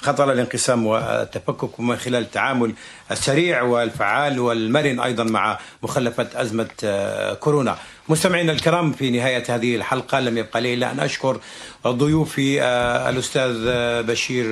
خطر 0.00 0.32
الانقسام 0.32 0.86
والتفكك 0.86 1.80
من 1.80 1.96
خلال 1.96 2.22
التعامل 2.22 2.74
السريع 3.10 3.62
والفعال 3.62 4.40
والمرن 4.40 5.00
أيضا 5.00 5.24
مع 5.24 5.58
مخلفة 5.82 6.28
أزمة 6.34 6.68
آه، 6.84 7.34
كورونا. 7.34 7.76
مستمعينا 8.08 8.52
الكرام 8.52 8.92
في 8.92 9.10
نهاية 9.10 9.44
هذه 9.48 9.76
الحلقة 9.76 10.20
لم 10.20 10.38
يبقى 10.38 10.60
لي 10.60 10.74
إلا 10.74 10.90
أن 10.92 11.00
أشكر 11.00 11.40
ضيوفي 11.86 12.62
آه، 12.62 13.10
الأستاذ 13.10 13.64
آه، 13.68 14.00
بشير 14.00 14.46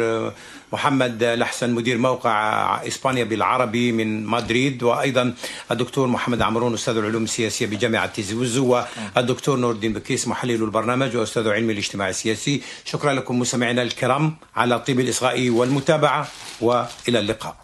محمد 0.72 1.24
لحسن 1.24 1.70
مدير 1.70 1.98
موقع 1.98 2.32
إسبانيا 2.86 3.24
بالعربي 3.24 3.92
من 3.92 4.26
مدريد 4.26 4.82
وأيضا 4.82 5.34
الدكتور 5.70 6.06
محمد 6.06 6.42
عمرون 6.42 6.74
أستاذ 6.74 6.96
العلوم 6.96 7.24
السياسية 7.24 7.66
بجامعة 7.66 8.06
تيزي 8.06 8.34
وزو 8.34 8.82
والدكتور 9.16 9.58
نور 9.58 9.72
الدين 9.72 9.92
بكيس 9.92 10.28
محلل 10.28 10.62
البرنامج 10.62 11.16
وأستاذ 11.16 11.48
علم 11.48 11.70
الاجتماع 11.70 12.08
السياسي. 12.08 12.62
شكرا 12.84 13.12
لكم 13.12 13.38
مستمعينا 13.38 13.82
الكرام 13.82 14.36
على 14.56 14.78
طيب 14.78 15.00
الإصغاء 15.00 15.50
والمتابعة 15.50 16.28
وإلى 16.60 17.18
اللقاء. 17.18 17.60